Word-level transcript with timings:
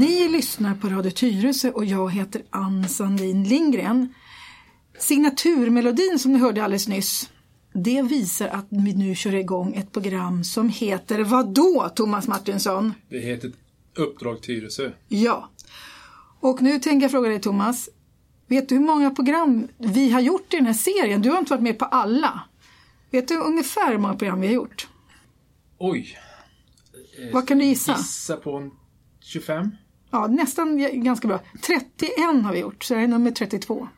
Ni 0.00 0.28
lyssnar 0.28 0.74
på 0.74 0.88
Radio 0.88 1.10
Tyresö 1.10 1.70
och 1.70 1.84
jag 1.84 2.12
heter 2.12 2.42
Ann 2.50 2.88
Sandin 2.88 3.44
Lindgren. 3.44 4.14
Signaturmelodin 4.98 6.18
som 6.18 6.32
ni 6.32 6.38
hörde 6.38 6.64
alldeles 6.64 6.88
nyss, 6.88 7.30
det 7.72 8.02
visar 8.02 8.48
att 8.48 8.66
vi 8.70 8.94
nu 8.94 9.14
kör 9.14 9.34
igång 9.34 9.74
ett 9.74 9.92
program 9.92 10.44
som 10.44 10.68
heter 10.68 11.24
vad 11.24 11.54
då, 11.54 11.88
Thomas 11.94 12.28
Martinsson? 12.28 12.94
Det 13.08 13.18
heter 13.18 13.52
Uppdrag 13.96 14.42
Tyresö. 14.42 14.90
Ja. 15.08 15.50
Och 16.40 16.62
nu 16.62 16.78
tänker 16.78 17.04
jag 17.04 17.10
fråga 17.10 17.28
dig 17.28 17.40
Thomas, 17.40 17.88
vet 18.46 18.68
du 18.68 18.74
hur 18.74 18.84
många 18.84 19.10
program 19.10 19.68
vi 19.78 20.10
har 20.10 20.20
gjort 20.20 20.54
i 20.54 20.56
den 20.56 20.66
här 20.66 20.72
serien? 20.72 21.22
Du 21.22 21.30
har 21.30 21.38
inte 21.38 21.50
varit 21.50 21.62
med 21.62 21.78
på 21.78 21.84
alla. 21.84 22.40
Vet 23.10 23.28
du 23.28 23.36
ungefär 23.36 23.92
hur 23.92 23.98
många 23.98 24.14
program 24.14 24.40
vi 24.40 24.46
har 24.46 24.54
gjort? 24.54 24.88
Oj. 25.78 26.18
Vad 27.32 27.48
kan 27.48 27.58
du 27.58 27.64
gissa? 27.64 27.96
Gissa 27.98 28.36
på 28.36 28.56
en 28.56 28.70
25? 29.20 29.70
Ja, 30.10 30.26
nästan 30.26 31.02
ganska 31.04 31.28
bra. 31.28 31.40
31 31.62 32.10
har 32.44 32.52
vi 32.52 32.58
gjort, 32.58 32.84
så 32.84 32.94
det 32.94 33.00
är 33.00 33.08
nummer 33.08 33.30
32. 33.30 33.88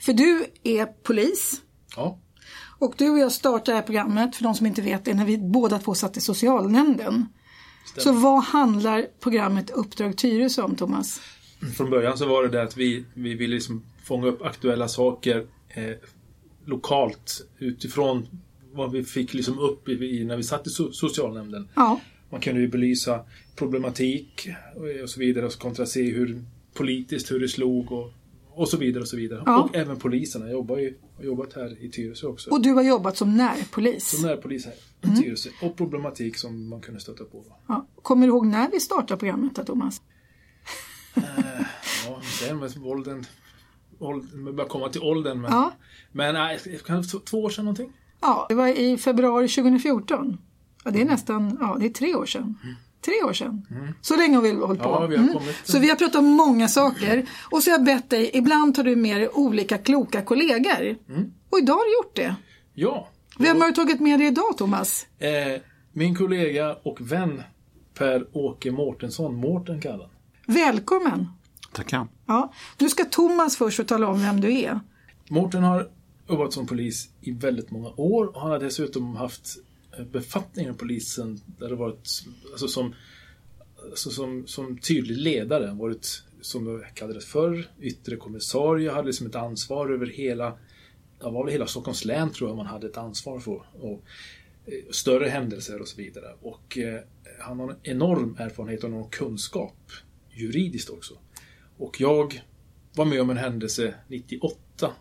För 0.00 0.12
du 0.12 0.46
är 0.62 0.86
polis. 0.86 1.62
Ja. 1.96 2.18
Och 2.78 2.94
du 2.98 3.10
och 3.10 3.18
jag 3.18 3.32
startade 3.32 3.72
det 3.72 3.76
här 3.76 3.82
programmet, 3.82 4.36
för 4.36 4.44
de 4.44 4.54
som 4.54 4.66
inte 4.66 4.82
vet 4.82 5.04
det, 5.04 5.14
när 5.14 5.24
vi 5.24 5.38
båda 5.38 5.78
två 5.78 5.94
satt 5.94 6.16
i 6.16 6.20
socialnämnden. 6.20 7.26
Stämmer. 7.86 8.02
Så 8.04 8.12
vad 8.12 8.42
handlar 8.42 9.06
programmet 9.20 9.70
Uppdrag 9.70 10.16
Tyresö 10.16 10.62
om, 10.62 10.76
Thomas? 10.76 11.20
Från 11.76 11.90
början 11.90 12.18
så 12.18 12.26
var 12.26 12.42
det 12.42 12.48
det 12.48 12.62
att 12.62 12.76
vi, 12.76 13.04
vi 13.14 13.34
ville 13.34 13.54
liksom 13.54 13.84
fånga 14.04 14.26
upp 14.26 14.42
aktuella 14.42 14.88
saker 14.88 15.46
eh, 15.68 15.96
lokalt 16.66 17.40
utifrån 17.58 18.26
vad 18.72 18.92
vi 18.92 19.04
fick 19.04 19.34
liksom 19.34 19.58
upp 19.58 19.88
i, 19.88 19.92
i, 19.92 20.24
när 20.24 20.36
vi 20.36 20.42
satt 20.42 20.66
i 20.66 20.70
so 20.70 20.92
socialnämnden. 20.92 21.68
Ja, 21.74 22.00
Man 22.30 22.40
kunde 22.40 22.60
ju 22.60 22.68
belysa 22.68 23.20
problematik 23.56 24.48
och, 25.02 25.10
så 25.10 25.20
vidare 25.20 25.46
och 25.46 25.52
kontra 25.52 25.86
se 25.86 26.02
hur 26.10 26.44
politiskt 26.74 27.30
hur 27.30 27.40
det 27.40 27.48
slog 27.48 27.92
och, 27.92 28.12
och 28.50 28.68
så 28.68 28.76
vidare 28.76 29.02
och 29.02 29.08
så 29.08 29.16
vidare. 29.16 29.42
Ja. 29.46 29.62
Och 29.62 29.76
även 29.76 29.96
poliserna. 29.96 30.44
Jag 30.44 30.52
jobbar 30.52 30.78
ju, 30.78 30.94
har 31.16 31.24
jobbat 31.24 31.52
här 31.52 31.82
i 31.84 31.88
Tyresö 31.90 32.26
också. 32.26 32.50
och 32.50 32.62
du 32.62 32.72
har 32.72 32.82
jobbat 32.82 33.16
som 33.16 33.36
närpolis. 33.36 34.08
Som 34.10 34.22
närpolis 34.26 34.64
här 34.66 34.74
Mm. 35.02 35.16
i 35.16 35.22
Tyresö. 35.22 35.50
Och 35.62 35.76
problematik 35.76 36.36
som 36.36 36.68
man 36.68 36.80
kunde 36.80 37.00
stöta 37.00 37.24
på. 37.24 37.44
Ja. 37.68 37.86
Kommer 38.02 38.26
du 38.26 38.32
ihåg 38.32 38.46
när 38.46 38.70
vi 38.70 38.80
startade 38.80 39.18
programmet, 39.18 39.54
då, 39.54 39.64
Thomas? 39.64 40.02
Ja, 42.06 42.20
sen 42.40 42.58
med 42.58 42.72
åldern 42.84 43.24
vi 44.46 44.52
börjar 44.52 44.68
komma 44.68 44.88
till 44.88 45.02
åldern. 45.02 45.40
Men, 45.40 45.50
Ja. 45.52 45.72
men 46.12 46.58
kanske 46.86 47.18
två 47.18 47.42
år 47.42 47.50
sedan 47.50 47.64
någonting. 47.64 47.92
Ja, 48.20 48.46
det 48.48 48.54
var 48.54 48.68
i 48.68 48.96
februari 48.96 49.48
2014. 49.48 50.38
Ja, 50.88 50.92
det 50.92 51.00
är 51.00 51.04
nästan, 51.04 51.58
ja, 51.60 51.76
det 51.80 51.86
är 51.86 51.90
tre 51.90 52.14
år 52.14 52.26
sedan. 52.26 52.58
Tre 53.04 53.22
år 53.22 53.32
sedan. 53.32 53.66
Så 54.00 54.16
länge 54.16 54.36
har 54.36 54.42
vi 54.42 54.52
hållit 54.52 54.82
på. 54.82 54.88
Ja, 54.88 55.06
vi 55.06 55.16
har 55.16 55.28
kommit- 55.32 55.56
Så 55.64 55.78
vi 55.78 55.88
har 55.88 55.96
pratat 55.96 56.16
om 56.16 56.24
många 56.26 56.68
saker. 56.68 57.26
Och 57.50 57.62
så 57.62 57.70
har 57.70 57.78
jag 57.78 57.84
bett 57.84 58.10
dig, 58.10 58.30
ibland 58.34 58.74
tar 58.74 58.84
du 58.84 58.96
med 58.96 59.16
dig 59.20 59.28
olika 59.28 59.78
kloka 59.78 60.22
kollegor. 60.22 60.96
Och 61.50 61.58
idag 61.58 61.74
har 61.74 61.84
du 61.84 61.92
gjort 62.06 62.16
det. 62.16 62.34
Ja. 62.74 63.08
Vem 63.38 63.60
har 63.60 63.68
du 63.68 63.74
tagit 63.74 64.00
med 64.00 64.18
dig 64.20 64.26
idag, 64.28 64.56
Thomas? 64.58 65.06
Eh, 65.18 65.60
min 65.92 66.14
kollega 66.16 66.74
och 66.82 66.98
vän 67.12 67.42
Per-Åke 67.94 68.70
Mårtensson, 68.70 69.34
Mårten 69.36 69.80
kallar 69.80 69.98
han. 70.46 70.54
Välkommen! 70.54 71.28
Tackar. 71.72 72.06
Ja, 72.26 72.52
nu 72.78 72.88
ska 72.88 73.04
Thomas 73.04 73.56
först 73.56 73.76
få 73.76 73.84
tala 73.84 74.06
om 74.08 74.22
vem 74.22 74.40
du 74.40 74.60
är. 74.60 74.80
Mårten 75.28 75.62
har 75.62 75.88
jobbat 76.28 76.52
som 76.52 76.66
polis 76.66 77.08
i 77.20 77.30
väldigt 77.32 77.70
många 77.70 77.88
år 77.96 78.26
och 78.36 78.40
han 78.40 78.50
har 78.50 78.58
dessutom 78.58 79.16
haft 79.16 79.56
befattningar 80.04 80.70
i 80.70 80.74
polisen 80.74 81.40
där 81.58 81.68
det 81.68 81.74
varit 81.74 82.24
alltså 82.50 82.68
som, 82.68 82.94
alltså 83.90 84.10
som, 84.10 84.46
som 84.46 84.78
tydlig 84.78 85.16
ledare. 85.16 85.74
Varit, 85.74 86.22
som 86.40 86.64
det 86.64 86.86
kallades 86.94 87.26
förr, 87.26 87.70
yttre 87.80 88.16
kommissarie, 88.16 88.90
hade 88.90 89.06
liksom 89.06 89.26
ett 89.26 89.36
ansvar 89.36 89.90
över 89.90 90.06
hela 90.06 90.58
det 91.18 91.24
var 91.24 91.44
väl 91.44 91.52
hela 91.52 91.66
Stockholms 91.66 92.04
län 92.04 92.30
tror 92.30 92.50
jag 92.50 92.56
man 92.56 92.66
hade 92.66 92.86
ett 92.86 92.96
ansvar 92.96 93.40
för. 93.40 93.62
Och, 93.80 94.04
eh, 94.66 94.90
större 94.90 95.28
händelser 95.28 95.80
och 95.80 95.88
så 95.88 95.96
vidare. 95.96 96.34
Och 96.40 96.78
eh, 96.78 97.00
han 97.40 97.60
har 97.60 97.70
en 97.70 97.76
enorm 97.82 98.36
erfarenhet 98.38 98.84
och 98.84 98.90
enorm 98.90 99.10
kunskap 99.10 99.92
juridiskt 100.30 100.90
också. 100.90 101.14
Och 101.78 102.00
jag 102.00 102.42
var 102.94 103.04
med 103.04 103.20
om 103.20 103.30
en 103.30 103.36
händelse 103.36 103.94
98 104.08 104.92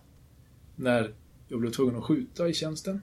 när 0.75 1.13
jag 1.47 1.59
blev 1.59 1.71
tvungen 1.71 1.95
att 1.95 2.03
skjuta 2.03 2.49
i 2.49 2.53
tjänsten. 2.53 3.01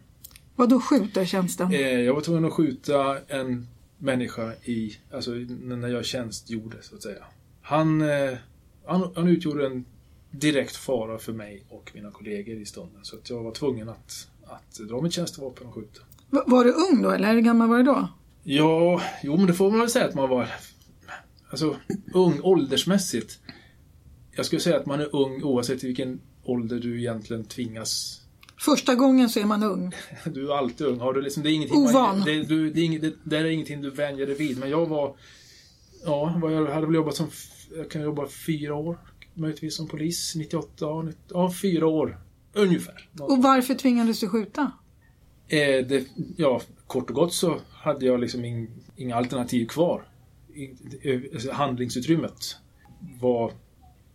Vad 0.57 0.69
då 0.69 0.81
skjuta 0.81 1.25
tjänsten? 1.27 1.73
Eh, 1.73 1.81
jag 2.01 2.15
var 2.15 2.21
tvungen 2.21 2.45
att 2.45 2.53
skjuta 2.53 3.19
en 3.29 3.67
människa 3.99 4.53
i, 4.65 4.97
alltså 5.13 5.31
när 5.31 5.89
jag 5.89 6.05
tjänstgjorde 6.05 6.77
så 6.83 6.95
att 6.95 7.03
säga. 7.03 7.25
Han, 7.63 8.03
eh, 8.03 8.35
han, 8.87 9.13
han 9.17 9.29
utgjorde 9.29 9.67
en 9.67 9.85
direkt 10.31 10.77
fara 10.77 11.19
för 11.19 11.33
mig 11.33 11.63
och 11.69 11.91
mina 11.95 12.11
kollegor 12.11 12.57
i 12.57 12.67
stunden. 12.67 13.01
Så 13.05 13.17
att 13.17 13.31
jag 13.31 13.43
var 13.43 13.53
tvungen 13.53 13.89
att, 13.89 14.29
att 14.45 14.75
dra 14.89 15.01
mitt 15.01 15.13
tjänstevapen 15.13 15.67
och 15.67 15.75
skjuta. 15.75 16.01
Va- 16.31 16.45
Var 16.47 16.65
du 16.65 16.71
ung 16.73 17.03
då, 17.03 17.11
eller 17.11 17.33
hur 17.33 17.41
gammal 17.41 17.69
var 17.69 17.77
du 17.79 17.83
då? 17.85 18.09
Ja, 18.43 19.03
jo 19.23 19.37
men 19.37 19.47
det 19.47 19.55
får 19.55 19.71
man 19.71 19.81
väl 19.81 19.91
säga 19.91 20.05
att 20.09 20.15
man 20.15 20.29
var 20.29 20.49
alltså, 21.51 21.77
ung 22.15 22.41
åldersmässigt. 22.43 23.39
Jag 24.37 24.47
skulle 24.47 24.61
säga 24.61 24.77
att 24.77 24.87
man 24.87 25.01
är 25.01 25.17
ung 25.17 25.43
oavsett 25.43 25.85
vilken 25.85 26.21
ålder 26.45 26.79
du 26.81 26.99
egentligen 27.01 27.45
tvingas 27.45 28.21
Första 28.65 28.95
gången 28.95 29.29
så 29.29 29.41
är 29.41 29.45
man 29.45 29.63
ung. 29.63 29.95
Du 30.25 30.53
är 30.53 30.57
alltid 30.57 30.87
ung. 30.87 31.01
Har 31.01 31.13
du 31.13 31.23
liksom, 31.23 31.43
det, 31.43 31.51
är 31.51 31.53
ingenting 31.53 31.77
Ovan. 31.77 32.19
Man, 32.19 32.27
det, 32.27 32.43
du, 32.43 32.71
det, 32.71 32.81
är 32.81 32.85
inget, 32.85 33.03
det, 33.03 33.13
det 33.25 33.37
är 33.37 33.45
ingenting 33.45 33.83
du 33.83 33.91
vänjer 33.91 34.27
dig 34.27 34.35
vid. 34.35 34.59
Men 34.59 34.71
jag 34.71 34.87
var... 34.87 35.17
Ja, 36.05 36.41
jag 36.43 36.67
hade 36.67 36.87
väl 36.87 36.95
jobbat 36.95 37.17
som... 37.17 37.31
Jag 37.77 37.91
kan 37.91 38.03
jobba 38.03 38.27
fyra 38.47 38.75
år. 38.75 38.99
Möjligtvis 39.35 39.77
som 39.77 39.89
polis. 39.89 40.35
98, 40.37 40.73
ja, 40.79 41.03
90, 41.03 41.21
ja 41.29 41.53
fyra 41.63 41.87
år. 41.87 42.21
Ungefär. 42.53 43.09
Och 43.21 43.43
varför 43.43 43.75
tvingades 43.75 44.21
du 44.21 44.29
skjuta? 44.29 44.73
Eh, 45.49 45.87
det, 45.87 46.07
ja, 46.37 46.61
kort 46.87 47.11
och 47.11 47.17
gott 47.17 47.35
så 47.35 47.61
hade 47.71 48.07
jag 48.07 48.21
liksom 48.21 48.45
ing, 48.45 48.69
inga 48.97 49.17
alternativ 49.17 49.67
kvar. 49.67 50.09
I, 50.55 50.65
eh, 51.03 51.53
handlingsutrymmet 51.53 52.57
var 53.21 53.53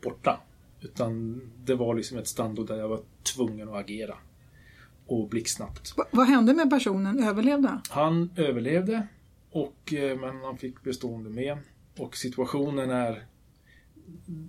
borta. 0.04 0.40
Utan 0.82 1.42
det 1.66 1.76
var 1.76 1.96
liksom 1.96 2.18
ett 2.18 2.28
stand 2.28 2.68
där 2.68 2.78
jag 2.78 2.88
var 2.88 3.02
tvungen 3.24 3.70
att 3.70 3.76
agera. 3.76 4.18
Och 5.10 5.30
blixtsnabbt. 5.30 5.98
Va- 5.98 6.06
vad 6.12 6.28
hände 6.28 6.54
med 6.54 6.70
personen? 6.70 7.24
Överlevde? 7.24 7.82
Han 7.90 8.30
överlevde, 8.36 9.08
och, 9.52 9.94
eh, 9.94 10.20
men 10.20 10.38
han 10.44 10.58
fick 10.58 10.84
bestående 10.84 11.30
men. 11.30 11.58
Och 11.98 12.18
situationen 12.18 12.90
är... 12.90 13.26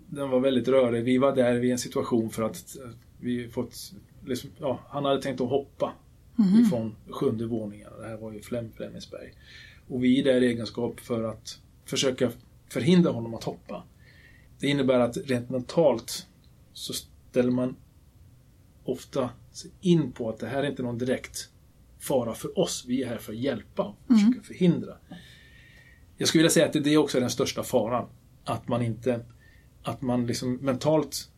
Den 0.06 0.31
var 0.31 0.41
väldigt 0.41 0.69
rörig. 0.69 1.04
Vi 1.04 1.19
var 1.19 1.37
där 1.37 1.54
vid 1.54 1.72
en 1.72 1.78
situation 1.78 2.31
för 2.31 2.43
att 2.43 2.76
eh, 2.76 2.91
vi 3.20 3.49
fått... 3.49 3.93
Liksom, 4.25 4.50
ja, 4.59 4.81
han 4.88 5.04
hade 5.04 5.22
tänkt 5.22 5.41
att 5.41 5.49
hoppa 5.49 5.93
ifrån 6.66 6.97
sjunde 7.10 7.47
våningen. 7.47 7.88
Det 8.00 8.06
här 8.09 8.16
var 8.16 8.32
ju 8.32 8.43
Flem, 8.43 8.72
Flemingsberg. 8.76 9.32
Och 9.88 10.04
vi 10.04 10.20
är 10.20 10.25
där 10.25 10.43
i 10.43 10.47
egenskap 10.47 11.00
för 11.00 11.22
att 11.22 11.59
försöka 11.84 12.31
förhindra 12.69 13.12
honom 13.12 13.34
att 13.34 13.44
hoppa. 13.44 13.82
Det 14.59 14.66
innebär 14.66 15.00
att 15.00 15.16
rent 15.16 15.50
mentalt 15.50 16.26
så 16.72 16.93
ställer 16.93 17.50
man 17.50 17.76
ofta 18.84 19.31
in 19.81 20.12
på 20.12 20.28
att 20.28 20.38
det 20.38 20.47
här 20.47 20.62
är 20.62 20.71
inte 20.71 20.83
någon 20.83 20.99
direkt 20.99 21.49
fara 21.99 22.34
för 22.34 22.59
oss. 22.59 22.84
Vi 22.88 23.03
är 23.03 23.09
här 23.09 23.19
för 23.19 23.33
att 23.33 23.38
hjälpa 23.38 23.83
och 23.83 24.15
försöka 24.15 24.43
förhindra. 24.43 24.97
Jag 26.16 26.28
skulle 26.28 26.41
vilja 26.41 26.50
säga 26.50 26.66
att 26.66 26.72
det 26.72 26.81
det 26.81 26.94
är 26.94 26.99
också 26.99 27.21
den 27.21 27.31
största 27.31 27.62
faran. 27.62 28.09
Att 28.44 28.69
man 28.69 28.83
inte, 28.83 29.25
att 29.83 30.03
man 30.03 30.27
liksom 30.27 30.55
mentalt 30.55 31.31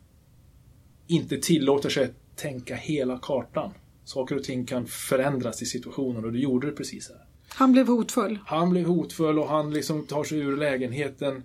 inte 1.07 1.37
tillåter 1.37 1.89
sig 1.89 2.03
att 2.03 2.35
tänka 2.35 2.75
hela 2.75 3.19
kartan. 3.21 3.73
Saker 4.05 4.35
och 4.35 4.43
ting 4.43 4.65
kan 4.65 4.87
förändras 4.87 5.61
i 5.61 5.65
situationen 5.65 6.25
och 6.25 6.31
det 6.31 6.39
gjorde 6.39 6.67
det 6.67 6.73
precis 6.73 7.09
här. 7.09 7.25
Han 7.47 7.71
blev 7.71 7.87
hotfull. 7.87 8.39
Han 8.45 8.69
blev 8.69 8.85
hotfull 8.85 9.39
och 9.39 9.47
han 9.47 9.73
liksom 9.73 10.05
tar 10.05 10.23
sig 10.23 10.39
ur 10.39 10.57
lägenheten 10.57 11.43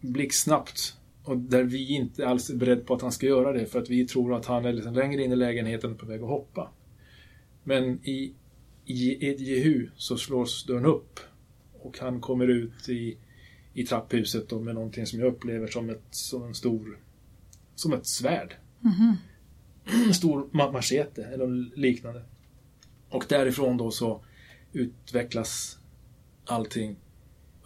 blixtsnabbt. 0.00 0.96
Och 1.24 1.36
där 1.36 1.64
vi 1.64 1.94
inte 1.94 2.28
alls 2.28 2.50
är 2.50 2.56
beredda 2.56 2.84
på 2.84 2.94
att 2.94 3.02
han 3.02 3.12
ska 3.12 3.26
göra 3.26 3.52
det 3.52 3.66
för 3.66 3.82
att 3.82 3.90
vi 3.90 4.06
tror 4.06 4.34
att 4.34 4.46
han 4.46 4.64
är 4.64 4.72
liksom 4.72 4.94
längre 4.94 5.22
in 5.22 5.32
i 5.32 5.36
lägenheten 5.36 5.96
på 5.96 6.06
väg 6.06 6.22
att 6.22 6.28
hoppa. 6.28 6.70
Men 7.64 8.06
i, 8.06 8.34
i 8.86 9.30
ett 9.30 9.40
jehu 9.40 9.88
så 9.96 10.16
slås 10.16 10.66
dörren 10.66 10.86
upp 10.86 11.20
och 11.72 11.98
han 11.98 12.20
kommer 12.20 12.48
ut 12.48 12.88
i, 12.88 13.16
i 13.74 13.84
trapphuset 13.84 14.48
då 14.48 14.60
med 14.60 14.74
någonting 14.74 15.06
som 15.06 15.20
jag 15.20 15.28
upplever 15.28 15.66
som, 15.66 15.90
ett, 15.90 16.02
som 16.10 16.42
en 16.42 16.54
stor 16.54 16.98
som 17.74 17.92
ett 17.92 18.06
svärd. 18.06 18.56
En 20.06 20.14
stor 20.14 20.48
ma- 20.52 20.72
machete 20.72 21.24
eller 21.24 21.76
liknande. 21.76 22.22
Och 23.08 23.24
därifrån 23.28 23.76
då 23.76 23.90
så 23.90 24.24
utvecklas 24.72 25.78
allting. 26.44 26.96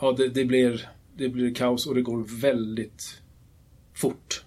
Ja, 0.00 0.12
det, 0.12 0.28
det, 0.28 0.44
blir, 0.44 0.90
det 1.16 1.28
blir 1.28 1.54
kaos 1.54 1.86
och 1.86 1.94
det 1.94 2.02
går 2.02 2.40
väldigt 2.40 3.22
fort. 3.96 4.44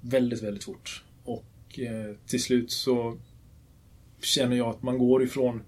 Väldigt, 0.00 0.42
väldigt 0.42 0.64
fort. 0.64 1.04
Och 1.24 1.78
eh, 1.78 2.16
till 2.26 2.42
slut 2.42 2.70
så 2.70 3.18
känner 4.20 4.56
jag 4.56 4.68
att 4.68 4.82
man 4.82 4.98
går 4.98 5.22
ifrån 5.22 5.62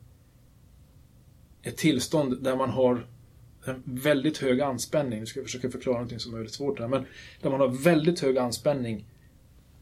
ett 1.63 1.77
tillstånd 1.77 2.43
där 2.43 2.57
man 2.57 2.71
har 2.71 3.07
en 3.65 3.83
väldigt 3.85 4.39
hög 4.39 4.61
anspänning. 4.61 5.21
Nu 5.21 5.27
ska 5.27 5.41
jag 5.41 5.47
försöka 5.47 5.71
förklara 5.71 5.97
någonting 5.97 6.19
som 6.19 6.33
är 6.33 6.37
väldigt 6.37 6.55
svårt 6.55 6.81
här. 6.81 6.89
Men 6.89 7.05
där 7.43 7.51
man 7.51 7.61
har 7.61 7.69
väldigt 7.69 8.21
hög 8.21 8.39
anspänning. 8.39 9.05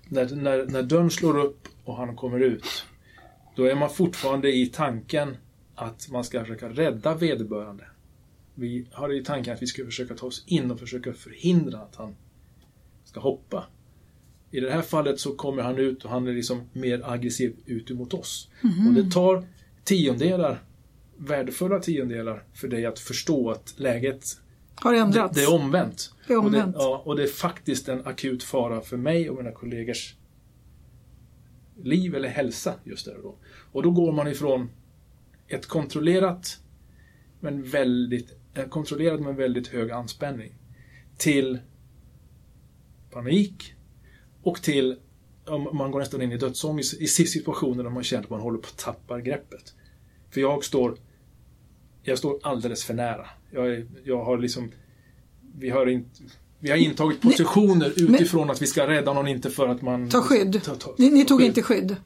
När, 0.09 0.37
när, 0.37 0.67
när 0.67 0.83
dörren 0.83 1.11
slår 1.11 1.39
upp 1.39 1.69
och 1.85 1.97
han 1.97 2.17
kommer 2.17 2.41
ut. 2.41 2.85
Då 3.57 3.65
är 3.65 3.75
man 3.75 3.91
fortfarande 3.91 4.53
i 4.53 4.67
tanken 4.67 5.37
att 5.75 6.09
man 6.11 6.25
ska 6.25 6.41
försöka 6.41 6.69
rädda 6.69 7.15
vederbörande. 7.15 7.85
Vi 8.55 8.87
har 8.93 9.13
i 9.13 9.25
tanken 9.25 9.55
att 9.55 9.63
vi 9.63 9.67
ska 9.67 9.85
försöka 9.85 10.15
ta 10.15 10.27
oss 10.27 10.45
in 10.47 10.71
och 10.71 10.81
försöka 10.81 11.13
förhindra 11.13 11.79
att 11.79 11.97
han 11.97 12.17
ska 13.15 13.21
hoppa. 13.21 13.67
I 14.51 14.61
det 14.61 14.71
här 14.71 14.83
fallet 14.83 15.21
så 15.21 15.35
kommer 15.35 15.63
han 15.63 15.79
ut 15.79 16.05
och 16.05 16.11
han 16.11 16.27
är 16.27 16.33
liksom 16.33 16.63
mer 16.73 17.03
aggressiv 17.05 17.57
ut 17.67 17.91
emot 17.91 18.15
oss. 18.15 18.51
Mm. 18.63 18.87
Och 18.89 18.95
det 18.95 19.11
tar 19.11 19.47
tiondelar, 19.85 20.63
värdefulla 21.17 21.81
tiondelar 21.81 22.45
för 22.53 22.69
dig 22.69 22.87
att 22.87 22.99
förstå 22.99 23.51
att 23.51 23.75
läget 23.77 24.25
har 24.75 24.95
ändrats. 24.95 25.35
Det, 25.35 25.41
det 25.41 25.45
är 25.45 25.55
omvänt. 25.55 26.15
Det 26.27 26.33
är 26.33 26.39
omvänt. 26.39 26.77
Och 26.77 26.81
det, 26.81 26.85
ja, 26.85 27.03
och 27.05 27.17
det 27.17 27.23
är 27.23 27.27
faktiskt 27.27 27.89
en 27.89 28.07
akut 28.07 28.43
fara 28.43 28.81
för 28.81 28.97
mig 28.97 29.31
och 29.31 29.37
mina 29.37 29.53
kollegors 29.53 30.15
liv 31.83 32.15
eller 32.15 32.29
hälsa 32.29 32.75
just 32.85 33.07
där 33.07 33.17
och 33.17 33.23
då. 33.23 33.35
Och 33.73 33.83
då 33.83 33.91
går 33.91 34.13
man 34.13 34.29
ifrån 34.29 34.71
ett 35.49 35.67
kontrollerat 35.67 36.59
men 37.41 37.63
väldigt 37.63 38.37
kontrollerat 38.69 39.21
med 39.21 39.37
väldigt 39.37 39.69
hög 39.69 39.91
anspänning 39.91 40.53
till 41.17 41.59
panik 43.15 43.75
och 44.43 44.63
till 44.63 44.97
man 45.73 45.91
går 45.91 45.99
nästan 45.99 46.23
in 46.23 46.33
i 46.33 46.37
dödsångest 46.37 46.95
i 47.01 47.07
situationer 47.07 47.83
där 47.83 47.91
man 47.91 48.03
känner 48.03 48.25
att 48.25 48.31
man 48.31 48.41
håller 48.41 48.59
på 48.59 48.67
att 48.67 48.79
tappa 48.79 49.21
greppet. 49.21 49.75
För 50.31 50.41
jag 50.41 50.65
står 50.65 50.97
jag 52.03 52.19
står 52.19 52.41
alldeles 52.43 52.85
för 52.85 52.95
nära. 52.95 53.27
Jag, 53.51 53.67
är, 53.67 53.87
jag 54.05 54.25
har 54.25 54.39
liksom 54.39 54.73
vi 55.57 55.71
har, 55.71 55.87
in, 55.87 56.11
vi 56.59 56.71
har 56.71 56.77
intagit 56.77 57.21
positioner 57.21 57.93
Nej, 57.97 58.15
utifrån 58.15 58.41
men, 58.41 58.51
att 58.51 58.63
vi 58.63 58.67
ska 58.67 58.87
rädda 58.87 59.13
någon, 59.13 59.29
inte 59.29 59.51
för 59.51 59.69
att 59.69 59.83
man... 59.83 60.11
Ta 60.11 60.23
skydd. 60.23 60.63
Ta, 60.65 60.75
ta, 60.75 60.95
ni, 60.99 61.11
ni 61.11 61.25
tog 61.25 61.39
skydd. 61.39 61.49
inte 61.49 61.63
skydd? 61.63 61.97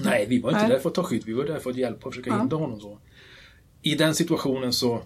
Nej, 0.00 0.26
vi 0.28 0.40
var 0.40 0.50
inte 0.50 0.62
Nej. 0.62 0.70
där 0.70 0.78
för 0.78 0.88
att 0.88 0.94
ta 0.94 1.02
skydd. 1.02 1.22
Vi 1.26 1.32
var 1.32 1.44
där 1.44 1.58
för 1.58 1.70
att 1.70 1.76
hjälpa 1.76 2.06
och 2.06 2.14
försöka 2.14 2.30
ja. 2.30 2.38
hindra 2.38 2.56
honom. 2.56 2.80
Så. 2.80 2.98
I 3.82 3.94
den 3.94 4.14
situationen 4.14 4.72
så, 4.72 5.02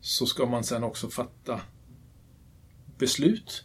så 0.00 0.26
ska 0.26 0.46
man 0.46 0.64
sen 0.64 0.84
också 0.84 1.08
fatta 1.08 1.60
beslut. 2.98 3.64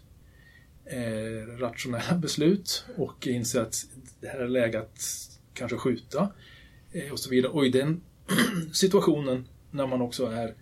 Eh, 0.85 1.57
rationella 1.59 2.15
beslut 2.17 2.85
och 2.97 3.27
inse 3.27 3.61
att 3.61 3.85
det 4.21 4.27
här 4.27 4.39
är 4.39 4.47
läge 4.47 4.79
att 4.79 5.01
kanske 5.53 5.77
skjuta. 5.77 6.31
Eh, 6.91 7.11
och 7.11 7.19
så 7.19 7.29
vidare. 7.29 7.51
Och 7.51 7.65
i 7.65 7.69
den 7.69 8.01
situationen 8.73 9.47
när 9.71 9.87
man 9.87 10.01
också 10.01 10.25
är 10.25 10.55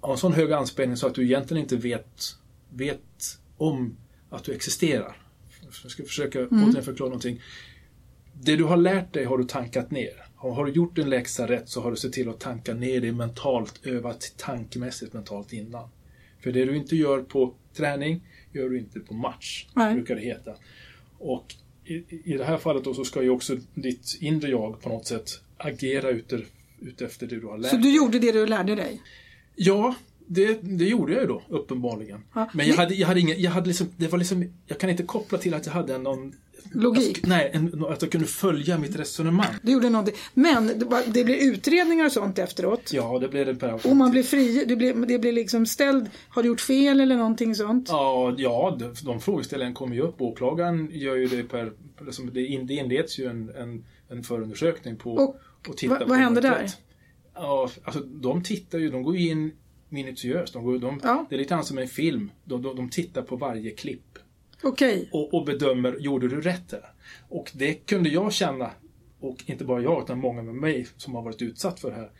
har 0.00 0.12
en 0.12 0.18
sån 0.18 0.32
hög 0.32 0.52
anspänning 0.52 0.96
så 0.96 1.06
att 1.06 1.14
du 1.14 1.24
egentligen 1.24 1.62
inte 1.62 1.76
vet, 1.76 2.36
vet 2.70 3.38
om 3.56 3.96
att 4.30 4.44
du 4.44 4.52
existerar. 4.52 5.16
Jag 5.82 5.90
ska 5.90 6.04
försöka 6.04 6.38
mm. 6.38 6.64
återigen 6.64 6.84
förklara 6.84 7.08
någonting. 7.08 7.40
Det 8.32 8.56
du 8.56 8.64
har 8.64 8.76
lärt 8.76 9.12
dig 9.12 9.24
har 9.24 9.38
du 9.38 9.44
tankat 9.44 9.90
ner. 9.90 10.26
Har 10.36 10.64
du 10.64 10.72
gjort 10.72 10.96
din 10.96 11.10
läxa 11.10 11.48
rätt 11.48 11.68
så 11.68 11.80
har 11.80 11.90
du 11.90 11.96
sett 11.96 12.12
till 12.12 12.28
att 12.28 12.40
tanka 12.40 12.74
ner 12.74 13.00
det 13.00 13.12
mentalt, 13.12 13.86
övat 13.86 14.34
tankemässigt 14.36 15.12
mentalt 15.12 15.52
innan. 15.52 15.88
För 16.42 16.52
det 16.52 16.64
du 16.64 16.76
inte 16.76 16.96
gör 16.96 17.22
på 17.22 17.54
träning 17.76 18.26
gör 18.52 18.68
du 18.68 18.78
inte 18.78 19.00
på 19.00 19.14
match, 19.14 19.66
Nej. 19.74 19.94
brukar 19.94 20.14
det 20.14 20.20
heta. 20.20 20.54
Och 21.18 21.54
i, 21.84 21.94
i 22.24 22.36
det 22.36 22.44
här 22.44 22.58
fallet 22.58 22.84
då 22.84 22.94
så 22.94 23.04
ska 23.04 23.22
ju 23.22 23.30
också 23.30 23.56
ditt 23.74 24.18
inre 24.20 24.50
jag 24.50 24.80
på 24.80 24.88
något 24.88 25.06
sätt 25.06 25.40
agera 25.56 26.10
utefter 26.80 27.26
det 27.26 27.40
du 27.40 27.46
har 27.46 27.58
lärt 27.58 27.70
dig. 27.70 27.80
Så 27.80 27.86
du 27.86 27.96
gjorde 27.96 28.18
det 28.18 28.32
du 28.32 28.46
lärde 28.46 28.74
dig? 28.74 29.02
Ja, 29.54 29.94
det, 30.26 30.58
det 30.62 30.84
gjorde 30.84 31.12
jag 31.12 31.22
ju 31.22 31.28
då, 31.28 31.42
uppenbarligen. 31.48 32.20
Ja. 32.34 32.50
Men 32.54 32.68
jag 32.68 32.76
hade, 32.76 32.94
jag 32.94 33.08
hade 33.08 33.20
ingen, 33.20 33.40
jag 33.40 33.50
hade 33.50 33.66
liksom, 33.66 33.88
det 33.96 34.08
var 34.08 34.18
liksom, 34.18 34.52
jag 34.66 34.78
kan 34.78 34.90
inte 34.90 35.02
koppla 35.02 35.38
till 35.38 35.54
att 35.54 35.66
jag 35.66 35.72
hade 35.72 35.98
någon 35.98 36.32
Logik? 36.72 37.18
Att, 37.18 37.26
nej, 37.26 37.50
en, 37.52 37.84
att 37.88 38.02
jag 38.02 38.10
kunde 38.10 38.26
följa 38.26 38.78
mitt 38.78 38.96
resonemang. 38.96 39.54
Du 39.62 39.72
gjorde 39.72 39.90
någonting. 39.90 40.14
Men 40.34 40.66
det, 40.66 41.02
det 41.06 41.24
blev 41.24 41.36
utredningar 41.36 42.04
och 42.04 42.12
sånt 42.12 42.38
efteråt? 42.38 42.92
Ja, 42.92 43.18
det 43.18 43.28
blev 43.28 43.46
det 43.46 43.54
per 43.54 43.86
Och 43.86 43.96
man 43.96 44.10
blev 44.10 44.22
fri, 44.22 44.64
det 44.68 44.76
blev, 44.76 45.06
det 45.06 45.18
blev 45.18 45.34
liksom 45.34 45.66
ställd, 45.66 46.10
har 46.28 46.42
du 46.42 46.48
gjort 46.48 46.60
fel 46.60 47.00
eller 47.00 47.16
någonting 47.16 47.54
sånt? 47.54 47.88
Ja, 47.88 48.34
ja 48.38 48.78
de, 49.04 49.20
frågeställningarna 49.20 49.74
kommer 49.74 49.96
ju 49.96 50.02
upp. 50.02 50.20
Åklagaren 50.20 50.90
gör 50.92 51.16
ju 51.16 51.26
det 51.26 51.42
per, 51.42 51.72
liksom, 52.00 52.30
det, 52.32 52.46
inleds 52.46 53.18
ju 53.18 53.26
en, 53.26 53.50
en, 53.56 53.84
en 54.08 54.22
förundersökning 54.22 54.96
på 54.96 55.14
och, 55.14 55.36
och 55.68 55.76
tittar 55.76 55.94
va, 55.94 56.00
på 56.00 56.08
Vad 56.08 56.18
händer 56.18 56.42
där? 56.42 56.70
Ja, 57.34 57.70
alltså 57.84 58.00
de 58.00 58.42
tittar 58.42 58.78
ju, 58.78 58.90
de 58.90 59.02
går 59.02 59.16
ju 59.16 59.30
in 59.30 59.52
minutiöst. 59.88 60.52
De 60.52 60.64
går, 60.64 60.78
de, 60.78 61.00
ja. 61.02 61.26
Det 61.28 61.36
är 61.36 61.38
lite 61.38 61.54
grann 61.54 61.64
som 61.64 61.78
en 61.78 61.88
film. 61.88 62.30
De, 62.44 62.62
de, 62.62 62.76
de 62.76 62.88
tittar 62.88 63.22
på 63.22 63.36
varje 63.36 63.70
klipp. 63.70 64.02
Okay. 64.62 65.06
Och, 65.12 65.34
och, 65.34 65.44
bedömer, 65.44 65.96
gjorde 65.98 66.28
du 66.28 66.40
rätt 66.40 66.68
där? 66.68 66.92
Och 67.28 67.50
det 67.54 67.74
kunde 67.74 68.08
jag 68.08 68.32
känna, 68.32 68.70
och 69.20 69.44
inte 69.46 69.64
bara 69.64 69.82
jag 69.82 70.02
utan 70.02 70.18
många 70.18 70.42
med 70.42 70.54
mig 70.54 70.86
som 70.96 71.14
har 71.14 71.22
varit 71.22 71.42
utsatt 71.42 71.80
för 71.80 71.90
det 71.90 71.96
här. 71.96 72.10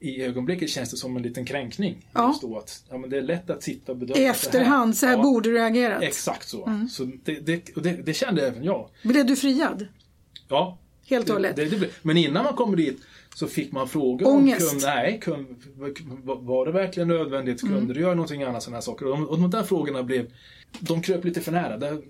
I 0.00 0.22
ögonblicket 0.22 0.70
känns 0.70 0.90
det 0.90 0.96
som 0.96 1.16
en 1.16 1.22
liten 1.22 1.44
kränkning. 1.44 2.06
Ja. 2.12 2.40
att, 2.58 2.84
ja, 2.88 2.98
men 2.98 3.10
det 3.10 3.18
är 3.18 3.22
lätt 3.22 3.50
att 3.50 3.62
sitta 3.62 3.92
och 3.92 3.98
bedöma 3.98 4.20
I 4.20 4.24
efterhand, 4.24 4.96
så 4.96 5.06
här, 5.06 5.12
så 5.12 5.18
här 5.18 5.24
ja, 5.24 5.32
borde 5.32 5.50
du 5.50 5.56
reagerat. 5.56 6.02
Exakt 6.02 6.48
så. 6.48 6.66
Mm. 6.66 6.88
så 6.88 7.04
det, 7.24 7.40
det, 7.40 7.76
och 7.76 7.82
det, 7.82 7.92
det, 7.92 8.14
kände 8.14 8.46
även 8.46 8.64
jag. 8.64 8.88
Blev 9.02 9.26
du 9.26 9.36
friad? 9.36 9.86
Ja. 10.48 10.78
Helt 11.06 11.28
och 11.28 11.34
hållet? 11.34 11.82
Men 12.02 12.16
innan 12.16 12.44
man 12.44 12.54
kommer 12.54 12.76
dit 12.76 13.00
så 13.38 13.46
fick 13.46 13.72
man 13.72 13.88
frågor 13.88 14.26
Ångest. 14.26 14.72
om, 14.72 14.78
nej, 14.82 15.20
kun, 15.22 15.46
var 16.24 16.66
det 16.66 16.72
verkligen 16.72 17.08
nödvändigt? 17.08 17.60
Kunde 17.60 17.76
mm. 17.76 17.92
du 17.92 18.00
göra 18.00 18.14
någonting 18.14 18.42
annat? 18.42 18.62
Sådana 18.62 18.76
här 18.76 18.82
saker. 18.82 19.30
Och, 19.30 19.38
de 19.38 19.50
där 19.50 19.62
frågorna 19.62 20.02
blev, 20.02 20.32
de 20.80 21.02
kröp 21.02 21.24
lite 21.24 21.40
för 21.40 21.52
nära. 21.52 21.76
Det, 21.76 22.02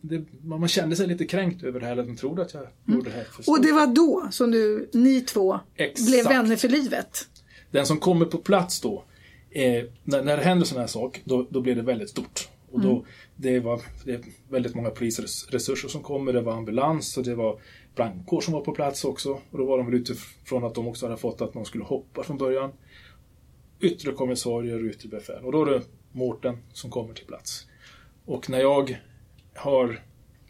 det, 0.00 0.24
man 0.44 0.68
kände 0.68 0.96
sig 0.96 1.06
lite 1.06 1.24
kränkt 1.24 1.62
över 1.62 1.80
det 1.80 1.86
här, 1.86 1.96
att 1.96 2.06
de 2.06 2.16
trodde 2.16 2.42
att 2.42 2.54
jag 2.54 2.62
mm. 2.62 2.72
gjorde 2.86 3.10
det 3.10 3.16
här 3.16 3.24
för 3.24 3.50
Och 3.50 3.62
det 3.62 3.72
var 3.72 3.86
då 3.86 4.28
som 4.30 4.50
du, 4.50 4.90
ni 4.92 5.20
två, 5.20 5.60
Exakt. 5.76 6.08
blev 6.08 6.24
vänner 6.24 6.56
för 6.56 6.68
livet? 6.68 7.28
Den 7.70 7.86
som 7.86 7.98
kommer 7.98 8.26
på 8.26 8.38
plats 8.38 8.80
då, 8.80 9.04
eh, 9.50 9.84
när, 10.04 10.22
när 10.22 10.36
det 10.36 10.42
händer 10.42 10.66
sådana 10.66 10.82
här 10.82 10.88
saker, 10.88 11.22
då, 11.24 11.46
då 11.50 11.60
blir 11.60 11.74
det 11.74 11.82
väldigt 11.82 12.10
stort. 12.10 12.48
Och 12.70 12.80
då, 12.80 12.90
mm. 12.90 13.04
det 13.36 13.60
var 13.60 13.80
det 14.04 14.20
väldigt 14.48 14.74
många 14.74 14.90
polisresurser 14.90 15.88
som 15.88 16.02
kommer, 16.02 16.32
det 16.32 16.40
var 16.40 16.56
ambulans 16.56 17.16
och 17.16 17.24
det 17.24 17.34
var 17.34 17.60
brandkår 17.96 18.40
som 18.40 18.54
var 18.54 18.60
på 18.60 18.72
plats 18.72 19.04
också. 19.04 19.40
Och 19.50 19.58
då 19.58 19.64
var 19.64 19.78
de 19.78 19.86
väl 19.86 19.94
utifrån 19.94 20.64
att 20.64 20.74
de 20.74 20.88
också 20.88 21.06
hade 21.06 21.18
fått 21.18 21.40
att 21.40 21.54
någon 21.54 21.66
skulle 21.66 21.84
hoppa 21.84 22.22
från 22.22 22.38
början. 22.38 22.72
Yttre 23.80 24.12
kommissarier 24.12 24.84
och 24.84 24.90
yttre 24.90 25.08
befäl. 25.08 25.44
Och 25.44 25.52
då 25.52 25.62
är 25.62 25.70
det 25.70 25.82
Mårten 26.12 26.58
som 26.72 26.90
kommer 26.90 27.14
till 27.14 27.26
plats. 27.26 27.66
Och 28.24 28.50
när 28.50 28.60
jag 28.60 29.00
har 29.54 30.02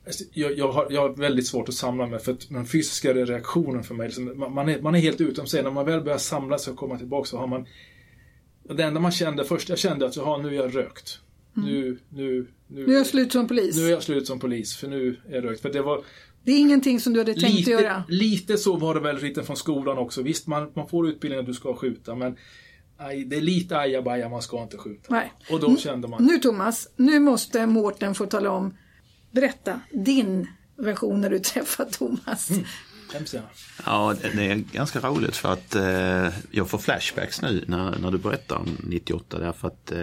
alltså, 0.07 0.25
jag, 0.33 0.59
jag, 0.59 0.73
har, 0.73 0.87
jag 0.91 1.01
har 1.01 1.09
väldigt 1.09 1.47
svårt 1.47 1.69
att 1.69 1.75
samla 1.75 2.07
mig 2.07 2.19
för 2.19 2.33
att 2.33 2.49
den 2.49 2.67
fysiska 2.67 3.15
reaktionen 3.15 3.83
för 3.83 3.95
mig, 3.95 4.07
liksom, 4.07 4.39
man, 4.55 4.69
är, 4.69 4.81
man 4.81 4.95
är 4.95 4.99
helt 4.99 5.21
utom 5.21 5.47
sig. 5.47 5.63
När 5.63 5.71
man 5.71 5.87
väl 5.87 6.01
börjar 6.01 6.19
samla 6.19 6.59
sig 6.59 6.71
och 6.73 6.79
komma 6.79 6.99
tillbaka 6.99 7.25
så 7.25 7.39
har 7.39 7.47
man 7.47 7.67
det 8.75 8.83
enda 8.83 9.01
man 9.01 9.13
kände 9.13 9.45
först, 9.45 9.69
jag 9.69 9.79
kände 9.79 10.07
att 10.07 10.17
jaha, 10.17 10.43
nu 10.43 10.49
är 10.49 10.53
jag 10.53 10.77
rökt. 10.77 11.21
Mm. 11.57 11.69
Nu, 11.69 11.99
nu, 12.09 12.47
nu, 12.67 12.87
nu 12.87 12.93
är 12.93 12.97
jag 12.99 13.07
slut 13.07 13.33
som 13.33 13.49
polis. 13.49 13.77
Nu 13.77 13.87
är 13.87 13.91
jag 13.91 14.03
slut 14.03 14.27
som 14.27 14.39
polis, 14.39 14.77
för 14.77 14.89
nu 14.89 15.17
är 15.29 15.35
jag 15.35 15.45
rökt. 15.45 15.61
För 15.61 15.73
det 15.73 15.83
var, 15.83 16.05
det 16.47 16.53
är 16.53 16.59
ingenting 16.59 17.01
som 17.01 17.13
du 17.13 17.21
hade 17.21 17.35
tänkt 17.35 17.55
lite, 17.55 17.71
göra? 17.71 18.05
Lite 18.09 18.59
så 18.59 18.77
var 18.77 18.95
det 18.95 19.01
väl 19.01 19.19
lite 19.19 19.43
från 19.43 19.57
skolan 19.57 19.99
också. 19.99 20.23
Visst, 20.23 20.47
man, 20.47 20.73
man 20.75 20.89
får 20.89 21.09
utbildning 21.09 21.41
att 21.41 21.47
du 21.47 21.55
ska 21.55 21.75
skjuta, 21.75 22.15
men 22.15 22.37
aj, 22.97 23.25
det 23.25 23.37
är 23.37 23.41
lite 23.41 23.79
ajabaja, 23.79 24.29
man 24.29 24.43
ska 24.43 24.63
inte 24.63 24.79
skjuta. 24.79 25.15
Nej. 25.15 25.33
Och 25.51 25.61
då 25.61 25.77
kände 25.77 26.09
man... 26.09 26.25
Nu 26.25 26.39
Thomas, 26.39 26.89
nu 26.97 27.21
måste 27.21 27.67
Mårten 27.67 28.15
få 28.15 28.27
tala 28.27 28.51
om, 28.51 28.75
berätta 29.31 29.81
din 29.93 30.47
version 30.77 31.21
när 31.21 31.31
du 31.31 31.39
träffar 31.53 31.85
Thomas. 31.85 32.51
Mm. 32.51 32.65
Ja, 33.87 34.15
det 34.35 34.51
är 34.51 34.55
ganska 34.55 35.01
roligt 35.01 35.37
för 35.37 35.53
att 35.53 35.75
eh, 35.75 36.35
jag 36.51 36.69
får 36.71 36.79
flashbacks 36.79 37.43
nu 37.43 37.65
när, 37.67 37.99
när 37.99 38.11
du 38.11 38.19
berättar 38.19 38.57
om 38.57 38.77
98 38.83 39.39
därför 39.39 39.69
att 39.69 39.93
eh, 39.93 39.99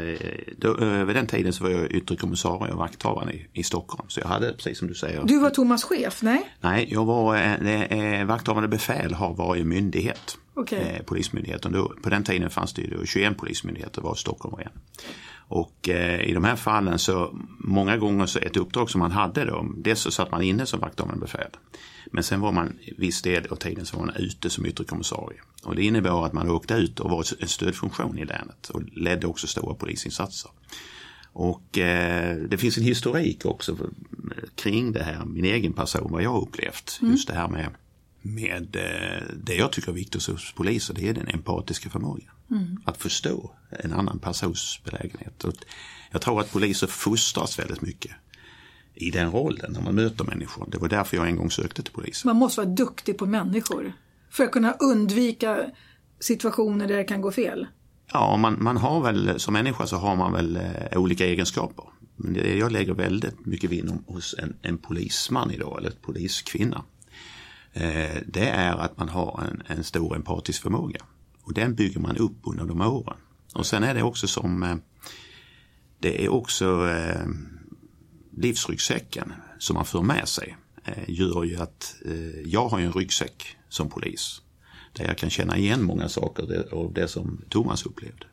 då, 0.57 0.77
eh, 0.77 1.05
vid 1.05 1.15
den 1.15 1.27
tiden 1.27 1.53
så 1.53 1.63
var 1.63 1.71
jag 1.71 1.91
yttre 1.91 2.15
kommissarie 2.15 2.73
och 2.73 2.79
vakthavare 2.79 3.33
i, 3.33 3.47
i 3.53 3.63
Stockholm. 3.63 4.09
Så 4.09 4.19
jag 4.19 4.27
hade, 4.27 4.53
precis 4.53 4.79
som 4.79 4.87
du 4.87 4.93
säger. 4.93 5.23
Du 5.23 5.39
var 5.39 5.49
Thomas 5.49 5.83
chef, 5.83 6.21
nej? 6.21 6.49
Nej, 6.61 6.87
jag 6.91 7.05
var 7.05 7.35
eh, 7.35 7.81
eh 7.81 8.25
vakthavande 8.25 8.67
befäl 8.67 9.13
har 9.13 9.33
varje 9.33 9.63
myndighet. 9.63 10.37
Okay. 10.55 10.79
Eh, 10.79 11.03
polismyndigheten. 11.03 11.71
Då, 11.71 11.93
på 12.03 12.09
den 12.09 12.23
tiden 12.23 12.49
fanns 12.49 12.73
det 12.73 12.81
ju 12.81 13.05
21 13.05 13.37
polismyndigheter, 13.37 14.01
var 14.01 14.15
Stockholm 14.15 14.55
en. 14.59 14.81
Och 15.47 15.89
eh, 15.89 16.21
i 16.21 16.33
de 16.33 16.43
här 16.43 16.55
fallen 16.55 16.99
så 16.99 17.29
många 17.59 17.97
gånger 17.97 18.25
så 18.25 18.39
ett 18.39 18.57
uppdrag 18.57 18.89
som 18.89 18.99
man 18.99 19.11
hade 19.11 19.45
då, 19.45 19.65
dels 19.77 19.99
så 19.99 20.11
satt 20.11 20.31
man 20.31 20.41
inne 20.41 20.65
som 20.65 20.79
vakthavande 20.79 21.21
befäl. 21.21 21.49
Men 22.13 22.23
sen 22.23 22.41
var 22.41 22.51
man 22.51 22.79
viss 22.97 23.21
del 23.21 23.47
av 23.47 23.55
tiden 23.55 23.85
så 23.85 23.97
var 23.97 24.05
man 24.05 24.15
ute 24.15 24.49
som 24.49 24.65
yttre 24.65 24.83
kommissarie. 24.83 25.39
Och 25.63 25.75
det 25.75 25.83
innebar 25.83 26.25
att 26.25 26.33
man 26.33 26.49
åkte 26.49 26.73
ut 26.73 26.99
och 26.99 27.09
var 27.09 27.25
en 27.39 27.47
stödfunktion 27.47 28.19
i 28.19 28.25
länet 28.25 28.69
och 28.69 28.83
ledde 28.83 29.27
också 29.27 29.47
stora 29.47 29.75
polisinsatser. 29.75 30.51
Och 31.33 31.77
eh, 31.77 32.35
det 32.35 32.57
finns 32.57 32.77
en 32.77 32.83
historik 32.83 33.45
också 33.45 33.77
kring 34.55 34.91
det 34.91 35.03
här, 35.03 35.25
min 35.25 35.45
egen 35.45 35.73
person, 35.73 36.11
vad 36.11 36.23
jag 36.23 36.41
upplevt. 36.41 36.99
Mm. 37.01 37.11
Just 37.11 37.27
det 37.27 37.33
här 37.33 37.47
med 37.47 37.69
med 38.25 38.75
eh, 38.75 39.27
det 39.43 39.55
jag 39.55 39.71
tycker 39.71 39.89
är 39.89 39.95
viktigt 39.95 40.25
hos 40.25 40.53
poliser, 40.53 40.93
det 40.93 41.09
är 41.09 41.13
den 41.13 41.27
empatiska 41.27 41.89
förmågan. 41.89 42.29
Mm. 42.51 42.81
Att 42.85 42.97
förstå 42.97 43.51
en 43.69 43.93
annan 43.93 44.19
persons 44.19 44.79
belägenhet. 44.83 45.43
Och 45.43 45.53
jag 46.11 46.21
tror 46.21 46.41
att 46.41 46.51
poliser 46.51 46.87
fostras 46.87 47.59
väldigt 47.59 47.81
mycket 47.81 48.11
i 48.95 49.11
den 49.11 49.31
rollen 49.31 49.73
när 49.73 49.81
man 49.81 49.95
möter 49.95 50.23
människor. 50.23 50.67
Det 50.71 50.77
var 50.77 50.89
därför 50.89 51.17
jag 51.17 51.27
en 51.27 51.35
gång 51.35 51.51
sökte 51.51 51.83
till 51.83 51.93
polisen. 51.93 52.29
Man 52.29 52.35
måste 52.35 52.61
vara 52.61 52.69
duktig 52.69 53.17
på 53.17 53.25
människor 53.25 53.93
för 54.29 54.43
att 54.43 54.51
kunna 54.51 54.71
undvika 54.71 55.71
situationer 56.19 56.87
där 56.87 56.97
det 56.97 57.03
kan 57.03 57.21
gå 57.21 57.31
fel. 57.31 57.67
Ja, 58.11 58.37
man, 58.37 58.63
man 58.63 58.77
har 58.77 59.01
väl 59.01 59.39
som 59.39 59.53
människa 59.53 59.87
så 59.87 59.97
har 59.97 60.15
man 60.15 60.33
väl 60.33 60.55
eh, 60.55 60.97
olika 60.97 61.25
egenskaper. 61.25 61.85
Men 62.15 62.33
det, 62.33 62.57
jag 62.57 62.71
lägger 62.71 62.93
väldigt 62.93 63.45
mycket 63.45 63.69
vinn 63.69 64.03
hos 64.07 64.35
en, 64.39 64.55
en 64.61 64.77
polisman 64.77 65.51
idag, 65.51 65.77
eller 65.77 65.89
en 65.89 65.95
poliskvinna. 66.01 66.83
Eh, 67.73 68.17
det 68.25 68.49
är 68.49 68.73
att 68.73 68.97
man 68.97 69.09
har 69.09 69.43
en, 69.51 69.77
en 69.77 69.83
stor 69.83 70.15
empatisk 70.15 70.61
förmåga. 70.61 71.01
Och 71.43 71.53
den 71.53 71.75
bygger 71.75 71.99
man 71.99 72.17
upp 72.17 72.37
under 72.43 72.65
de 72.65 72.81
åren. 72.81 73.17
Och 73.53 73.65
sen 73.65 73.83
är 73.83 73.93
det 73.93 74.03
också 74.03 74.27
som 74.27 74.63
eh, 74.63 74.75
det 75.99 76.25
är 76.25 76.29
också 76.29 76.89
eh, 76.89 77.27
livsryggsäcken 78.37 79.33
som 79.59 79.73
man 79.73 79.85
för 79.85 80.01
med 80.01 80.27
sig 80.27 80.57
eh, 80.85 81.03
gör 81.07 81.43
ju 81.43 81.57
att 81.57 81.95
eh, 82.05 82.39
jag 82.45 82.67
har 82.67 82.79
en 82.79 82.93
ryggsäck 82.93 83.57
som 83.69 83.89
polis. 83.89 84.41
Där 84.93 85.05
jag 85.05 85.17
kan 85.17 85.29
känna 85.29 85.57
igen 85.57 85.83
många 85.83 86.09
saker 86.09 86.73
av 86.73 86.93
det 86.93 87.07
som 87.07 87.41
Thomas 87.49 87.85
upplevde. 87.85 88.25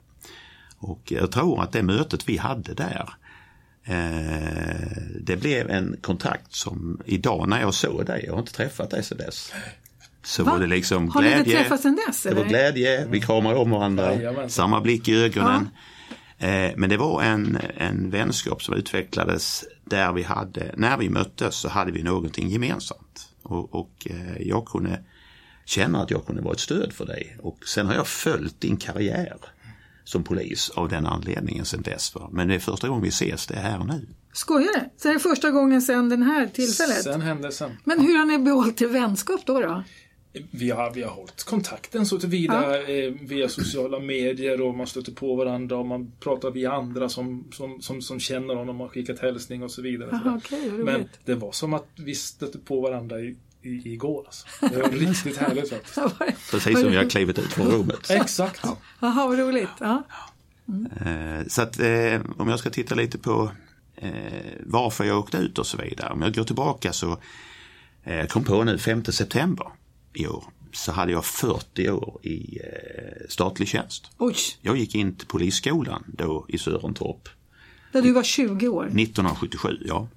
Och 0.79 1.13
jag 1.13 1.33
tror 1.33 1.63
att 1.63 1.73
det 1.73 1.83
mötet 1.83 2.29
vi 2.29 2.37
hade 2.37 2.75
där 2.75 3.11
eh, 3.85 5.03
det 5.21 5.37
blev 5.37 5.71
en 5.71 5.97
kontakt 6.03 6.55
som 6.55 7.01
idag 7.05 7.49
när 7.49 7.61
jag 7.61 7.75
såg 7.75 8.07
dig, 8.07 8.25
jag 8.27 8.33
har 8.33 8.41
inte 8.41 8.53
träffat 8.53 8.91
dig 8.91 9.03
sedan 9.05 9.19
dess. 9.19 9.53
Så 10.23 10.45
Va? 10.45 10.53
var 10.53 10.59
det 10.61 10.67
liksom 10.67 11.09
Har 11.11 11.21
glädje. 11.21 11.37
ni 11.37 11.45
inte 11.45 11.63
träffats 11.63 11.83
sedan 11.83 11.99
dess? 12.07 12.23
Det 12.23 12.35
var 12.35 12.45
glädje, 12.45 13.07
vi 13.11 13.21
kramade 13.21 13.57
om 13.57 13.71
varandra, 13.71 14.49
samma 14.49 14.81
blick 14.81 15.09
i 15.09 15.15
ögonen. 15.25 15.63
Eh, 15.63 15.69
Men 16.77 16.89
det 16.89 16.97
var 16.97 17.23
en, 17.23 17.59
en 17.77 18.11
vänskap 18.11 18.63
som 18.63 18.75
utvecklades 18.75 19.65
där 19.85 20.13
vi 20.13 20.23
hade, 20.23 20.75
när 20.77 20.97
vi 20.97 21.09
möttes 21.09 21.55
så 21.55 21.69
hade 21.69 21.93
vi 21.93 22.03
någonting 22.03 22.49
gemensamt. 22.49 23.29
Och, 23.43 23.75
och 23.75 24.07
eh, 24.11 24.43
jag 24.49 24.67
kunde 24.67 25.05
känna 25.65 26.03
att 26.03 26.11
jag 26.11 26.27
kunde 26.27 26.43
vara 26.43 26.55
ett 26.55 26.61
stöd 26.61 26.93
för 26.93 27.07
dig. 27.07 27.37
Och 27.43 27.59
sen 27.67 27.87
har 27.87 27.95
jag 27.95 28.07
följt 28.07 28.61
din 28.61 28.77
karriär 28.77 29.37
som 30.05 30.25
polis 30.25 30.71
av 30.71 30.89
den 30.89 31.07
anledningen 31.07 31.65
sen 31.65 31.83
dess. 31.83 32.15
Men 32.31 32.49
det 32.49 32.55
är 32.55 32.59
första 32.59 32.89
gången 32.89 33.03
vi 33.03 33.09
ses, 33.09 33.47
det 33.47 33.55
är 33.55 33.63
här 33.63 33.79
nu. 33.79 34.09
Skojar 34.33 34.73
du? 34.73 34.91
Så 34.97 35.09
det 35.09 35.15
är 35.15 35.19
första 35.19 35.51
gången 35.51 35.83
sedan 35.83 36.09
det 36.09 36.25
här 36.25 36.47
tillfället? 36.47 37.03
Sen 37.03 37.21
händelsen. 37.21 37.71
Men 37.85 38.01
hur 38.01 38.19
har 38.19 38.25
ni 38.25 38.39
behållit 38.39 38.77
till 38.77 38.89
vänskap 38.89 39.41
då? 39.47 39.61
då? 39.61 39.85
Vi 40.33 40.71
har, 40.71 40.95
vi 40.95 41.03
har 41.03 41.11
hållit 41.11 41.45
kontakten 41.45 42.07
så 42.07 42.19
tillvida 42.19 42.83
eh, 42.89 43.13
via 43.21 43.49
sociala 43.49 43.99
medier 43.99 44.61
och 44.61 44.75
man 44.75 44.87
stöter 44.87 45.13
på 45.13 45.37
varandra 45.37 45.77
och 45.77 45.87
man 45.87 46.13
pratar 46.21 46.51
via 46.51 46.73
andra 46.73 47.09
som, 47.09 47.49
som, 47.53 47.83
som, 47.83 48.03
som 48.03 48.21
känner 48.21 48.55
honom 48.55 48.81
och 48.81 48.87
har 48.87 48.93
skickat 48.93 49.19
hälsning 49.19 49.63
och 49.63 49.71
så 49.71 49.83
vidare. 49.83 50.11
Aha, 50.13 50.41
vad 50.71 50.85
Men 50.85 51.09
det 51.25 51.35
var 51.35 51.53
som 51.53 51.75
att 51.75 51.87
vi 51.97 52.15
stötte 52.15 52.59
på 52.59 52.81
varandra 52.81 53.21
i, 53.21 53.37
i, 53.63 53.93
igår. 53.93 54.25
Alltså. 54.27 54.47
Det 54.61 54.83
var 54.83 54.89
riktigt 54.89 55.37
härligt 55.37 55.71
faktiskt. 55.71 55.99
Precis 56.51 56.81
som 56.81 56.93
jag 56.93 57.11
klivit 57.11 57.39
ut 57.39 57.53
från 57.53 57.67
rummet. 57.67 58.11
Exakt. 58.11 58.65
Jaha, 59.01 59.27
vad 59.27 59.39
roligt. 59.39 59.69
Ja. 59.81 60.03
Eh, 61.07 61.47
Så 61.49 61.63
att 61.63 61.81
eh, 61.81 62.21
om 62.39 62.49
jag 62.49 62.59
ska 62.59 62.71
titta 62.71 62.95
lite 62.95 63.19
på 63.19 63.51
eh, 63.97 64.11
varför 64.67 65.05
jag 65.05 65.19
åkte 65.19 65.37
ut 65.37 65.59
och 65.59 65.67
så 65.67 65.77
vidare. 65.77 66.13
Om 66.13 66.23
jag 66.23 66.35
går 66.35 66.45
tillbaka 66.45 66.93
så 66.93 67.19
eh, 68.05 68.27
kom 68.27 68.45
på 68.45 68.65
nu 68.65 68.79
5 68.79 69.05
september 69.05 69.67
i 70.15 70.27
år 70.27 70.45
så 70.73 70.93
hade 70.93 71.13
jag 71.13 71.25
40 71.25 71.91
år 71.91 72.21
i 72.23 72.59
eh, 72.59 73.29
statlig 73.29 73.69
tjänst. 73.69 74.11
Oj, 74.19 74.37
Jag 74.61 74.77
gick 74.77 74.95
in 74.95 75.15
till 75.17 75.27
polisskolan 75.27 76.05
då 76.07 76.45
i 76.49 76.59
Sörentorp 76.59 77.29
där 77.93 78.03
du 78.03 78.13
var 78.13 78.23
20 78.23 78.69
år. 78.69 78.85
1977, 78.85 79.79
ja. 79.85 80.09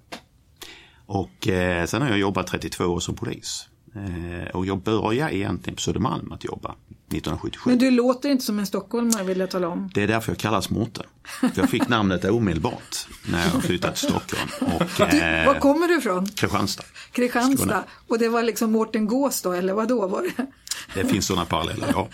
Och 1.06 1.48
eh, 1.48 1.86
sen 1.86 2.02
har 2.02 2.10
jag 2.10 2.18
jobbat 2.18 2.48
32 2.48 2.86
år 2.86 3.00
som 3.00 3.16
polis. 3.16 3.68
Eh, 3.96 4.48
och 4.54 4.66
jag 4.66 4.78
började 4.82 5.36
egentligen 5.36 5.76
på 5.76 5.82
Södermalm 5.82 6.32
att 6.32 6.44
jobba 6.44 6.76
1977. 7.08 7.70
Men 7.70 7.80
du 7.80 7.92
låter 7.92 8.30
inte 8.30 8.44
som 8.46 8.60
en 8.60 8.66
stockholmare 8.66 9.24
vill 9.24 9.40
jag 9.40 9.52
tala 9.52 9.68
om. 9.68 9.92
Det 9.94 10.04
är 10.04 10.08
därför 10.08 10.32
jag 10.32 10.40
kallas 10.40 10.70
Mårten. 10.70 11.06
Jag 11.56 11.70
fick 11.70 11.88
namnet 11.90 12.26
omedelbart 12.26 13.08
när 13.32 13.46
jag 13.54 13.64
flyttade 13.64 13.96
till 13.96 14.08
Stockholm. 14.10 14.76
Och, 14.76 15.08
Du, 15.12 15.20
eh, 15.22 15.46
var 15.46 15.60
kommer 15.60 15.88
du 15.88 15.98
ifrån? 15.98 16.26
Kristianstad. 16.26 16.84
Kristianstad. 17.12 17.84
Och 18.08 18.20
det 18.20 18.30
var 18.30 18.44
liksom 18.44 18.72
Mårten 18.72 19.08
Gås 19.08 19.42
då, 19.42 19.52
eller 19.54 19.74
vad 19.74 19.88
då 19.88 20.08
var 20.08 20.22
det? 20.22 20.46
Det 20.94 21.06
finns 21.08 21.26
sådana 21.26 21.46
paralleller, 21.46 21.88
ja. 21.94 22.08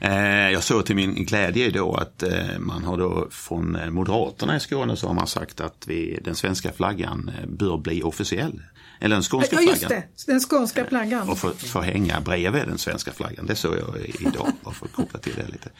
Eh, 0.00 0.50
jag 0.50 0.62
såg 0.62 0.86
till 0.86 0.96
min 0.96 1.14
glädje 1.24 1.70
då 1.70 1.94
att 1.94 2.22
eh, 2.22 2.58
man 2.58 2.84
har 2.84 2.96
då 2.96 3.28
från 3.30 3.76
eh, 3.76 3.90
Moderaterna 3.90 4.56
i 4.56 4.60
Skåne 4.60 4.96
så 4.96 5.06
har 5.06 5.14
man 5.14 5.26
sagt 5.26 5.60
att 5.60 5.84
vi, 5.86 6.20
den 6.24 6.34
svenska 6.34 6.72
flaggan 6.72 7.30
eh, 7.38 7.48
bör 7.48 7.78
bli 7.78 8.02
officiell. 8.02 8.62
Eller 9.00 9.16
den 9.16 9.22
skånska 9.22 9.56
Ja, 9.56 9.62
just 9.62 9.78
flaggan. 9.84 10.02
det. 10.26 10.32
Den 10.32 10.40
skånska 10.40 10.84
flaggan. 10.86 11.28
Och 11.28 11.38
få, 11.38 11.50
få 11.50 11.80
hänga 11.80 12.20
bredvid 12.20 12.62
den 12.66 12.78
svenska 12.78 13.12
flaggan. 13.12 13.46
Det 13.46 13.54
såg 13.56 13.76
jag 13.76 13.96
idag, 14.20 14.52
bara 14.64 14.74
för 14.74 14.86
att 14.86 14.92
koppla 14.92 15.18
till 15.20 15.34
det 15.36 15.46
lite. 15.48 15.70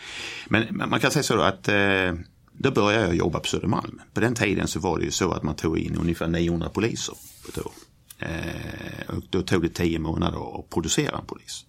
Men 0.48 0.82
man 0.88 1.00
kan 1.00 1.10
säga 1.10 1.22
så 1.22 1.36
då 1.36 1.42
att 1.42 1.68
eh, 1.68 2.12
då 2.52 2.70
började 2.70 3.06
jag 3.06 3.14
jobba 3.14 3.40
på 3.40 3.46
Södermalm. 3.48 4.00
På 4.14 4.20
den 4.20 4.34
tiden 4.34 4.68
så 4.68 4.80
var 4.80 4.98
det 4.98 5.04
ju 5.04 5.10
så 5.10 5.32
att 5.32 5.42
man 5.42 5.56
tog 5.56 5.78
in 5.78 5.96
ungefär 5.96 6.28
900 6.28 6.68
poliser 6.68 7.14
på 7.42 7.48
ett 7.48 7.66
år. 7.66 7.72
Eh, 8.18 9.16
och 9.16 9.22
då 9.30 9.42
tog 9.42 9.62
det 9.62 9.68
10 9.68 9.98
månader 9.98 10.58
att 10.60 10.70
producera 10.70 11.18
en 11.18 11.26
polis. 11.26 11.64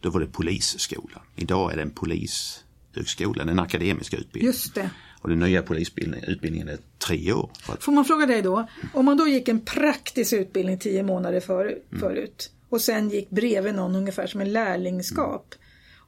Då 0.00 0.10
var 0.10 0.20
det 0.20 0.26
polisskolan. 0.26 1.20
Idag 1.36 1.72
är 1.72 1.76
det 1.76 1.82
en 1.82 1.90
polishögskola, 1.90 3.42
en 3.42 3.58
akademisk 3.58 4.14
utbildning. 4.14 4.44
Just 4.52 4.74
det. 4.74 4.90
Och 5.22 5.28
den 5.28 5.38
nya 5.38 5.62
polisutbildningen 5.62 6.68
är 6.68 6.78
tre 6.98 7.32
år. 7.32 7.50
Får 7.80 7.92
man 7.92 8.04
fråga 8.04 8.26
dig 8.26 8.42
då, 8.42 8.66
om 8.94 9.04
man 9.04 9.16
då 9.16 9.28
gick 9.28 9.48
en 9.48 9.60
praktisk 9.60 10.32
utbildning 10.32 10.78
tio 10.78 11.02
månader 11.02 11.40
för, 11.40 11.64
Mm. 11.66 12.00
förut 12.00 12.50
och 12.68 12.80
sen 12.80 13.10
gick 13.10 13.30
bredvid 13.30 13.74
någon 13.74 13.96
ungefär 13.96 14.26
som 14.26 14.40
en 14.40 14.52
lärlingskap 14.52 15.54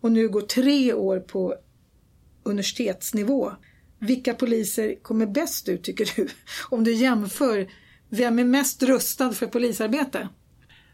och 0.00 0.12
nu 0.12 0.28
går 0.28 0.40
tre 0.40 0.92
år 0.92 1.20
på 1.20 1.54
universitetsnivå. 2.42 3.52
Vilka 3.98 4.34
poliser 4.34 4.94
kommer 5.02 5.26
bäst 5.26 5.68
ut 5.68 5.82
tycker 5.82 6.12
du? 6.16 6.28
Om 6.68 6.84
du 6.84 6.92
jämför, 6.94 7.68
vem 8.08 8.38
är 8.38 8.44
mest 8.44 8.82
rustad 8.82 9.32
för 9.32 9.46
polisarbete? 9.46 10.28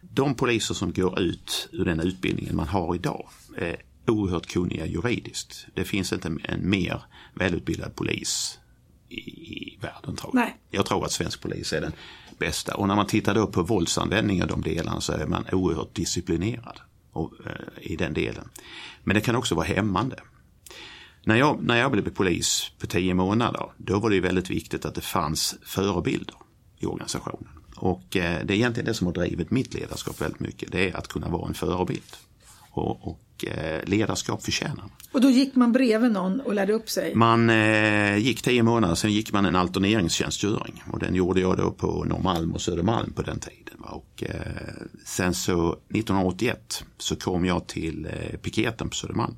de 0.00 0.34
poliser 0.34 0.74
som 0.74 0.92
går 0.92 1.20
ut 1.20 1.68
ur 1.72 1.84
den 1.84 2.00
utbildningen 2.00 2.56
man 2.56 2.66
har 2.68 2.94
idag 2.94 3.28
är 3.56 3.76
oerhört 4.08 4.46
kunniga 4.46 4.86
juridiskt. 4.86 5.66
Det 5.74 5.84
finns 5.84 6.12
inte 6.12 6.36
en 6.42 6.70
mer 6.70 7.02
välutbildad 7.34 7.94
polis 7.94 8.58
i, 9.08 9.18
i 9.18 9.78
världen 9.80 10.16
tror 10.16 10.30
jag. 10.34 10.40
Nej. 10.40 10.56
Jag 10.70 10.86
tror 10.86 11.04
att 11.04 11.12
svensk 11.12 11.40
polis 11.40 11.72
är 11.72 11.80
den 11.80 11.92
bästa. 12.38 12.74
Och 12.74 12.88
när 12.88 12.96
man 12.96 13.06
tittar 13.06 13.34
då 13.34 13.46
på 13.46 13.62
våldsanvändning 13.62 14.42
och 14.42 14.48
de 14.48 14.62
delarna 14.62 15.00
så 15.00 15.12
är 15.12 15.26
man 15.26 15.44
oerhört 15.52 15.94
disciplinerad 15.94 16.80
och, 17.12 17.32
eh, 17.46 17.92
i 17.92 17.96
den 17.96 18.14
delen. 18.14 18.48
Men 19.04 19.14
det 19.14 19.20
kan 19.20 19.36
också 19.36 19.54
vara 19.54 19.66
hämmande. 19.66 20.16
När 21.24 21.36
jag, 21.36 21.62
när 21.62 21.76
jag 21.76 21.92
blev 21.92 22.10
polis 22.10 22.72
på 22.78 22.86
tio 22.86 23.14
månader, 23.14 23.70
då 23.76 23.98
var 23.98 24.10
det 24.10 24.20
väldigt 24.20 24.50
viktigt 24.50 24.84
att 24.84 24.94
det 24.94 25.00
fanns 25.00 25.56
förebilder 25.62 26.36
i 26.78 26.86
organisationen. 26.86 27.48
Och 27.76 28.16
eh, 28.16 28.44
det 28.44 28.54
är 28.54 28.56
egentligen 28.56 28.86
det 28.86 28.94
som 28.94 29.06
har 29.06 29.14
drivit 29.14 29.50
mitt 29.50 29.74
ledarskap 29.74 30.20
väldigt 30.20 30.40
mycket. 30.40 30.72
Det 30.72 30.90
är 30.90 30.96
att 30.96 31.08
kunna 31.08 31.28
vara 31.28 31.48
en 31.48 31.54
förebild. 31.54 32.16
Och, 32.70 33.08
och 33.08 33.20
eh, 33.44 33.84
ledarskap 33.88 34.42
förtjänar. 34.44 34.84
Och 35.12 35.20
då 35.20 35.30
gick 35.30 35.54
man 35.54 35.72
bredvid 35.72 36.12
någon 36.12 36.40
och 36.40 36.54
lärde 36.54 36.72
upp 36.72 36.90
sig. 36.90 37.14
Man 37.14 37.50
eh, 37.50 38.16
gick 38.16 38.42
tio 38.42 38.62
månader, 38.62 38.94
sen 38.94 39.12
gick 39.12 39.32
man 39.32 39.46
en 39.46 39.56
alterneringstjänstgöring. 39.56 40.82
Och 40.92 40.98
den 40.98 41.14
gjorde 41.14 41.40
jag 41.40 41.56
då 41.56 41.70
på 41.70 42.04
Norrmalm 42.04 42.52
och 42.52 42.60
Södermalm 42.60 43.12
på 43.12 43.22
den 43.22 43.38
tiden. 43.40 43.80
Och 43.80 44.22
eh, 44.26 44.40
sen 45.06 45.34
så 45.34 45.72
1981 45.72 46.84
så 46.98 47.16
kom 47.16 47.44
jag 47.44 47.66
till 47.66 48.06
eh, 48.06 48.36
piketen 48.38 48.88
på 48.88 48.94
Södermalm. 48.96 49.36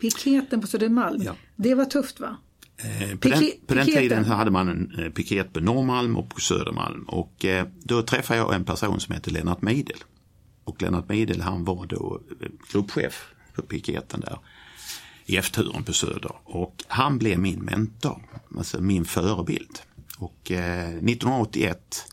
Piketen 0.00 0.60
på 0.60 0.66
Södermalm, 0.66 1.22
Ja. 1.22 1.34
det 1.56 1.74
var 1.74 1.84
tufft 1.84 2.20
va? 2.20 2.36
Eh, 2.76 3.16
På 3.18 3.28
den, 3.28 3.50
på 3.66 3.74
den 3.74 3.86
tiden 3.86 4.24
så 4.24 4.32
hade 4.32 4.50
man 4.50 4.68
en 4.68 5.04
eh, 5.04 5.10
piket 5.12 5.52
på 5.52 5.60
Norrmalm 5.60 6.16
och 6.16 6.28
på 6.28 6.40
Södermalm. 6.40 7.02
Och 7.08 7.44
då 7.82 8.02
träffade 8.02 8.38
jag 8.40 8.54
en 8.54 8.64
person 8.64 9.00
som 9.00 9.14
heter 9.14 9.30
Lennart 9.30 9.62
Meidel. 9.62 9.96
Och 10.66 10.82
Lennart 10.82 11.08
Meidel 11.08 11.40
han 11.40 11.64
var 11.64 11.86
då 11.86 12.20
eh, 12.40 12.48
gruppchef 12.72 13.24
på 13.54 13.62
piketen 13.62 14.20
där 14.20 14.38
i 15.26 15.36
F-turen 15.36 15.84
på 15.84 15.92
Söder. 15.92 16.32
Och 16.44 16.84
han 16.88 17.18
blev 17.18 17.38
min 17.38 17.58
mentor, 17.60 18.22
alltså 18.58 18.80
min 18.80 19.04
förebild. 19.04 19.78
Och 20.18 20.50
eh, 20.50 20.88
1981 20.88 22.06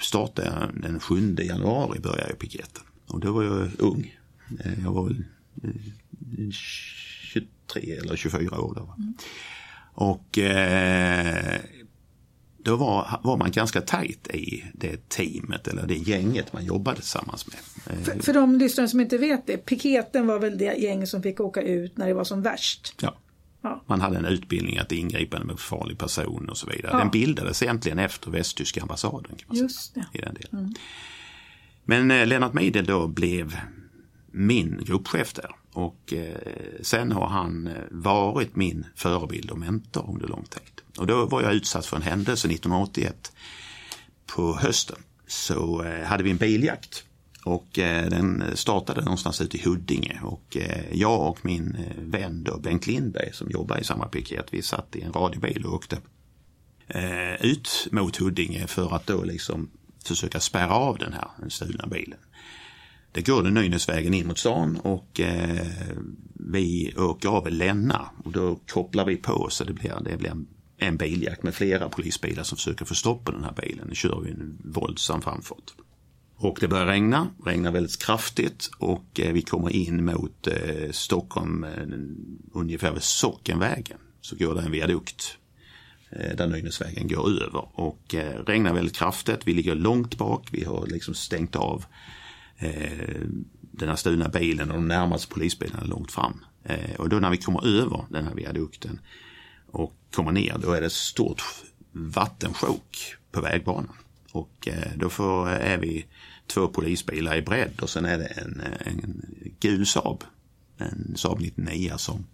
startade 0.00 0.48
jag 0.48 0.82
den 0.82 1.00
7 1.00 1.36
januari 1.38 2.00
började 2.00 2.28
jag 2.30 2.38
piketen. 2.38 2.82
Och 3.06 3.20
då 3.20 3.32
var 3.32 3.42
jag 3.42 3.68
ung. 3.78 4.16
Eh, 4.64 4.82
Jag 4.84 4.92
var 4.92 5.04
väl 5.04 5.24
eh, 5.62 6.50
23 6.50 7.92
eller 7.92 8.16
24 8.16 8.60
år 8.60 8.74
då. 8.74 8.82
va. 8.84 8.96
Och 9.96 10.38
eh, 10.38 11.60
då 12.64 12.76
var, 12.76 13.20
var 13.22 13.36
man 13.36 13.50
ganska 13.50 13.80
tajt 13.80 14.28
i 14.28 14.64
det 14.74 15.08
teamet 15.08 15.68
eller 15.68 15.86
det 15.86 15.94
gänget 15.94 16.52
man 16.52 16.64
jobbade 16.64 16.96
tillsammans 16.96 17.46
med. 17.46 17.56
För, 18.04 18.22
för 18.22 18.32
de 18.32 18.58
lyssnare 18.58 18.88
som 18.88 19.00
inte 19.00 19.18
vet 19.18 19.46
det, 19.46 19.56
piketen 19.56 20.26
var 20.26 20.38
väl 20.38 20.58
det 20.58 20.74
gäng 20.74 21.06
som 21.06 21.22
fick 21.22 21.40
åka 21.40 21.62
ut 21.62 21.96
när 21.96 22.06
det 22.06 22.14
var 22.14 22.24
som 22.24 22.42
värst? 22.42 22.94
Ja. 23.00 23.14
Ja. 23.62 23.82
Man 23.86 24.00
hade 24.00 24.16
en 24.16 24.24
utbildning 24.24 24.78
att 24.78 24.92
ingripa 24.92 25.44
med 25.44 25.58
farlig 25.58 25.98
person 25.98 26.48
och 26.48 26.58
så 26.58 26.66
vidare. 26.66 26.92
Ja. 26.92 26.98
Den 26.98 27.10
bildades 27.10 27.62
egentligen 27.62 27.98
efter 27.98 28.30
västtyska 28.30 28.82
ambassaden. 28.82 29.36
Kan 29.36 29.46
man 29.46 29.56
Just 29.56 29.92
säga, 29.92 30.06
det. 30.12 30.18
i 30.18 30.22
den 30.22 30.34
delen. 30.34 30.74
Men 31.84 32.10
eh, 32.10 32.26
Lennart 32.26 32.52
Meidel 32.52 32.84
då 32.84 33.08
blev 33.08 33.56
min 34.26 34.84
gruppchef 34.84 35.32
där. 35.32 35.50
Och 35.72 36.12
eh, 36.12 36.36
sen 36.80 37.12
har 37.12 37.26
han 37.26 37.66
eh, 37.66 37.72
varit 37.90 38.56
min 38.56 38.86
förebild 38.94 39.50
och 39.50 39.58
mentor 39.58 40.10
under 40.10 40.28
lång 40.28 40.44
tid. 40.44 40.83
Och 40.98 41.06
då 41.06 41.26
var 41.26 41.42
jag 41.42 41.54
utsatt 41.54 41.86
för 41.86 41.96
en 41.96 42.02
händelse 42.02 42.48
1981 42.48 43.32
på 44.26 44.56
hösten. 44.56 44.98
Så 45.26 45.82
eh, 45.82 46.04
hade 46.04 46.22
vi 46.22 46.30
en 46.30 46.36
biljakt. 46.36 47.04
Och 47.44 47.78
eh, 47.78 48.08
den 48.08 48.44
startade 48.54 49.00
någonstans 49.00 49.40
ute 49.40 49.56
i 49.56 49.62
Huddinge 49.64 50.20
och 50.22 50.56
eh, 50.56 50.84
jag 50.92 51.28
och 51.28 51.44
min 51.44 51.74
eh, 51.74 52.02
vän 52.02 52.44
då, 52.44 52.58
Bengt 52.58 52.86
Lindberg 52.86 53.32
som 53.32 53.50
jobbar 53.50 53.78
i 53.78 53.84
samma 53.84 54.08
piket, 54.08 54.46
vi 54.50 54.62
satt 54.62 54.96
i 54.96 55.02
en 55.02 55.12
radiobil 55.12 55.64
och 55.66 55.74
åkte 55.74 55.98
eh, 56.88 57.44
ut 57.44 57.88
mot 57.92 58.16
Huddinge 58.16 58.66
för 58.66 58.96
att 58.96 59.06
då 59.06 59.24
liksom 59.24 59.70
försöka 60.04 60.40
spärra 60.40 60.74
av 60.74 60.98
den 60.98 61.12
här 61.12 61.28
den 61.40 61.50
stulna 61.50 61.86
bilen. 61.86 62.18
Det 63.12 63.26
går 63.26 63.42
den 63.42 63.54
Nynäsvägen 63.54 64.14
in 64.14 64.26
mot 64.26 64.38
stan 64.38 64.76
och 64.76 65.20
eh, 65.20 65.66
vi 66.34 66.94
åker 66.96 67.28
av 67.28 67.50
Länna 67.50 68.10
och 68.24 68.32
då 68.32 68.56
kopplar 68.66 69.04
vi 69.04 69.16
på 69.16 69.50
så 69.50 69.64
det 69.64 69.72
blir, 69.72 70.00
det 70.04 70.16
blir 70.16 70.30
en, 70.30 70.46
en 70.78 70.96
biljakt 70.96 71.42
med 71.42 71.54
flera 71.54 71.88
polisbilar 71.88 72.42
som 72.42 72.56
försöker 72.56 72.84
få 72.84 72.94
stopp 72.94 73.24
på 73.24 73.32
den 73.32 73.44
här 73.44 73.52
bilen. 73.52 73.88
Nu 73.88 73.94
kör 73.94 74.20
vi 74.20 74.30
en 74.30 74.58
våldsam 74.64 75.22
framfart. 75.22 75.72
Och 76.36 76.58
det 76.60 76.68
börjar 76.68 76.86
regna, 76.86 77.28
regnar 77.44 77.72
väldigt 77.72 78.02
kraftigt 78.02 78.70
och 78.78 79.20
eh, 79.20 79.32
vi 79.32 79.42
kommer 79.42 79.70
in 79.70 80.04
mot 80.04 80.46
eh, 80.46 80.90
Stockholm 80.90 81.64
eh, 81.64 81.70
ungefär 82.52 82.92
vid 82.92 83.02
Sockenvägen. 83.02 83.98
Så 84.20 84.36
går 84.36 84.54
det 84.54 84.60
en 84.60 84.72
viadukt 84.72 85.38
där 86.36 86.46
Nynäsvägen 86.46 87.08
går 87.08 87.42
över 87.42 87.80
och 87.80 88.14
regnar 88.46 88.74
väldigt 88.74 88.96
kraftigt. 88.96 89.40
Vi 89.44 89.54
ligger 89.54 89.74
långt 89.74 90.18
bak, 90.18 90.48
vi 90.52 90.64
har 90.64 90.86
liksom 90.86 91.14
stängt 91.14 91.56
av 91.56 91.84
den 93.60 93.88
här 93.88 93.96
stulna 93.96 94.28
bilen 94.28 94.70
och 94.70 94.76
de 94.76 94.88
närmaste 94.88 95.34
polisbilarna 95.34 95.82
är 95.82 95.86
långt 95.86 96.12
fram. 96.12 96.44
Och 96.98 97.08
då 97.08 97.18
när 97.18 97.30
vi 97.30 97.36
kommer 97.36 97.66
över 97.66 98.04
den 98.10 98.24
här 98.24 98.34
viadukten 98.34 99.00
och 99.66 100.03
kommer 100.14 100.32
ner 100.32 100.58
då 100.58 100.72
är 100.72 100.80
det 100.80 100.86
ett 100.86 100.92
stort 100.92 101.42
vattensjok 101.92 103.16
på 103.32 103.40
vägbanan. 103.40 103.96
Och 104.32 104.68
eh, 104.68 104.92
då 104.96 105.10
får, 105.10 105.48
är 105.48 105.78
vi 105.78 106.06
två 106.46 106.68
polisbilar 106.68 107.36
i 107.36 107.42
bredd 107.42 107.80
och 107.80 107.90
sen 107.90 108.04
är 108.04 108.18
det 108.18 108.26
en, 108.26 108.60
eh, 108.60 108.86
en 108.86 109.26
gul 109.60 109.86
Saab. 109.86 110.24
En 110.78 111.14
Saab 111.16 111.40
99 111.40 111.92
som, 111.96 112.26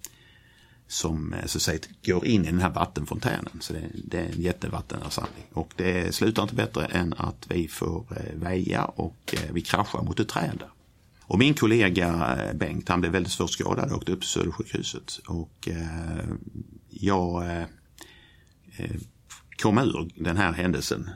som 0.87 1.34
eh, 1.34 1.46
så 1.46 1.58
att 1.58 1.62
säga, 1.62 1.78
går 2.04 2.26
in 2.26 2.44
i 2.44 2.50
den 2.50 2.60
här 2.60 2.70
vattenfontänen. 2.70 3.58
Så 3.60 3.72
det, 3.72 3.82
det 4.04 4.18
är 4.18 4.32
en 4.32 4.40
jättevattenansamling. 4.40 5.44
Och 5.52 5.72
det 5.76 6.14
slutar 6.14 6.42
inte 6.42 6.54
bättre 6.54 6.84
än 6.84 7.14
att 7.16 7.46
vi 7.49 7.68
får 7.68 8.04
väja 8.34 8.84
och 8.84 9.34
vi 9.52 9.60
kraschar 9.60 10.02
mot 10.02 10.20
ett 10.20 10.28
träd 10.28 10.56
där. 10.58 10.70
Och 11.22 11.38
min 11.38 11.54
kollega 11.54 12.37
Bengt 12.54 12.88
han 12.88 13.00
blev 13.00 13.12
väldigt 13.12 13.32
svårt 13.32 13.50
skadad 13.50 13.90
och 13.90 13.96
åkte 13.96 14.12
upp 14.12 14.20
till 14.20 14.28
Södersjukhuset. 14.28 15.20
Och 15.26 15.68
eh, 15.68 16.25
jag 16.90 17.47
eh, 17.47 17.62
eh, 18.76 18.90
kom 19.62 19.78
ur 19.78 20.11
den 20.14 20.37
här 20.37 20.52
händelsen 20.52 21.11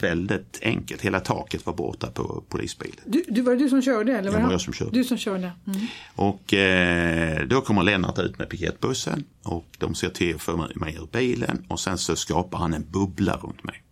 väldigt 0.00 0.58
enkelt. 0.62 1.02
Hela 1.02 1.20
taket 1.20 1.66
var 1.66 1.74
borta 1.74 2.10
på 2.10 2.44
polisbilen. 2.48 3.04
Du, 3.06 3.24
du, 3.28 3.42
var 3.42 3.52
det 3.52 3.58
du 3.58 3.68
som 3.68 3.82
körde? 3.82 4.12
Eller 4.12 4.22
Det 4.22 4.28
var 4.28 4.34
var 4.34 4.40
han? 4.40 4.50
jag 4.50 4.60
som 4.60 4.72
körde. 4.72 4.90
Du 4.90 5.04
som 5.04 5.18
körde. 5.18 5.52
Mm. 5.66 5.86
Och 6.14 6.54
eh, 6.54 7.46
då 7.46 7.60
kommer 7.60 7.82
Lennart 7.82 8.18
ut 8.18 8.38
med 8.38 8.48
piketbussen 8.48 9.24
och 9.42 9.66
de 9.78 9.94
ser 9.94 10.08
till 10.08 10.34
att 10.34 10.42
få 10.42 10.68
mig 10.74 10.94
ur 10.94 11.08
bilen 11.12 11.64
och 11.68 11.80
sen 11.80 11.98
så 11.98 12.16
skapar 12.16 12.58
han 12.58 12.74
en 12.74 12.86
bubbla 12.90 13.36
runt 13.36 13.64
mig. 13.64 13.82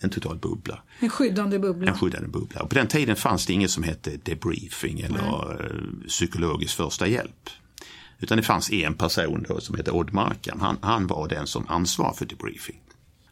En 0.00 0.10
total 0.10 0.38
bubbla. 0.38 0.82
En 1.00 1.08
skyddande 1.10 1.58
bubbla. 1.58 1.90
En 1.90 1.98
skyddande 1.98 2.28
bubbla. 2.28 2.62
Och 2.62 2.68
på 2.68 2.74
den 2.74 2.86
tiden 2.86 3.16
fanns 3.16 3.46
det 3.46 3.52
inget 3.52 3.70
som 3.70 3.82
hette 3.82 4.16
debriefing 4.16 5.00
eller 5.00 5.64
eh, 5.64 6.06
psykologisk 6.08 6.76
första 6.76 7.06
hjälp. 7.06 7.50
Utan 8.18 8.36
det 8.36 8.42
fanns 8.42 8.72
en 8.72 8.94
person 8.94 9.46
då 9.48 9.60
som 9.60 9.76
hette 9.76 9.90
Odd 9.90 10.12
Markan. 10.12 10.60
Han, 10.60 10.78
han 10.82 11.06
var 11.06 11.28
den 11.28 11.46
som 11.46 11.68
ansvarade 11.68 12.16
för 12.16 12.26
debriefing. 12.26 12.80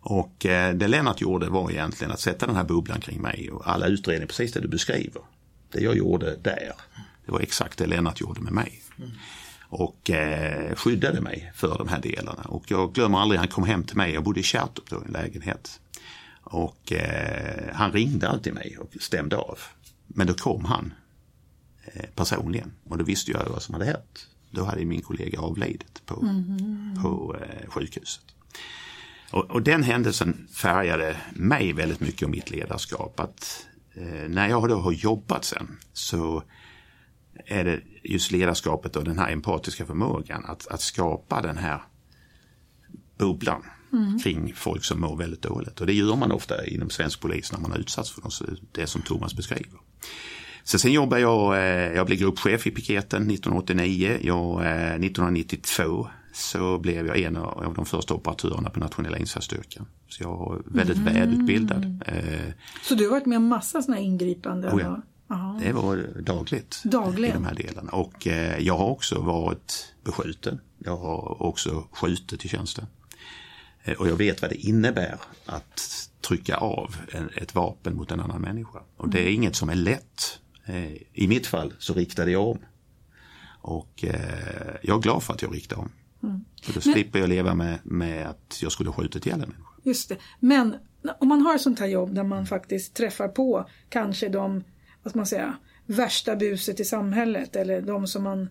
Och 0.00 0.46
eh, 0.46 0.74
det 0.74 0.88
Lennart 0.88 1.20
gjorde 1.20 1.48
var 1.48 1.70
egentligen 1.70 2.12
att 2.12 2.20
sätta 2.20 2.46
den 2.46 2.56
här 2.56 2.64
bubblan 2.64 3.00
kring 3.00 3.22
mig 3.22 3.50
och 3.50 3.68
alla 3.68 3.86
utredningar, 3.86 4.26
precis 4.26 4.52
det 4.52 4.60
du 4.60 4.68
beskriver. 4.68 5.22
Det 5.72 5.80
jag 5.80 5.96
gjorde 5.96 6.36
där, 6.36 6.72
det 7.26 7.32
var 7.32 7.40
exakt 7.40 7.78
det 7.78 7.86
Lennart 7.86 8.20
gjorde 8.20 8.40
med 8.40 8.52
mig. 8.52 8.82
Och 9.60 10.10
eh, 10.10 10.74
skyddade 10.74 11.20
mig 11.20 11.52
för 11.54 11.78
de 11.78 11.88
här 11.88 12.00
delarna. 12.00 12.42
Och 12.42 12.64
jag 12.68 12.94
glömmer 12.94 13.18
aldrig, 13.18 13.38
han 13.38 13.48
kom 13.48 13.64
hem 13.64 13.84
till 13.84 13.96
mig, 13.96 14.14
jag 14.14 14.24
bodde 14.24 14.40
i 14.40 14.42
Kärrtorp 14.42 14.90
då 14.90 14.96
i 14.96 15.04
en 15.06 15.12
lägenhet. 15.12 15.80
Och 16.42 16.92
eh, 16.92 17.74
han 17.74 17.92
ringde 17.92 18.28
alltid 18.28 18.54
mig 18.54 18.78
och 18.78 18.96
stämde 19.00 19.36
av. 19.36 19.58
Men 20.06 20.26
då 20.26 20.34
kom 20.34 20.64
han 20.64 20.94
eh, 21.84 22.04
personligen 22.14 22.72
och 22.88 22.98
då 22.98 23.04
visste 23.04 23.30
jag 23.30 23.44
vad 23.48 23.62
som 23.62 23.74
hade 23.74 23.86
hänt. 23.86 24.28
Då 24.52 24.64
hade 24.64 24.84
min 24.84 25.02
kollega 25.02 25.40
avlidit 25.40 26.06
på, 26.06 26.14
på 27.02 27.36
eh, 27.40 27.70
sjukhuset. 27.70 28.24
Och, 29.30 29.50
och 29.50 29.62
den 29.62 29.82
händelsen 29.82 30.48
färgade 30.54 31.16
mig 31.32 31.72
väldigt 31.72 32.00
mycket 32.00 32.22
om 32.22 32.30
mitt 32.30 32.50
ledarskap. 32.50 33.20
Att 33.20 33.66
eh, 33.94 34.28
när 34.28 34.48
jag 34.48 34.68
då 34.68 34.78
har 34.78 34.92
jobbat 34.92 35.44
sen 35.44 35.78
så 35.92 36.42
är 37.46 37.64
det 37.64 37.80
just 38.02 38.30
ledarskapet 38.30 38.96
och 38.96 39.04
den 39.04 39.18
här 39.18 39.32
empatiska 39.32 39.86
förmågan 39.86 40.44
att, 40.44 40.66
att 40.66 40.80
skapa 40.80 41.42
den 41.42 41.56
här 41.56 41.82
bubblan 43.18 43.62
kring 44.22 44.54
folk 44.54 44.84
som 44.84 45.00
mår 45.00 45.16
väldigt 45.16 45.42
dåligt. 45.42 45.80
Och 45.80 45.86
det 45.86 45.92
gör 45.92 46.16
man 46.16 46.32
ofta 46.32 46.66
inom 46.66 46.90
svensk 46.90 47.20
polis 47.20 47.52
när 47.52 47.60
man 47.60 47.70
har 47.70 47.78
utsatts 47.78 48.10
för 48.10 48.22
det 48.72 48.86
som 48.86 49.02
Thomas 49.02 49.34
beskriver. 49.34 49.78
Så 50.64 50.78
sen 50.78 50.92
jobbar 50.92 51.18
jag, 51.18 51.54
eh, 51.56 51.92
jag 51.96 52.06
blev 52.06 52.18
gruppchef 52.18 52.66
i 52.66 52.70
piketen 52.70 53.22
1989. 53.22 54.18
Jag, 54.22 54.66
eh, 54.66 54.98
1992 54.98 56.08
så 56.32 56.78
blev 56.78 57.06
jag 57.06 57.18
en 57.18 57.36
av 57.36 57.74
de 57.76 57.86
första 57.86 58.14
operatörerna 58.14 58.70
på 58.70 58.80
nationella 58.80 59.18
insatsstyrkan. 59.18 59.86
Så 60.08 60.22
jag 60.22 60.28
var 60.36 60.62
väldigt 60.64 60.98
välutbildad. 60.98 62.02
Eh, 62.06 62.52
Så 62.82 62.94
du 62.94 63.04
har 63.04 63.10
varit 63.10 63.26
med 63.26 63.36
om 63.36 63.46
massa 63.46 63.82
sådana 63.82 64.00
ingripanden? 64.00 64.74
Oh 64.76 64.82
ja. 64.82 65.02
Det 65.62 65.72
var 65.72 65.96
dagligt 66.22 66.82
Dagligen? 66.84 67.30
i 67.30 67.34
de 67.34 67.44
här 67.44 67.54
delarna. 67.54 67.90
Och 67.90 68.26
eh, 68.26 68.58
jag 68.58 68.76
har 68.78 68.86
också 68.86 69.20
varit 69.20 69.94
beskjuten. 70.04 70.60
Jag 70.78 70.96
har 70.96 71.42
också 71.42 71.84
skjutit 71.92 72.44
i 72.44 72.48
tjänsten. 72.48 72.86
Eh, 73.84 73.94
och 73.94 74.08
jag 74.08 74.16
vet 74.16 74.42
vad 74.42 74.50
det 74.50 74.56
innebär 74.56 75.16
att 75.46 76.08
trycka 76.28 76.56
av 76.56 76.96
ett 77.36 77.54
vapen 77.54 77.96
mot 77.96 78.10
en 78.10 78.20
annan 78.20 78.40
människa. 78.40 78.78
Och 78.96 79.08
det 79.08 79.20
är 79.20 79.30
inget 79.32 79.56
som 79.56 79.68
är 79.68 79.74
lätt. 79.74 80.38
Eh, 80.64 80.92
I 81.12 81.28
mitt 81.28 81.46
fall 81.46 81.72
så 81.78 81.94
riktade 81.94 82.30
jag 82.30 82.48
om. 82.48 82.58
Och 83.60 84.04
eh, 84.04 84.76
jag 84.82 84.96
är 84.96 85.02
glad 85.02 85.22
för 85.22 85.32
att 85.34 85.42
jag 85.42 85.54
riktade 85.54 85.80
om. 85.80 85.90
För 86.62 86.72
då 86.72 86.80
slipper 86.80 87.18
jag 87.18 87.28
leva 87.28 87.54
med, 87.54 87.78
med 87.82 88.26
att 88.26 88.58
jag 88.62 88.72
skulle 88.72 88.92
skjutit 88.92 89.26
ihjäl 89.26 89.42
en 89.42 89.48
människa. 89.48 89.70
Just 89.82 90.08
det. 90.08 90.16
Men 90.40 90.76
om 91.18 91.28
man 91.28 91.40
har 91.40 91.54
ett 91.54 91.60
sånt 91.60 91.78
här 91.78 91.86
jobb 91.86 92.14
där 92.14 92.24
man 92.24 92.46
faktiskt 92.46 92.94
träffar 92.94 93.28
på 93.28 93.68
kanske 93.88 94.28
de, 94.28 94.64
vad 95.02 95.10
ska 95.10 95.18
man 95.18 95.26
säga, 95.26 95.56
värsta 95.86 96.36
buset 96.36 96.80
i 96.80 96.84
samhället 96.84 97.56
eller 97.56 97.80
de 97.80 98.06
som 98.06 98.22
man 98.22 98.48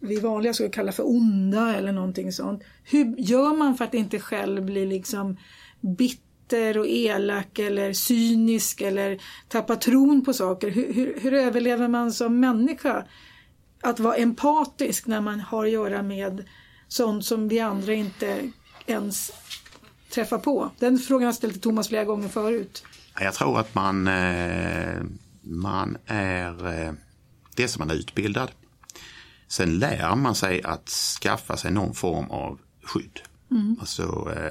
vi 0.00 0.20
vanliga 0.20 0.54
skulle 0.54 0.68
kalla 0.68 0.92
för 0.92 1.08
onda 1.08 1.76
eller 1.76 1.92
någonting 1.92 2.32
sånt. 2.32 2.62
Hur 2.84 3.14
gör 3.18 3.56
man 3.56 3.76
för 3.76 3.84
att 3.84 3.94
inte 3.94 4.18
själv 4.18 4.64
bli 4.64 4.86
liksom 4.86 5.36
bitter 5.80 6.27
och 6.52 6.86
elak 6.88 7.58
eller 7.58 7.92
cynisk 7.92 8.80
eller 8.80 9.18
tappar 9.48 9.76
tron 9.76 10.24
på 10.24 10.32
saker? 10.32 10.70
Hur, 10.70 10.92
hur, 10.92 11.20
hur 11.20 11.34
överlever 11.34 11.88
man 11.88 12.12
som 12.12 12.40
människa? 12.40 13.06
Att 13.80 14.00
vara 14.00 14.16
empatisk 14.16 15.06
när 15.06 15.20
man 15.20 15.40
har 15.40 15.64
att 15.64 15.70
göra 15.70 16.02
med 16.02 16.44
sånt 16.88 17.24
som 17.24 17.48
vi 17.48 17.60
andra 17.60 17.92
inte 17.92 18.50
ens 18.86 19.32
träffar 20.10 20.38
på? 20.38 20.70
Den 20.78 20.98
frågan 20.98 21.22
har 21.22 21.28
jag 21.28 21.34
ställt 21.34 21.52
till 21.52 21.62
Thomas 21.62 21.88
flera 21.88 22.04
gånger 22.04 22.28
förut. 22.28 22.84
Jag 23.20 23.34
tror 23.34 23.60
att 23.60 23.74
man, 23.74 24.08
eh, 24.08 25.02
man 25.42 25.96
är, 26.06 26.82
eh, 26.82 26.92
dels 27.56 27.74
är 27.74 27.78
man 27.78 27.90
utbildad. 27.90 28.50
Sen 29.48 29.78
lär 29.78 30.16
man 30.16 30.34
sig 30.34 30.62
att 30.62 30.88
skaffa 30.88 31.56
sig 31.56 31.70
någon 31.70 31.94
form 31.94 32.30
av 32.30 32.58
skydd. 32.82 33.20
Alltså, 33.80 34.04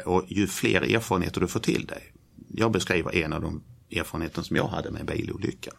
och 0.06 0.26
ju 0.28 0.48
fler 0.48 0.96
erfarenheter 0.96 1.42
du 1.42 1.48
får 1.48 1.60
till 1.60 1.86
dig. 1.86 2.14
Jag 2.48 2.72
beskriver 2.72 3.16
en 3.16 3.34
av 3.34 3.42
de 3.42 3.62
erfarenheter 3.92 4.42
som 4.42 4.56
jag 4.56 4.68
hade 4.68 4.92
med 4.92 5.06
bilolyckan. 5.06 5.74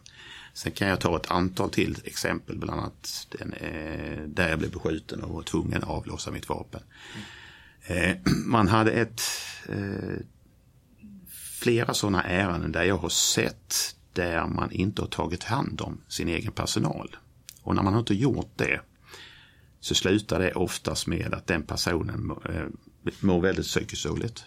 Sen 0.53 0.71
kan 0.71 0.87
jag 0.87 0.99
ta 0.99 1.15
ett 1.15 1.31
antal 1.31 1.69
till 1.69 1.97
exempel, 2.03 2.57
bland 2.57 2.79
annat 2.79 3.27
den, 3.29 3.53
eh, 3.53 4.21
där 4.27 4.49
jag 4.49 4.59
blev 4.59 4.71
beskjuten 4.71 5.23
och 5.23 5.35
var 5.35 5.43
tvungen 5.43 5.83
att 5.83 5.89
avlossa 5.89 6.31
mitt 6.31 6.49
vapen. 6.49 6.81
Eh, 7.81 8.15
man 8.45 8.67
hade 8.67 8.91
ett, 8.91 9.21
eh, 9.69 10.19
flera 11.59 11.93
sådana 11.93 12.23
ärenden 12.23 12.71
där 12.71 12.83
jag 12.83 12.97
har 12.97 13.09
sett 13.09 13.95
där 14.13 14.47
man 14.47 14.71
inte 14.71 15.01
har 15.01 15.07
tagit 15.07 15.43
hand 15.43 15.81
om 15.81 16.01
sin 16.07 16.27
egen 16.27 16.51
personal. 16.51 17.15
Och 17.61 17.75
när 17.75 17.83
man 17.83 17.99
inte 17.99 18.13
gjort 18.13 18.51
det 18.55 18.81
så 19.79 19.95
slutar 19.95 20.39
det 20.39 20.53
oftast 20.53 21.07
med 21.07 21.33
att 21.33 21.47
den 21.47 21.63
personen 21.63 22.31
eh, 22.45 22.65
mår 23.19 23.41
väldigt 23.41 23.65
psykiskt 23.65 24.05
dåligt. 24.05 24.45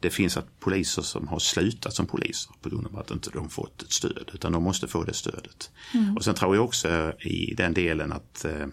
Det 0.00 0.10
finns 0.10 0.36
att 0.36 0.60
poliser 0.60 1.02
som 1.02 1.28
har 1.28 1.38
slutat 1.38 1.94
som 1.94 2.06
poliser 2.06 2.52
på 2.62 2.68
grund 2.68 2.86
av 2.86 2.98
att 2.98 3.10
inte 3.10 3.30
de 3.30 3.48
fått 3.48 3.82
ett 3.82 3.92
stöd 3.92 4.30
utan 4.34 4.52
de 4.52 4.62
måste 4.62 4.88
få 4.88 5.04
det 5.04 5.14
stödet. 5.14 5.70
Mm. 5.94 6.16
Och 6.16 6.24
sen 6.24 6.34
tror 6.34 6.56
jag 6.56 6.64
också 6.64 7.12
i 7.20 7.54
den 7.54 7.74
delen 7.74 8.12
att, 8.12 8.44
eh, 8.44 8.66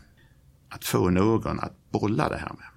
att 0.70 0.86
få 0.86 1.10
någon 1.10 1.60
att 1.60 1.92
bolla 1.92 2.30
det 2.30 2.38
här 2.38 2.54
med. 2.54 2.68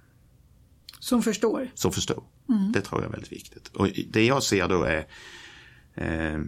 Som 0.99 1.23
förstår? 1.23 1.71
Som 1.73 1.91
förstår. 1.91 2.23
Mm. 2.49 2.71
Det 2.71 2.81
tror 2.81 3.01
jag 3.01 3.07
är 3.07 3.11
väldigt 3.11 3.31
viktigt. 3.31 3.67
Och 3.67 3.89
det 4.09 4.25
jag 4.25 4.43
ser 4.43 4.67
då 4.67 4.83
är 4.83 5.07
eh, 5.95 6.39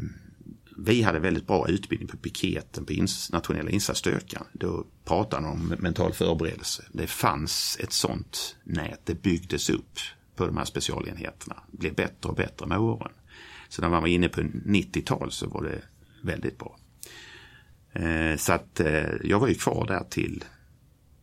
vi 0.86 1.02
hade 1.02 1.20
väldigt 1.20 1.48
bra 1.48 1.70
utbildning 1.70 2.08
på 2.08 2.18
piketen 2.18 2.86
på 2.86 2.94
ins 2.94 3.32
nationella 3.32 3.70
insatsstyrkan. 3.70 4.46
Då 4.54 4.86
pratade 5.06 5.42
man 5.42 5.52
om 5.52 5.68
mental 5.80 6.14
förberedelse. 6.14 6.84
Det 6.92 7.08
fanns 7.08 7.78
ett 7.80 7.94
sånt 7.94 8.56
nät, 8.64 9.02
det 9.06 9.22
byggdes 9.22 9.70
upp 9.70 10.00
på 10.36 10.46
de 10.46 10.58
här 10.58 10.66
specialenheterna. 10.66 11.56
Det 11.72 11.78
blev 11.78 11.96
bättre 11.96 12.30
och 12.30 12.36
bättre 12.36 12.66
med 12.66 12.80
åren. 12.80 13.12
Så 13.70 13.82
när 13.82 13.90
man 13.90 14.02
var 14.02 14.10
inne 14.10 14.30
på 14.30 14.42
90-tal 14.42 15.32
så 15.32 15.48
var 15.48 15.64
det 15.64 15.82
väldigt 16.24 16.58
bra. 16.58 16.78
Eh, 17.94 18.38
så 18.38 18.54
att 18.54 18.80
eh, 18.80 19.10
jag 19.24 19.40
var 19.40 19.48
ju 19.48 19.54
kvar 19.54 19.88
där 19.88 20.04
till 20.10 20.44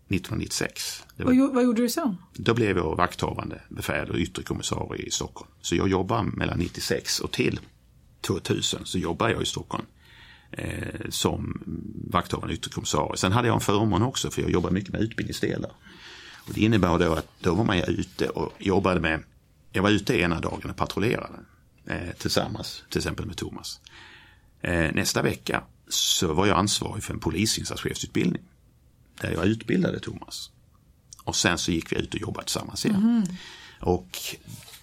1996. 0.09 1.05
Var, 1.17 1.25
vad, 1.25 1.55
vad 1.55 1.65
gjorde 1.65 1.83
du 1.83 1.89
sen? 1.89 2.17
Då 2.35 2.55
blev 2.55 2.77
jag 2.77 2.97
vakthavande 2.97 3.61
befäl 3.69 4.11
och 4.11 4.17
yttre 4.17 4.43
kommissarie 4.43 5.07
i 5.07 5.11
Stockholm. 5.11 5.51
Så 5.61 5.77
jag 5.77 5.89
jobbade 5.89 6.23
mellan 6.23 6.59
96 6.59 7.21
och 7.21 7.33
till 7.33 7.61
2000 8.27 8.87
så 8.87 8.99
jobbade 8.99 9.33
jag 9.33 9.43
i 9.43 9.47
Stockholm 9.47 9.85
eh, 10.51 11.11
som 11.11 11.63
vakthavande 12.11 12.55
ytterkommissarie. 12.55 13.17
Sen 13.17 13.33
hade 13.33 13.49
jag 13.49 13.55
en 13.55 13.61
förmån 13.61 14.03
också 14.03 14.31
för 14.31 14.43
jag 14.43 14.51
jobbade 14.51 14.75
mycket 14.75 14.93
med 14.93 15.01
utbildningsdelar. 15.01 15.71
Och 16.49 16.55
det 16.55 16.61
innebär 16.61 16.99
då 16.99 17.13
att 17.13 17.29
då 17.41 17.55
var 17.55 17.65
man 17.65 17.79
ute 17.79 18.29
och 18.29 18.53
jobbade 18.59 19.01
med, 19.01 19.23
jag 19.73 19.83
var 19.83 19.91
ute 19.91 20.21
ena 20.21 20.41
dagen 20.41 20.71
och 20.71 20.77
patrullerade 20.77 21.39
eh, 21.87 22.13
tillsammans, 22.19 22.85
till 22.91 22.99
exempel 22.99 23.27
med 23.27 23.37
Thomas. 23.37 23.81
Eh, 24.63 24.93
nästa 24.95 25.23
vecka 25.23 25.63
så 25.89 26.35
var 26.35 26.47
jag 26.47 26.59
ansvarig 26.59 27.05
för 27.05 27.15
en 27.15 27.21
polisinsatschefsutbildning 27.21 28.43
där 29.21 29.33
jag 29.33 29.47
utbildade 29.47 30.01
Thomas. 30.01 30.51
Och 31.25 31.37
sen 31.37 31.59
så 31.59 31.73
gick 31.73 31.93
vi 31.93 31.97
ut 31.97 32.15
och 32.15 32.21
jobbade 32.21 32.45
tillsammans 32.45 32.87
igen. 32.87 33.01
Mm. 33.01 33.23
Och 33.81 34.19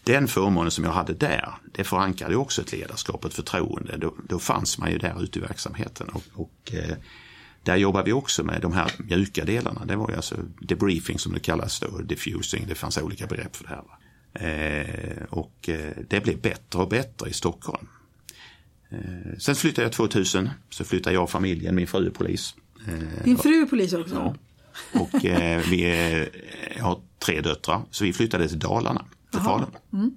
den 0.03 0.27
förmånen 0.27 0.71
som 0.71 0.83
jag 0.83 0.91
hade 0.91 1.13
där, 1.13 1.53
det 1.73 1.83
förankrade 1.83 2.35
också 2.35 2.61
ett 2.61 2.71
ledarskap, 2.71 3.25
ett 3.25 3.33
förtroende. 3.33 3.97
Då, 3.97 4.15
då 4.29 4.39
fanns 4.39 4.77
man 4.77 4.91
ju 4.91 4.97
där 4.97 5.23
ute 5.23 5.39
i 5.39 5.41
verksamheten. 5.41 6.09
Och, 6.09 6.23
och 6.33 6.73
eh, 6.73 6.95
där 7.63 7.75
jobbar 7.75 8.03
vi 8.03 8.13
också 8.13 8.43
med 8.43 8.61
de 8.61 8.73
här 8.73 8.91
mjuka 8.97 9.45
delarna. 9.45 9.85
Det 9.85 9.95
var 9.95 10.09
ju 10.09 10.15
alltså 10.15 10.35
debriefing 10.59 11.19
som 11.19 11.33
det 11.33 11.39
kallas 11.39 11.79
då, 11.79 11.97
diffusing, 11.97 12.65
det 12.67 12.75
fanns 12.75 12.97
olika 12.97 13.27
begrepp 13.27 13.55
för 13.55 13.63
det 13.63 13.69
här. 13.69 13.83
Eh, 14.33 15.23
och 15.29 15.69
eh, 15.69 15.91
det 16.09 16.23
blev 16.23 16.41
bättre 16.41 16.79
och 16.79 16.89
bättre 16.89 17.29
i 17.29 17.33
Stockholm. 17.33 17.87
Eh, 18.89 19.37
sen 19.39 19.55
flyttade 19.55 19.85
jag 19.85 19.91
2000, 19.93 20.49
så 20.69 20.83
flyttade 20.83 21.13
jag 21.13 21.23
och 21.23 21.29
familjen, 21.29 21.75
min 21.75 21.87
fru 21.87 22.05
är 22.05 22.11
polis. 22.11 22.55
Eh, 22.87 23.23
Din 23.23 23.37
fru 23.37 23.61
är 23.61 23.65
polis 23.65 23.93
också? 23.93 24.15
Ja. 24.15 24.35
Och 24.99 25.25
eh, 25.25 25.61
vi 25.69 25.81
är, 25.83 26.29
har 26.79 27.01
tre 27.19 27.41
döttrar, 27.41 27.81
så 27.91 28.03
vi 28.03 28.13
flyttade 28.13 28.47
till 28.47 28.59
Dalarna 28.59 29.05
till 29.34 29.41
Falun. 29.41 29.69
Mm. 29.93 30.12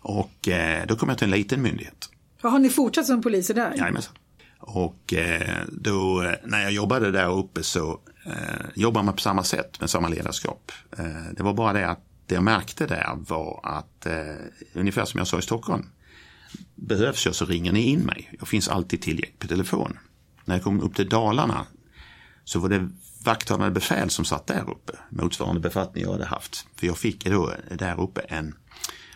Och 0.00 0.48
eh, 0.48 0.86
då 0.86 0.96
kom 0.96 1.08
jag 1.08 1.18
till 1.18 1.24
en 1.24 1.38
liten 1.38 1.62
myndighet. 1.62 2.08
Har 2.42 2.58
ni 2.58 2.70
fortsatt 2.70 3.06
som 3.06 3.22
poliser 3.22 3.54
där? 3.54 3.74
Jajamensan. 3.76 4.14
Och 4.58 5.14
eh, 5.14 5.64
då 5.72 6.22
eh, 6.22 6.34
när 6.44 6.62
jag 6.62 6.72
jobbade 6.72 7.10
där 7.10 7.38
uppe 7.38 7.62
så 7.62 8.00
eh, 8.26 8.32
jobbade 8.74 9.06
man 9.06 9.14
på 9.14 9.20
samma 9.20 9.42
sätt 9.42 9.80
med 9.80 9.90
samma 9.90 10.08
ledarskap. 10.08 10.72
Eh, 10.98 11.04
det 11.36 11.42
var 11.42 11.54
bara 11.54 11.72
det 11.72 11.88
att 11.88 12.00
det 12.26 12.34
jag 12.34 12.44
märkte 12.44 12.86
där 12.86 13.16
var 13.28 13.60
att 13.62 14.06
eh, 14.06 14.34
ungefär 14.74 15.04
som 15.04 15.18
jag 15.18 15.26
sa 15.26 15.38
i 15.38 15.42
Stockholm. 15.42 15.86
Behövs 16.74 17.26
jag 17.26 17.34
så 17.34 17.44
ringer 17.44 17.72
ni 17.72 17.80
in 17.80 18.00
mig. 18.00 18.30
Jag 18.38 18.48
finns 18.48 18.68
alltid 18.68 19.02
tillgänglig 19.02 19.38
på 19.38 19.46
telefon. 19.46 19.98
När 20.44 20.54
jag 20.54 20.64
kom 20.64 20.80
upp 20.80 20.94
till 20.94 21.08
Dalarna 21.08 21.66
så 22.44 22.58
var 22.58 22.68
det 22.68 22.88
vakthavande 23.24 23.70
befäl 23.70 24.10
som 24.10 24.24
satt 24.24 24.46
där 24.46 24.70
uppe, 24.70 24.92
motsvarande 25.10 25.60
befattning 25.60 26.04
jag 26.04 26.12
hade 26.12 26.24
haft. 26.24 26.66
För 26.76 26.86
jag 26.86 26.98
fick 26.98 27.24
då 27.24 27.52
där 27.70 28.00
uppe 28.00 28.20
en, 28.20 28.54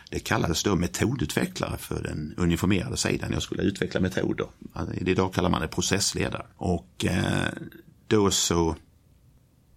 det 0.09 0.19
kallades 0.19 0.63
då 0.63 0.75
metodutvecklare 0.75 1.77
för 1.77 2.03
den 2.03 2.33
uniformerade 2.37 2.97
sidan. 2.97 3.31
Jag 3.33 3.41
skulle 3.41 3.63
utveckla 3.63 3.99
metoder. 3.99 4.47
Alltså, 4.73 4.95
idag 4.95 5.33
kallar 5.33 5.49
man 5.49 5.61
det 5.61 5.67
processledare. 5.67 6.45
Och 6.55 7.05
eh, 7.05 7.47
då 8.07 8.31
så 8.31 8.75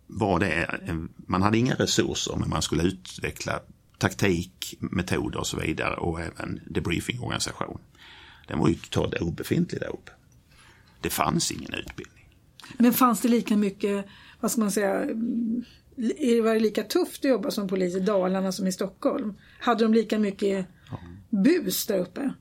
var 0.07 0.41
det, 0.41 0.81
man 1.17 1.43
hade 1.43 1.59
inga 1.59 1.75
resurser 1.75 2.37
men 2.37 2.49
man 2.49 2.63
skulle 2.63 2.83
utveckla 2.83 3.61
taktik, 3.99 4.75
metoder 4.81 5.39
och 5.39 5.47
så 5.47 5.57
vidare 5.57 5.95
och 5.97 6.21
även 6.21 6.61
debriefingorganisation. 6.67 7.81
Den 8.49 8.59
var 8.59 8.69
ju 8.69 8.75
totalt 8.75 9.15
obefintlig 9.15 9.81
där 9.81 9.89
uppe. 9.89 10.13
Det 11.01 11.11
fanns 11.11 11.51
ingen 11.51 11.75
utbildning. 11.75 12.20
Men 12.79 12.93
fanns 12.93 13.21
det 13.21 13.29
lika 13.29 13.57
mycket, 13.57 14.07
vad 14.41 14.51
ska 14.51 14.61
man 14.61 14.71
säga, 14.71 14.99
var 16.43 16.55
det 16.55 16.61
lika 16.61 16.83
tufft 16.83 17.25
att 17.25 17.31
jobba 17.31 17.51
som 17.51 17.69
polis 17.69 17.97
i 17.97 18.01
Dalarna 18.01 18.53
som 18.53 18.67
i 18.67 18.73
Stockholm? 18.73 19.35
Hade 19.61 19.85
de 19.85 19.95
lika 19.95 20.19
mycket 20.19 20.67
bus 21.31 21.87
där 21.87 21.99
uppe? 21.99 22.33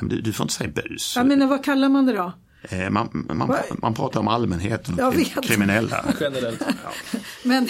Du, 0.00 0.20
du 0.20 0.32
får 0.32 0.44
inte 0.44 0.54
säga 0.54 0.70
bus. 0.70 1.12
Jag 1.16 1.26
menar, 1.26 1.46
vad 1.46 1.64
kallar 1.64 1.88
man 1.88 2.06
det 2.06 2.12
då? 2.12 2.32
Eh, 2.62 2.90
man, 2.90 3.26
man, 3.34 3.56
man, 3.82 3.94
pratar 3.94 4.20
om 4.20 4.28
allmänheten 4.28 5.00
och 5.00 5.44
kriminella. 5.44 6.04
Generellt. 6.20 6.62
Ja. 6.66 6.90
Men... 7.44 7.68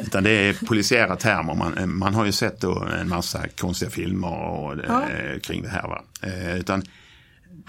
Utan 0.00 0.24
det 0.24 0.30
är 0.30 0.66
polisiära 0.66 1.16
termer. 1.16 1.54
Man, 1.54 1.98
man 1.98 2.14
har 2.14 2.24
ju 2.24 2.32
sett 2.32 2.60
då 2.60 2.84
en 3.00 3.08
massa 3.08 3.48
konstiga 3.48 3.90
filmer 3.90 4.28
och, 4.28 4.78
ja. 4.88 5.02
eh, 5.02 5.38
kring 5.40 5.62
det 5.62 5.68
här. 5.68 5.82
Va? 5.82 6.04
Eh, 6.22 6.56
utan 6.56 6.82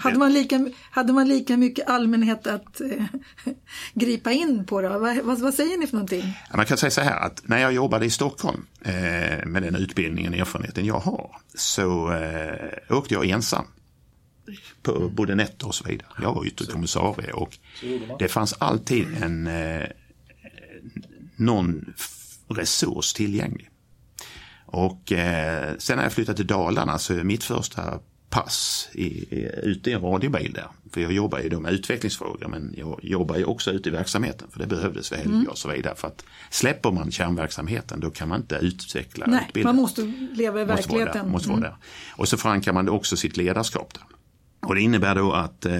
hade 0.00 0.18
man 0.18 0.32
lika, 0.32 0.70
hade 0.90 1.12
man 1.12 1.28
lika 1.28 1.56
mycket 1.56 1.88
allmänhet 1.88 2.46
att 2.46 2.80
eh, 2.80 3.04
gripa 3.94 4.32
in 4.32 4.66
på 4.66 4.80
då? 4.80 4.88
Vad, 4.88 5.16
vad, 5.16 5.38
vad, 5.38 5.54
säger 5.54 5.78
ni 5.78 5.86
för 5.86 5.96
någonting? 5.96 6.38
Man 6.54 6.66
kan 6.66 6.76
säga 6.76 6.90
så 6.90 7.00
här 7.00 7.20
att 7.26 7.42
när 7.48 7.58
jag 7.58 7.72
jobbade 7.72 8.06
i 8.06 8.10
Stockholm 8.10 8.66
eh, 8.82 9.46
med 9.46 9.62
den 9.62 9.74
utbildningen 9.74 10.32
och 10.32 10.38
erfarenheten 10.38 10.86
jag 10.86 11.00
har 11.00 11.36
så 11.54 12.12
eh, 12.12 12.96
åkte 12.96 13.14
jag 13.14 13.26
ensam 13.26 13.64
på 14.82 15.08
både 15.08 15.34
nätter 15.34 15.66
och 15.66 15.74
så 15.74 15.84
vidare. 15.84 16.08
Jag 16.22 16.34
var 16.34 16.46
ytterkommissarie 16.46 17.32
och 17.32 17.58
det 18.18 18.28
fanns 18.28 18.52
alltid 18.58 19.22
en 19.22 19.46
eh, 19.46 19.86
någon 21.36 21.94
resurs 22.48 23.12
tillgänglig. 23.12 23.70
Och 24.66 25.12
eh, 25.12 25.74
sen 25.78 25.96
när 25.96 26.02
jag 26.02 26.12
flyttade 26.12 26.36
till 26.36 26.46
Dalarna 26.46 26.98
så 26.98 27.14
är 27.14 27.24
mitt 27.24 27.44
första 27.44 28.00
pass 28.30 28.88
i, 28.92 29.26
ute 29.62 29.90
i 29.90 29.92
en 29.92 30.00
radiobil 30.00 30.52
där. 30.52 30.68
För 30.92 31.00
jag 31.00 31.12
jobbar 31.12 31.38
ju 31.38 31.48
då 31.48 31.60
med 31.60 31.72
utvecklingsfrågor 31.72 32.48
men 32.48 32.74
jag 32.76 33.00
jobbar 33.02 33.36
ju 33.36 33.44
också 33.44 33.70
ute 33.70 33.88
i 33.88 33.92
verksamheten 33.92 34.48
för 34.50 34.58
det 34.58 34.66
behövdes 34.66 35.08
för 35.08 35.16
helger 35.16 35.34
mm. 35.34 35.48
och 35.48 35.58
så 35.58 35.68
vidare. 35.68 35.94
För 35.96 36.08
att 36.08 36.24
släpper 36.50 36.90
man 36.90 37.10
kärnverksamheten 37.10 38.00
då 38.00 38.10
kan 38.10 38.28
man 38.28 38.40
inte 38.40 38.54
utveckla 38.54 39.26
Nej, 39.26 39.44
utbilda. 39.48 39.68
man 39.68 39.76
måste 39.76 40.02
leva 40.32 40.60
i 40.60 40.66
måste 40.66 40.76
verkligheten. 40.76 41.12
Vara 41.12 41.24
där, 41.24 41.30
måste 41.30 41.48
mm. 41.48 41.60
vara 41.60 41.70
där. 41.70 41.78
Och 42.16 42.28
så 42.28 42.36
förankrar 42.36 42.74
man 42.74 42.88
också 42.88 43.16
sitt 43.16 43.36
ledarskap 43.36 43.94
där. 43.94 44.02
Och 44.68 44.74
det 44.74 44.80
innebär 44.80 45.14
då 45.14 45.32
att 45.32 45.66
eh, 45.66 45.72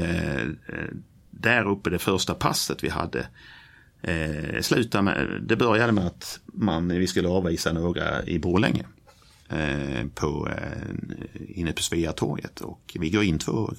där 1.30 1.68
uppe 1.68 1.90
det 1.90 1.98
första 1.98 2.34
passet 2.34 2.84
vi 2.84 2.88
hade 2.88 3.26
eh, 4.02 4.60
slutade 4.60 5.02
med, 5.02 5.42
det 5.42 5.56
började 5.56 5.92
med 5.92 6.06
att 6.06 6.40
man, 6.46 6.88
vi 6.88 7.06
skulle 7.06 7.28
avvisa 7.28 7.72
några 7.72 8.24
i 8.24 8.38
Borlänge. 8.38 8.84
Eh, 9.52 10.06
på, 10.14 10.48
eh, 10.48 11.58
inne 11.58 11.72
på 11.72 11.82
Sveatorget 11.82 12.60
och 12.60 12.96
vi 13.00 13.10
går 13.10 13.22
in 13.22 13.38
två, 13.38 13.72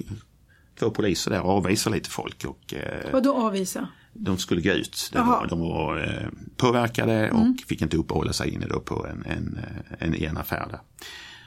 två 0.79 0.89
poliser 0.89 1.31
där 1.31 1.41
och 1.41 1.49
avvisar 1.49 1.91
lite 1.91 2.09
folk. 2.09 2.45
Och, 2.45 2.73
eh, 2.73 3.11
Vad 3.13 3.23
då 3.23 3.33
avvisa? 3.33 3.87
De 4.13 4.37
skulle 4.37 4.61
gå 4.61 4.69
ut. 4.69 5.09
De 5.13 5.27
var, 5.27 5.47
de 5.47 5.59
var 5.59 6.29
påverkade 6.57 7.31
och 7.31 7.41
mm. 7.41 7.57
fick 7.67 7.81
inte 7.81 7.97
uppehålla 7.97 8.33
sig 8.33 8.53
inne 8.53 8.67
då 8.67 8.79
på 8.79 9.07
en, 9.07 9.25
en, 9.25 9.59
en, 9.99 10.15
en 10.15 10.37
affär 10.37 10.67
där. 10.69 10.79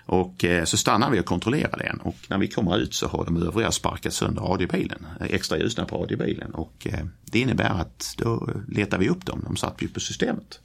Och 0.06 0.44
så 0.64 0.76
stannar 0.76 1.10
vi 1.10 1.20
och 1.20 1.24
kontrollerar 1.24 1.78
den 1.78 2.00
och 2.00 2.16
när 2.28 2.38
vi 2.38 2.48
kommer 2.48 2.78
ut 2.78 2.94
så 2.94 3.08
har 3.08 3.24
de 3.24 3.42
övriga 3.42 3.70
sparkat 3.70 4.12
sönder 4.12 4.42
radiobilen, 4.42 5.06
extra 5.20 5.58
ljusna 5.58 5.84
på 5.84 5.96
radiobilen 5.96 6.54
och 6.54 6.86
det 7.24 7.40
innebär 7.40 7.80
att 7.80 8.14
då 8.18 8.50
letar 8.68 8.98
vi 8.98 9.08
upp 9.08 9.26
dem, 9.26 9.40
de 9.44 9.56
satt 9.56 9.82
ju 9.82 9.88
på 9.88 10.00
systemet. 10.00 10.60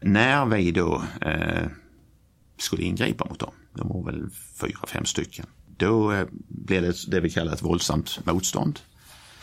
När 0.00 0.46
vi 0.46 0.72
då 0.72 1.02
eh, 1.20 1.66
skulle 2.56 2.82
ingripa 2.82 3.24
mot 3.24 3.38
dem. 3.38 3.52
De 3.74 3.88
var 3.88 4.04
väl 4.04 4.30
fyra, 4.60 4.86
fem 4.88 5.04
stycken. 5.04 5.46
Då 5.76 6.12
eh, 6.12 6.26
blev 6.48 6.82
det 6.82 7.10
det 7.10 7.20
vi 7.20 7.30
kallar 7.30 7.52
ett 7.52 7.62
våldsamt 7.62 8.26
motstånd. 8.26 8.80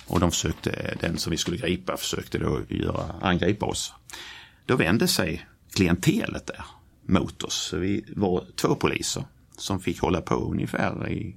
Och 0.08 0.20
de 0.20 0.32
försökte, 0.32 0.98
den 1.00 1.18
som 1.18 1.32
vi 1.32 1.38
skulle 1.38 1.58
gripa 1.58 1.98
försökte 1.98 2.38
då 2.38 2.62
göra, 2.70 3.16
angripa 3.22 3.66
oss. 3.66 3.94
Då 4.66 4.76
vände 4.76 5.08
sig 5.08 5.48
klientelet 5.76 6.48
där 6.48 6.66
mot 7.06 7.44
oss. 7.44 7.54
Så 7.54 7.78
vi 7.78 8.06
var 8.16 8.46
två 8.56 8.76
poliser 8.76 9.26
som 9.58 9.80
fick 9.80 10.02
hålla 10.02 10.22
på 10.22 10.36
ungefär 10.36 11.10
i 11.10 11.36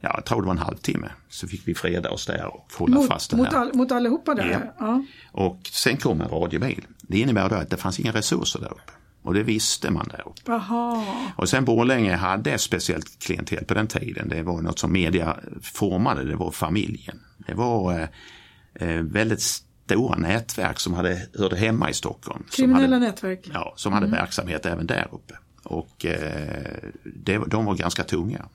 ja, 0.00 0.12
jag 0.14 0.24
tror 0.24 0.42
det 0.42 0.46
var 0.46 0.54
en 0.54 0.58
halvtimme, 0.58 1.10
så 1.28 1.48
fick 1.48 1.68
vi 1.68 1.74
freda 1.74 2.10
oss 2.10 2.26
där 2.26 2.54
och 2.54 2.72
hålla 2.78 2.94
Mot, 2.94 3.08
fast 3.08 3.30
det 3.30 3.36
mot, 3.36 3.52
här. 3.52 3.58
all, 3.58 3.74
mot 3.74 3.92
allihopa 3.92 4.34
där? 4.34 4.50
Ja. 4.50 4.74
Ja. 4.78 5.04
Och 5.32 5.60
sen 5.72 5.96
kom 5.96 6.20
en 6.20 6.28
radiobil. 6.28 6.86
Det 7.02 7.18
innebär 7.18 7.48
då 7.48 7.54
att 7.54 7.70
det 7.70 7.76
fanns 7.76 8.00
inga 8.00 8.12
resurser 8.12 8.60
där 8.60 8.72
uppe. 8.72 8.92
Och 9.22 9.34
det 9.34 9.42
visste 9.42 9.90
man 9.90 10.08
där 10.08 10.28
uppe. 10.28 10.52
Aha. 10.52 11.04
Och 11.36 11.48
sen 11.48 11.64
Borlänge 11.64 12.16
hade 12.16 12.52
ett 12.52 12.60
speciellt 12.60 13.18
klientel 13.18 13.64
på 13.64 13.74
den 13.74 13.86
tiden. 13.86 14.28
Det 14.28 14.42
var 14.42 14.62
något 14.62 14.78
som 14.78 14.92
media 14.92 15.36
formade, 15.62 16.24
det 16.24 16.36
var 16.36 16.50
familjen. 16.50 17.20
Det 17.46 17.54
var 17.54 17.92
eh, 17.92 18.88
eh, 18.88 19.02
väldigt 19.02 19.42
stora 19.42 20.16
nätverk 20.16 20.80
som 20.80 20.94
hade, 20.94 21.22
hörde 21.38 21.56
hemma 21.56 21.90
i 21.90 21.94
Stockholm. 21.94 22.44
Kriminella 22.50 22.96
hade, 22.96 23.06
nätverk? 23.06 23.50
Ja, 23.54 23.74
som 23.76 23.92
hade 23.92 24.06
verksamhet 24.06 24.66
även 24.66 24.86
där 24.86 25.08
uppe. 25.12 25.34
Och 25.62 26.06
eh, 26.06 26.90
det, 27.04 27.38
de 27.46 27.64
var 27.64 27.74
ganska 27.74 28.04
tunga. 28.04 28.48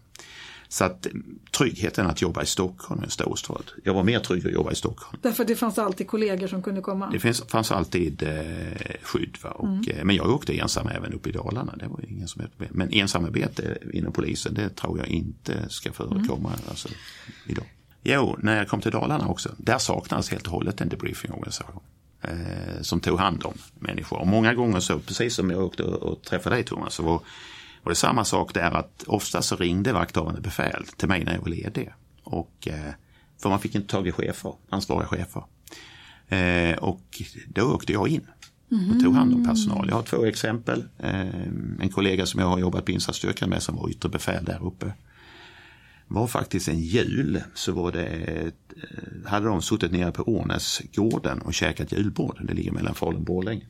Så 0.70 0.84
att 0.84 1.08
tryggheten 1.58 2.08
att 2.08 2.22
jobba 2.22 2.44
i 2.44 2.46
Stockholm 2.46 3.02
är 3.02 3.06
en 3.06 3.12
stor 3.12 3.36
stad. 3.36 3.64
Jag 3.84 3.94
var 3.94 4.04
mer 4.04 4.20
trygg 4.20 4.48
att 4.48 4.54
jobba 4.54 4.72
i 4.72 4.76
Stockholm. 4.76 5.20
Därför 5.22 5.46
det 5.46 5.56
fanns 5.56 5.80
alltid 5.80 6.08
kollegor 6.08 6.48
som 6.48 6.64
kunde 6.64 6.82
komma? 6.82 7.10
Det 7.12 7.20
finns, 7.20 7.44
fanns 7.48 7.72
alltid 7.72 8.24
eh, 8.24 9.02
skydd. 9.02 9.38
Va? 9.44 9.50
Och, 9.50 9.90
eh, 9.90 10.04
men 10.04 10.16
jag 10.16 10.30
åkte 10.30 10.60
ensam 10.60 10.88
även 10.88 11.14
upp 11.14 11.28
i 11.28 11.32
Dalarna. 11.32 11.76
Det 11.76 11.88
var 11.88 12.06
ingen 12.10 12.28
som. 12.28 12.42
Men 12.58 12.94
ensamarbete 12.94 13.78
inom 13.94 14.14
polisen 14.14 14.54
det 14.54 14.70
tror 14.70 14.98
jag 14.98 15.08
inte 15.08 15.70
ska 15.70 15.92
förekomma 15.92 16.52
alltså, 16.70 16.90
idag. 17.48 17.66
Jo, 18.04 18.36
när 18.40 18.58
jag 18.58 18.68
kom 18.68 18.82
till 18.82 18.92
Dalarna 18.92 19.28
också. 19.28 19.50
Där 19.58 19.78
saknades 19.78 20.30
helt 20.30 20.46
och 20.46 20.52
hållet 20.52 20.82
en 20.82 20.90
debriefingorganisation. 20.90 21.82
Eh, 22.22 22.82
som 22.82 23.00
tog 23.00 23.20
hand 23.20 23.46
om 23.46 23.54
människor. 23.80 24.20
Och 24.20 24.28
många 24.28 24.54
gånger 24.54 24.80
så, 24.80 25.00
precis 25.00 25.36
som 25.36 25.50
jag 25.50 25.64
åkte 25.64 25.84
och, 25.84 26.04
och 26.04 26.22
träffade 26.22 26.56
dig 26.56 26.64
Thomas, 26.64 26.94
så 26.94 27.04
var, 27.04 27.22
och 27.84 27.90
det 27.90 27.96
samma 27.96 28.26
sak 28.26 28.54
där 28.54 28.72
att 28.72 29.04
ofta 29.08 29.42
så 29.42 29.56
ringde 29.56 29.94
vakthavande 29.94 30.42
befäl 30.42 30.86
till 30.98 31.08
mig 31.08 31.24
när 31.24 31.34
jag 31.34 31.42
var 31.42 31.50
ledig. 31.50 31.94
Och, 32.24 32.68
eh, 32.68 32.94
för 33.42 33.50
man 33.50 33.60
fick 33.60 33.76
inte 33.76 33.88
tag 33.88 34.08
i 34.08 34.12
chefer, 34.12 34.54
ansvariga 34.70 35.08
chefer. 35.08 35.44
Eh, 36.28 36.78
och 36.78 37.22
då 37.48 37.74
åkte 37.74 37.94
jag 37.94 38.08
in 38.08 38.28
och 38.70 39.04
tog 39.04 39.16
hand 39.16 39.34
om 39.34 39.46
personal. 39.46 39.88
Jag 39.90 39.96
har 39.96 40.04
två 40.04 40.26
exempel. 40.26 40.84
Eh, 40.98 41.48
en 41.80 41.90
kollega 41.94 42.26
som 42.26 42.40
jag 42.40 42.48
har 42.48 42.60
jobbat 42.60 42.86
på 42.86 42.92
insatsstyrkan 42.92 43.50
med 43.50 43.64
som 43.64 43.76
var 43.76 43.90
yttre 43.90 44.10
befäl 44.10 44.46
där 44.46 44.66
uppe. 44.66 44.94
var 46.08 46.28
faktiskt 46.28 46.68
en 46.68 46.80
jul 46.80 47.42
så 47.54 47.72
var 47.72 47.92
det, 47.92 48.06
eh, 48.06 48.52
hade 49.26 49.46
de 49.46 49.62
suttit 49.62 49.92
nere 49.92 50.12
på 50.12 50.24
Ånäsgården 50.24 51.42
och 51.42 51.54
käkat 51.54 51.92
julbord. 51.92 52.40
Det 52.48 52.54
ligger 52.54 52.72
mellan 52.72 52.96
Falun 52.96 53.16
och 53.16 53.22
Borlänge. 53.22 53.66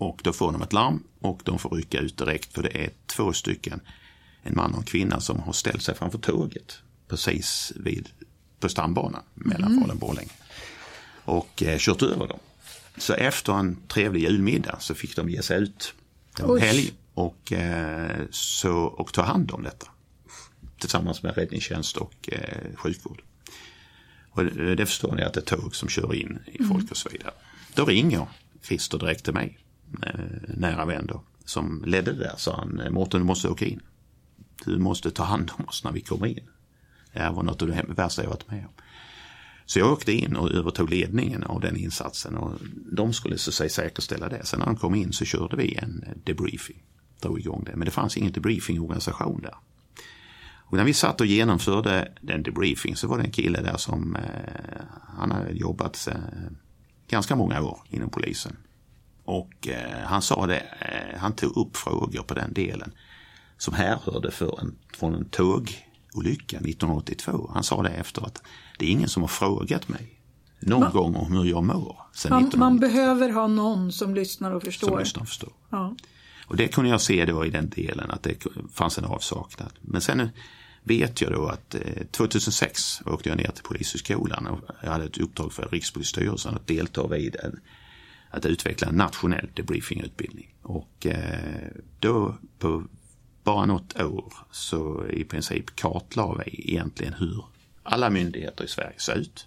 Och 0.00 0.20
då 0.24 0.32
får 0.32 0.52
de 0.52 0.62
ett 0.62 0.72
larm 0.72 1.02
och 1.20 1.40
de 1.44 1.58
får 1.58 1.70
rycka 1.70 1.98
ut 1.98 2.16
direkt 2.16 2.52
för 2.52 2.62
det 2.62 2.84
är 2.84 2.90
två 3.06 3.32
stycken, 3.32 3.80
en 4.42 4.56
man 4.56 4.72
och 4.72 4.78
en 4.78 4.84
kvinna 4.84 5.20
som 5.20 5.40
har 5.40 5.52
ställt 5.52 5.82
sig 5.82 5.94
framför 5.94 6.18
tåget 6.18 6.78
precis 7.08 7.72
vid, 7.76 8.08
på 8.60 8.68
stambanan 8.68 9.22
mellan 9.34 9.74
Falun 9.74 9.90
och 9.90 9.96
Borlänge 9.96 10.30
och 11.24 11.62
eh, 11.62 11.78
kört 11.78 12.02
över 12.02 12.28
dem. 12.28 12.38
Så 12.96 13.12
efter 13.14 13.52
en 13.52 13.76
trevlig 13.88 14.22
julmiddag 14.22 14.76
så 14.80 14.94
fick 14.94 15.16
de 15.16 15.30
ge 15.30 15.42
sig 15.42 15.62
ut 15.62 15.94
en 16.38 16.50
Oj. 16.50 16.60
helg 16.60 16.92
och, 17.14 17.52
eh, 17.52 18.20
så, 18.30 18.76
och 18.76 19.12
ta 19.12 19.22
hand 19.22 19.50
om 19.50 19.62
detta. 19.62 19.86
Tillsammans 20.78 21.22
med 21.22 21.36
räddningstjänst 21.36 21.96
och 21.96 22.28
eh, 22.32 22.76
sjukvård. 22.76 23.22
Och 24.30 24.44
det, 24.44 24.74
det 24.74 24.86
förstår 24.86 25.14
ni 25.14 25.22
att 25.22 25.34
det 25.34 25.40
är 25.40 25.56
tåg 25.56 25.76
som 25.76 25.88
kör 25.88 26.14
in 26.14 26.38
i 26.46 26.64
folk 26.64 26.90
och 26.90 26.96
så 26.96 27.08
vidare. 27.08 27.32
Då 27.74 27.84
ringer 27.84 28.26
Christer 28.62 28.98
direkt 28.98 29.24
till 29.24 29.34
mig, 29.34 29.58
Eh, 30.02 30.20
nära 30.48 30.84
vän 30.84 31.06
då, 31.06 31.22
som 31.44 31.84
ledde 31.86 32.12
det 32.12 32.18
där. 32.18 32.34
Sa 32.36 32.56
han, 32.56 32.80
eh, 32.80 32.90
Mårten 32.90 33.20
du 33.20 33.26
måste 33.26 33.48
åka 33.48 33.64
in. 33.64 33.80
Du 34.64 34.78
måste 34.78 35.10
ta 35.10 35.24
hand 35.24 35.50
om 35.58 35.64
oss 35.64 35.84
när 35.84 35.92
vi 35.92 36.00
kommer 36.00 36.26
in. 36.26 36.48
Det 37.12 37.18
här 37.18 37.32
var 37.32 37.42
något 37.42 37.62
av 37.62 37.68
det 37.68 37.84
värsta 37.88 38.22
jag 38.22 38.30
varit 38.30 38.50
med 38.50 38.66
om. 38.66 38.72
Så 39.66 39.78
jag 39.78 39.92
åkte 39.92 40.12
in 40.12 40.36
och 40.36 40.50
övertog 40.50 40.90
ledningen 40.90 41.42
av 41.42 41.60
den 41.60 41.76
insatsen 41.76 42.36
och 42.36 42.52
de 42.92 43.12
skulle 43.12 43.38
så 43.38 43.52
säga 43.52 43.70
säkerställa 43.70 44.28
det. 44.28 44.46
Sen 44.46 44.58
när 44.58 44.66
de 44.66 44.76
kom 44.76 44.94
in 44.94 45.12
så 45.12 45.24
körde 45.24 45.56
vi 45.56 45.74
en 45.74 46.04
debriefing, 46.24 46.82
drog 47.20 47.40
igång 47.40 47.64
det. 47.64 47.76
Men 47.76 47.84
det 47.84 47.90
fanns 47.90 48.16
ingen 48.16 48.32
debriefingorganisation 48.32 49.40
där. 49.42 49.54
Och 50.70 50.76
när 50.76 50.84
vi 50.84 50.94
satt 50.94 51.20
och 51.20 51.26
genomförde 51.26 52.12
den 52.20 52.42
debriefing 52.42 52.96
så 52.96 53.08
var 53.08 53.18
det 53.18 53.24
en 53.24 53.30
kille 53.30 53.60
där 53.60 53.76
som 53.76 54.16
eh, 54.16 54.22
han 55.18 55.30
hade 55.30 55.50
jobbat 55.50 56.08
eh, 56.10 56.14
ganska 57.08 57.36
många 57.36 57.62
år 57.62 57.80
inom 57.88 58.10
polisen. 58.10 58.56
Och 59.24 59.68
eh, 59.68 60.00
han 60.04 60.22
sa 60.22 60.46
det, 60.46 60.62
eh, 60.80 61.18
han 61.18 61.32
tog 61.32 61.56
upp 61.56 61.76
frågor 61.76 62.22
på 62.22 62.34
den 62.34 62.52
delen 62.52 62.92
som 63.58 63.74
härhörde 63.74 64.30
för 64.30 64.60
en, 64.60 64.74
från 64.98 65.14
en 65.14 65.24
tågolycka 65.24 66.56
1982. 66.56 67.50
Han 67.54 67.62
sa 67.62 67.82
det 67.82 67.88
efter 67.90 68.26
att 68.26 68.42
det 68.78 68.86
är 68.86 68.90
ingen 68.90 69.08
som 69.08 69.22
har 69.22 69.28
frågat 69.28 69.88
mig 69.88 70.20
någon 70.60 70.92
gång 70.92 71.16
om 71.16 71.32
hur 71.32 71.44
jag 71.44 71.64
mår. 71.64 71.96
Sen 72.14 72.30
Man, 72.30 72.42
1982 72.42 72.58
man 72.58 72.78
behöver 72.78 73.30
ha 73.30 73.46
någon 73.46 73.92
som 73.92 74.14
lyssnar 74.14 74.50
och 74.50 74.62
som 74.62 74.72
förstår. 74.72 74.98
lyssnar 74.98 75.22
och 75.22 75.28
förstår. 75.28 75.52
Ja. 75.70 75.96
Och 76.46 76.56
det 76.56 76.68
kunde 76.68 76.90
jag 76.90 77.00
se 77.00 77.24
då 77.26 77.46
i 77.46 77.50
den 77.50 77.68
delen 77.70 78.10
att 78.10 78.22
det 78.22 78.46
fanns 78.72 78.98
en 78.98 79.04
avsaknad. 79.04 79.72
Men 79.80 80.00
sen 80.00 80.28
vet 80.82 81.20
jag 81.20 81.32
då 81.32 81.46
att 81.46 81.74
eh, 81.74 81.80
2006 82.10 83.02
åkte 83.06 83.28
jag 83.28 83.38
ner 83.38 83.50
till 83.50 83.64
Polishögskolan 83.64 84.46
och 84.46 84.60
jag 84.82 84.90
hade 84.90 85.04
ett 85.04 85.18
uppdrag 85.18 85.52
för 85.52 85.68
Rikspolisstyrelsen 85.72 86.54
att 86.54 86.66
delta 86.66 87.06
vid 87.06 87.36
en, 87.36 87.60
att 88.30 88.46
utveckla 88.46 88.88
en 88.88 88.94
nationell 88.94 89.48
debriefingutbildning. 89.54 90.54
Och 90.62 91.06
eh, 91.06 91.66
då 91.98 92.36
på 92.58 92.84
bara 93.44 93.66
något 93.66 94.00
år 94.00 94.32
så 94.50 95.06
i 95.08 95.24
princip 95.24 95.76
kartlade 95.76 96.42
vi 96.46 96.70
egentligen 96.70 97.12
hur 97.12 97.44
alla 97.82 98.10
myndigheter 98.10 98.64
i 98.64 98.68
Sverige 98.68 98.98
ser 98.98 99.14
ut. 99.14 99.46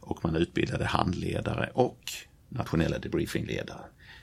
Och 0.00 0.24
man 0.24 0.36
utbildade 0.36 0.84
handledare 0.84 1.70
och 1.74 2.12
nationella 2.48 2.98
debriefingledare. 2.98 3.80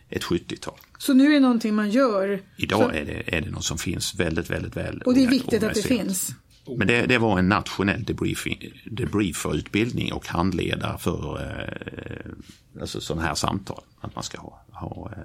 Ett 0.09 0.23
70-tal. 0.23 0.79
Så 0.97 1.13
nu 1.13 1.25
är 1.25 1.33
det 1.33 1.39
någonting 1.39 1.75
man 1.75 1.91
gör. 1.91 2.41
Idag 2.57 2.79
så, 2.79 2.89
är 2.89 3.05
det, 3.05 3.37
är 3.37 3.41
det 3.41 3.49
något 3.49 3.63
som 3.63 3.77
finns 3.77 4.15
väldigt, 4.15 4.49
väldigt 4.49 4.77
väl 4.77 5.01
och 5.01 5.13
det 5.13 5.23
är 5.23 5.27
viktigt 5.27 5.63
att 5.63 5.73
det 5.73 5.81
finns. 5.81 6.35
Men 6.67 6.87
det, 6.87 7.05
det 7.05 7.17
var 7.17 7.39
en 7.39 7.49
nationell 7.49 8.03
debriefing, 8.03 8.71
debrieferutbildning 8.85 10.13
och 10.13 10.27
handledare 10.27 10.97
för 10.97 11.41
eh, 11.41 12.81
alltså 12.81 13.01
sådana 13.01 13.27
här 13.27 13.35
samtal. 13.35 13.83
Att 14.01 14.15
man 14.15 14.23
ska 14.23 14.37
ha, 14.41 14.65
ha 14.71 15.11
eh, 15.11 15.23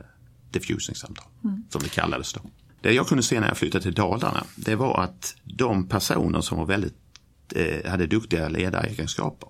diffusing-samtal, 0.51 1.27
som 1.71 1.83
det 1.83 1.89
kallades 1.89 2.33
då. 2.33 2.41
Det 2.81 2.93
jag 2.93 3.07
kunde 3.07 3.23
se 3.23 3.41
när 3.41 3.49
jag 3.49 3.57
flyttade 3.57 3.83
till 3.83 3.95
Dalarna, 3.95 4.45
det 4.57 4.75
var 4.75 5.01
att 5.01 5.37
de 5.45 5.89
personer 5.89 6.41
som 6.41 6.59
var 6.59 6.67
väldigt, 6.67 6.95
eh, 7.55 7.91
hade 7.91 8.07
duktiga 8.07 8.49
ledaregenskaper, 8.49 9.49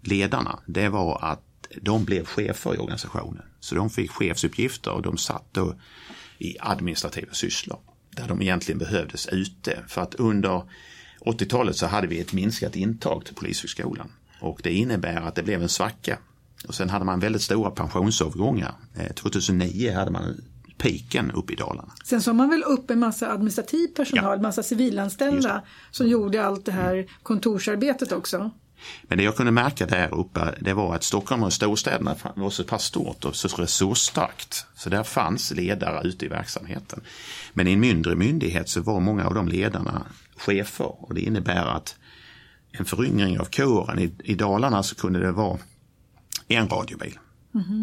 ledarna, 0.00 0.58
det 0.66 0.88
var 0.88 1.18
att 1.24 1.40
de 1.82 2.04
blev 2.04 2.24
chefer 2.24 2.74
i 2.74 2.78
organisationen. 2.78 3.42
Så 3.60 3.74
de 3.74 3.90
fick 3.90 4.10
chefsuppgifter 4.10 4.90
och 4.90 5.02
de 5.02 5.16
satt 5.16 5.44
då 5.52 5.74
i 6.38 6.56
administrativa 6.60 7.32
sysslor. 7.32 7.78
Där 8.10 8.28
de 8.28 8.42
egentligen 8.42 8.78
behövdes 8.78 9.26
ute. 9.26 9.84
För 9.88 10.02
att 10.02 10.14
under 10.14 10.62
80-talet 11.24 11.76
så 11.76 11.86
hade 11.86 12.06
vi 12.06 12.20
ett 12.20 12.32
minskat 12.32 12.76
intag 12.76 13.24
till 13.24 13.34
Polishögskolan. 13.34 14.12
Och 14.40 14.60
det 14.62 14.72
innebär 14.72 15.16
att 15.20 15.34
det 15.34 15.42
blev 15.42 15.62
en 15.62 15.68
svacka. 15.68 16.18
Och 16.68 16.74
sen 16.74 16.90
hade 16.90 17.04
man 17.04 17.20
väldigt 17.20 17.42
stora 17.42 17.70
pensionsavgångar. 17.70 18.74
Eh, 18.96 19.12
2009 19.12 19.94
hade 19.94 20.10
man 20.10 20.40
piken 20.78 21.30
uppe 21.30 21.52
i 21.52 21.56
Dalarna. 21.56 21.92
Sen 22.04 22.22
så 22.22 22.30
har 22.30 22.34
man 22.34 22.50
väl 22.50 22.62
upp 22.62 22.90
en 22.90 22.98
massa 22.98 23.32
administrativ 23.32 23.86
personal, 23.88 24.36
Ja. 24.38 24.42
massa 24.42 24.62
civilanställda 24.62 25.62
som 25.90 26.08
gjorde 26.08 26.44
allt 26.46 26.64
det 26.66 26.72
här 26.72 27.06
kontorsarbetet 27.22 28.12
också. 28.12 28.50
Men 29.02 29.18
det 29.18 29.24
jag 29.24 29.36
kunde 29.36 29.52
märka 29.52 29.86
där 29.86 30.14
uppe 30.14 30.54
det 30.60 30.72
var 30.72 30.94
att 30.94 31.04
Stockholm 31.04 31.42
och 31.42 31.52
storstäderna 31.52 32.16
var 32.36 32.50
så 32.50 32.64
pass 32.64 32.84
stort 32.84 33.24
och 33.24 33.36
så 33.36 33.48
resursstarkt. 33.48 34.66
Så 34.74 34.90
där 34.90 35.02
fanns 35.02 35.50
ledare 35.50 36.08
ute 36.08 36.24
i 36.24 36.28
verksamheten. 36.28 37.00
Men 37.52 37.68
i 37.68 37.72
en 37.72 37.80
mindre 37.80 38.16
myndighet 38.16 38.68
så 38.68 38.80
var 38.80 39.00
många 39.00 39.26
av 39.26 39.34
de 39.34 39.48
ledarna 39.48 40.06
chefer 40.36 41.04
och 41.04 41.14
det 41.14 41.20
innebär 41.20 41.66
att 41.66 41.96
en 42.70 42.84
föryngring 42.84 43.40
av 43.40 43.44
kåren 43.44 43.98
i, 43.98 44.12
i 44.24 44.34
Dalarna 44.34 44.82
så 44.82 44.94
kunde 44.94 45.20
det 45.20 45.32
vara 45.32 45.58
en 46.48 46.68
radiobil. 46.68 47.18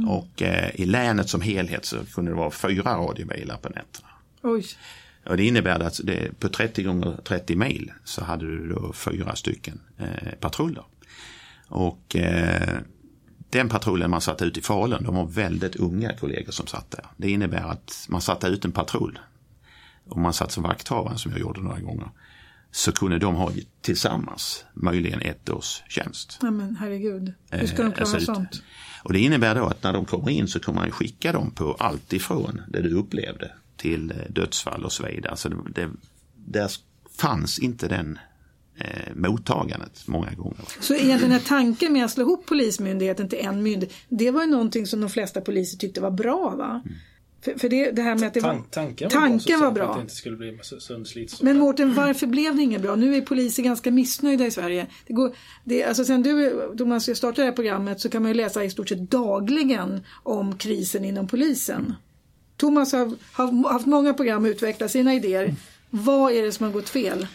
Och 0.08 0.42
eh, 0.42 0.72
i 0.76 0.86
länet 0.86 1.30
som 1.30 1.42
helhet 1.42 1.86
så 1.86 1.98
kunde 2.06 2.32
det 2.32 2.36
vara 2.36 2.52
fyra 2.52 2.98
radiobilar 2.98 3.58
på 3.58 3.70
nätterna. 3.70 4.08
Oj, 4.42 4.66
Och 5.26 5.38
det 5.38 5.44
innebär 5.44 5.80
att 5.80 6.00
det, 6.04 6.40
på 6.40 6.50
30 6.50 6.84
gånger 6.84 7.18
30 7.24 7.56
mil 7.56 7.92
så 8.04 8.24
hade 8.24 8.46
du 8.46 8.70
då 8.70 8.94
fyra 8.94 9.36
stycken 9.36 9.82
eh, 9.98 10.34
patruller. 10.40 10.84
Och 11.68 12.16
eh, 12.16 12.78
den 13.50 13.70
patrullen 13.70 14.10
man 14.12 14.22
satte 14.22 14.46
ut 14.46 14.58
i 14.58 14.62
Falun, 14.62 15.04
de 15.04 15.16
var 15.16 15.26
väldigt 15.26 15.76
unga 15.76 16.18
kollegor 16.18 16.52
som 16.52 16.68
satt 16.68 16.92
där. 16.92 17.06
Det 17.18 17.32
innebär 17.32 17.64
att 17.64 18.06
man 18.10 18.22
satte 18.22 18.48
ut 18.48 18.66
en 18.66 18.72
patrull 18.72 19.20
och 20.06 20.18
man 20.18 20.34
satt 20.34 20.52
som 20.52 20.64
vakthavare 20.64 21.18
som 21.18 21.32
jag 21.32 21.42
gjorde 21.42 21.62
några 21.62 21.80
gånger. 21.80 22.10
Så 22.72 22.92
kunde 22.92 23.20
de 23.20 23.36
ha 23.36 23.52
tillsammans 23.82 24.66
möjligen 24.74 25.22
ett 25.22 25.50
års 25.50 25.84
tjänst. 25.90 26.40
nej 26.42 26.52
men 26.52 26.76
herregud. 26.76 27.34
Hur 27.52 27.68
ska 27.68 27.78
de 27.78 27.84
Eh, 27.84 27.94
klara 27.94 28.02
alltså 28.02 28.20
sånt? 28.20 28.64
Och 29.04 29.14
det 29.14 29.20
innebär 29.20 29.56
då 29.56 29.66
att 29.66 29.84
när 29.84 29.94
de 29.94 30.06
kommer 30.06 30.30
in 30.30 30.48
så 30.48 30.60
kommer 30.60 30.82
man 30.82 30.92
skicka 30.92 31.32
dem 31.32 31.52
på 31.52 31.74
allt 31.80 32.14
ifrån 32.14 32.62
det 32.68 32.82
du 32.82 32.94
upplevde 32.94 33.52
till 33.78 34.12
eh, 34.12 34.18
dödsfall 34.30 34.86
och 34.86 34.92
så 34.92 35.06
vidare. 35.06 35.38
Så 35.38 35.50
det, 35.50 35.58
det, 35.76 35.90
där 36.36 36.72
fanns 37.18 37.60
inte 37.60 37.88
den 37.88 38.20
eh, 38.78 39.16
mottagandet 39.16 40.08
många 40.08 40.32
gånger. 40.32 40.66
Så 40.80 40.96
egentligen 40.96 41.40
tanken 41.40 41.94
med 41.94 42.06
att 42.06 42.12
slå 42.12 42.24
ihop 42.24 42.46
Polismyndigheten 42.46 43.30
till 43.30 43.40
en 43.40 43.64
myndighet, 43.64 43.96
det 44.10 44.32
var 44.32 44.42
ju 44.42 44.50
någonting 44.50 44.88
som 44.88 45.02
de 45.02 45.10
flesta 45.10 45.42
poliser 45.42 45.78
tyckte 45.78 46.02
var 46.02 46.12
bra 46.12 46.56
va? 46.58 46.82
Mm. 46.86 46.98
För, 47.42 47.60
för 47.60 47.70
det, 47.70 47.92
det, 47.92 48.02
här 48.02 48.16
med 48.16 48.28
att 48.28 48.34
det 48.34 48.40
var, 48.40 48.54
Tan 48.54 48.64
tanken 48.64 49.10
var 49.10 49.22
tanken 49.22 49.60
bra. 49.60 49.68
Var 49.68 49.76
bra. 49.76 49.90
Att 49.90 49.96
det 49.96 50.02
inte 50.02 50.16
skulle 50.16 50.38
bli 50.38 50.60
sönderslit. 50.80 51.42
Men 51.42 51.58
Mårten, 51.58 51.94
varför 51.94 52.28
blev 52.28 52.56
det 52.56 52.62
inget 52.62 52.82
bra? 52.82 52.96
Nu 52.96 53.16
är 53.16 53.22
poliser 53.22 53.64
ganska 53.64 53.92
missnöjda 53.92 54.46
i 54.46 54.52
Sverige. 54.52 54.88
Det 55.08 55.14
går, 55.14 55.36
det, 55.64 55.84
alltså 55.84 56.06
sen 56.06 56.24
du, 56.24 56.62
Thomas, 56.78 57.18
startade 57.18 57.42
det 57.42 57.46
här 57.46 57.52
programmet 57.52 58.02
så 58.02 58.10
kan 58.10 58.22
man 58.22 58.32
ju 58.32 58.36
läsa 58.36 58.64
i 58.64 58.70
stort 58.70 58.90
sett 58.90 59.12
dagligen 59.12 60.04
om 60.24 60.58
krisen 60.58 61.06
inom 61.06 61.28
polisen. 61.28 61.94
Thomas 62.58 62.94
har, 62.94 63.12
har 63.34 63.72
haft 63.72 63.86
många 63.86 64.14
program 64.14 64.44
och 64.46 64.50
utvecklat 64.50 64.92
sina 64.92 65.14
idéer. 65.14 65.56
Vad 65.90 66.32
är 66.32 66.44
det 66.44 66.52
som 66.52 66.66
har 66.66 66.74
gått 66.74 66.90
fel? 66.90 67.28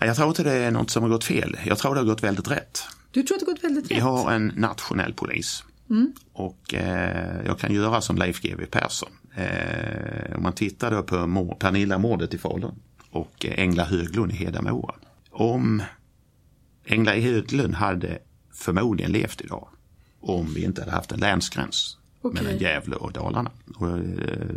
Jag 0.00 0.16
tror 0.16 0.28
inte 0.28 0.42
det 0.42 0.52
är 0.52 0.70
något 0.70 0.90
som 0.90 1.02
har 1.02 1.10
gått 1.10 1.24
fel. 1.24 1.56
Jag 1.66 1.78
tror 1.78 1.94
det 1.94 2.00
har 2.00 2.06
gått 2.06 2.22
väldigt 2.22 2.50
rätt. 2.50 2.82
Du 3.10 3.22
tror 3.22 3.36
att 3.36 3.40
det 3.40 3.46
har 3.46 3.52
gått 3.52 3.64
väldigt 3.64 3.84
rätt? 3.84 3.96
Vi 3.96 4.00
har 4.00 4.32
en 4.32 4.52
nationell 4.56 5.14
polis. 5.14 5.64
Mm. 5.90 6.12
Och 6.32 6.74
eh, 6.74 7.46
jag 7.46 7.58
kan 7.58 7.74
göra 7.74 8.00
som 8.00 8.16
Leif 8.16 8.40
GW 8.40 8.66
Persson. 8.66 9.10
Eh, 9.36 10.36
om 10.36 10.42
man 10.42 10.52
tittar 10.52 10.90
då 10.90 11.02
på 11.02 11.56
Pernilla-mordet 11.60 12.34
i 12.34 12.38
Falun 12.38 12.74
och 13.10 13.46
Engla 13.46 13.84
Höglund 13.84 14.32
i 14.32 14.34
Hedemora. 14.34 14.94
Om 15.30 15.82
Engla 16.84 17.12
Höglund 17.14 17.74
hade 17.74 18.18
förmodligen 18.52 19.12
levt 19.12 19.40
idag 19.40 19.68
om 20.20 20.54
vi 20.54 20.64
inte 20.64 20.82
hade 20.82 20.92
haft 20.92 21.12
en 21.12 21.20
länsgräns 21.20 21.98
okay. 22.22 22.42
mellan 22.42 22.58
Gävle 22.58 22.96
och 22.96 23.12
Dalarna. 23.12 23.50
Och, 23.76 23.88
eh, 23.88 24.56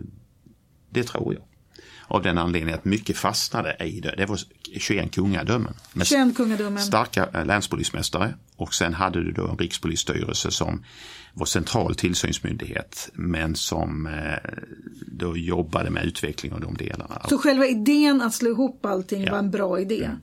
det 0.89 1.03
tror 1.03 1.33
jag. 1.33 1.43
Av 2.07 2.21
den 2.21 2.37
anledningen 2.37 2.79
att 2.79 2.85
mycket 2.85 3.17
fastnade 3.17 3.75
i 3.79 3.99
det. 3.99 4.15
Det 4.17 4.25
var 4.25 4.39
21 4.77 5.15
kungadömen. 5.15 5.73
21 6.03 6.35
kungadömen. 6.35 6.83
Starka 6.83 7.29
eh, 7.33 7.45
länspolismästare 7.45 8.33
och 8.55 8.73
sen 8.73 8.93
hade 8.93 9.23
du 9.23 9.31
då 9.31 9.47
en 9.47 9.57
rikspolisstyrelse 9.57 10.51
som 10.51 10.83
var 11.33 11.45
central 11.45 11.95
tillsynsmyndighet 11.95 13.09
men 13.13 13.55
som 13.55 14.07
eh, 14.07 14.51
då 15.07 15.37
jobbade 15.37 15.89
med 15.89 16.05
utveckling 16.05 16.53
av 16.53 16.61
de 16.61 16.73
delarna. 16.77 17.21
Så 17.29 17.37
själva 17.37 17.65
idén 17.65 18.21
att 18.21 18.33
slå 18.33 18.49
ihop 18.49 18.85
allting 18.85 19.23
ja. 19.23 19.31
var 19.31 19.39
en 19.39 19.51
bra 19.51 19.79
idé? 19.79 20.03
Mm. 20.03 20.17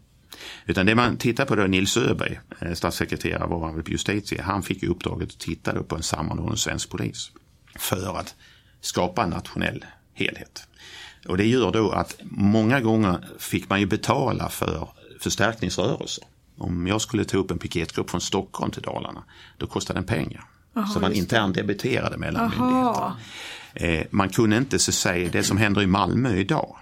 Utan 0.66 0.87
det 0.87 0.95
man 0.95 1.16
tittar 1.16 1.45
på 1.45 1.55
då, 1.55 1.66
Nils 1.66 1.97
Öberg, 1.97 2.40
eh, 2.61 2.73
statssekreterare 2.73 3.49
var 3.49 3.66
han 3.66 3.83
på 3.83 3.90
Justitie, 3.90 4.42
han 4.42 4.62
fick 4.62 4.83
uppdraget 4.83 5.29
att 5.29 5.38
titta 5.38 5.83
på 5.83 5.97
en 5.97 6.03
sammanhållen 6.03 6.57
svensk 6.57 6.90
polis 6.90 7.31
för 7.79 8.18
att 8.18 8.35
skapa 8.81 9.23
en 9.23 9.31
nationell 9.31 9.85
helhet. 10.14 10.68
Och 11.29 11.37
det 11.37 11.47
gör 11.47 11.73
då 11.73 11.91
att 11.91 12.17
många 12.25 12.81
gånger 12.81 13.29
fick 13.39 13.69
man 13.69 13.81
ju 13.81 13.87
betala 13.87 14.49
för 14.49 14.89
förstärkningsrörelser. 15.21 16.25
Om 16.59 16.87
jag 16.87 17.01
skulle 17.01 17.25
ta 17.25 17.37
upp 17.37 17.51
en 17.51 17.59
piketgrupp 17.59 18.11
från 18.11 18.21
Stockholm 18.21 18.71
till 18.71 18.83
Dalarna, 18.83 19.25
då 19.59 19.67
kostade 19.67 19.99
den 19.99 20.07
pengar. 20.07 20.45
Aha, 20.77 20.87
så 20.87 21.01
man 21.01 21.13
internt 21.13 21.55
debiterade 21.55 22.17
mellan 22.17 22.53
Aha. 22.53 22.67
myndigheter. 22.67 23.13
Eh, 23.75 24.07
man 24.11 24.29
kunde 24.29 24.57
inte 24.57 24.79
så 24.79 24.93
säga, 24.93 25.31
det 25.33 25.43
som 25.43 25.57
händer 25.57 25.83
i 25.83 25.87
Malmö 25.87 26.37
idag, 26.37 26.77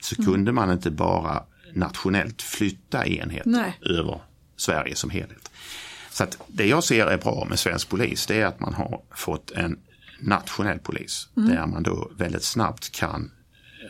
så 0.00 0.14
mm. 0.18 0.32
kunde 0.32 0.52
man 0.52 0.70
inte 0.70 0.90
bara 0.90 1.42
nationellt 1.72 2.42
flytta 2.42 3.06
enheter 3.06 3.50
Nej. 3.50 3.78
över 3.80 4.20
Sverige 4.56 4.94
som 4.94 5.10
helhet. 5.10 5.50
Så 6.10 6.24
att 6.24 6.38
det 6.46 6.66
jag 6.66 6.84
ser 6.84 7.06
är 7.06 7.18
bra 7.18 7.46
med 7.50 7.58
svensk 7.58 7.88
polis 7.88 8.26
det 8.26 8.40
är 8.40 8.46
att 8.46 8.60
man 8.60 8.74
har 8.74 9.00
fått 9.14 9.50
en 9.50 9.78
nationell 10.20 10.78
polis 10.78 11.28
mm. 11.36 11.48
där 11.48 11.66
man 11.66 11.82
då 11.82 12.10
väldigt 12.16 12.44
snabbt 12.44 12.92
kan 12.92 13.30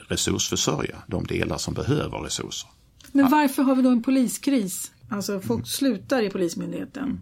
resursförsörja 0.08 0.96
de 1.06 1.24
delar 1.24 1.58
som 1.58 1.74
behöver 1.74 2.18
resurser. 2.18 2.70
Men 3.12 3.30
varför 3.30 3.62
har 3.62 3.74
vi 3.74 3.82
då 3.82 3.88
en 3.88 4.02
poliskris? 4.02 4.92
Alltså 5.08 5.40
folk 5.40 5.58
mm. 5.58 5.64
slutar 5.64 6.22
i 6.22 6.30
Polismyndigheten. 6.30 7.20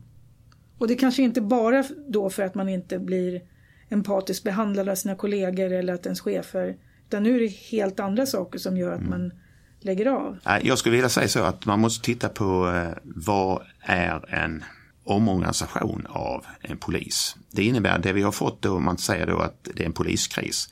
Och 0.78 0.88
det 0.88 0.94
kanske 0.94 1.22
inte 1.22 1.40
bara 1.40 1.84
då 2.08 2.30
för 2.30 2.42
att 2.42 2.54
man 2.54 2.68
inte 2.68 2.98
blir 2.98 3.42
empatiskt 3.88 4.44
behandlad 4.44 4.88
av 4.88 4.94
sina 4.94 5.14
kollegor 5.14 5.72
eller 5.72 5.94
att 5.94 6.06
ens 6.06 6.20
chefer. 6.20 6.76
Utan 7.06 7.22
nu 7.22 7.36
är 7.36 7.40
det 7.40 7.48
helt 7.48 8.00
andra 8.00 8.26
saker 8.26 8.58
som 8.58 8.76
gör 8.76 8.92
att 8.92 9.00
mm. 9.00 9.10
man 9.10 9.32
lägger 9.80 10.06
av. 10.06 10.38
Jag 10.62 10.78
skulle 10.78 10.96
vilja 10.96 11.08
säga 11.08 11.28
så 11.28 11.42
att 11.42 11.66
man 11.66 11.80
måste 11.80 12.04
titta 12.04 12.28
på 12.28 12.70
eh, 12.70 12.98
vad 13.04 13.62
är 13.80 14.34
en 14.34 14.64
omorganisation 15.04 16.06
av 16.08 16.46
en 16.60 16.76
polis. 16.76 17.36
Det 17.50 17.64
innebär 17.64 17.98
det 17.98 18.12
vi 18.12 18.22
har 18.22 18.32
fått 18.32 18.62
då, 18.62 18.78
man 18.78 18.98
säger 18.98 19.26
då 19.26 19.38
att 19.38 19.68
det 19.74 19.82
är 19.82 19.86
en 19.86 19.92
poliskris. 19.92 20.68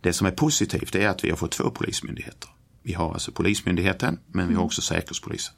Det 0.00 0.12
som 0.12 0.26
är 0.26 0.30
positivt 0.30 0.94
är 0.94 1.08
att 1.08 1.24
vi 1.24 1.30
har 1.30 1.36
fått 1.36 1.52
två 1.52 1.70
polismyndigheter. 1.70 2.50
Vi 2.82 2.92
har 2.92 3.12
alltså 3.12 3.32
Polismyndigheten 3.32 4.18
men 4.26 4.48
vi 4.48 4.54
har 4.54 4.60
mm. 4.60 4.66
också 4.66 4.82
Säkerhetspolisen. 4.82 5.54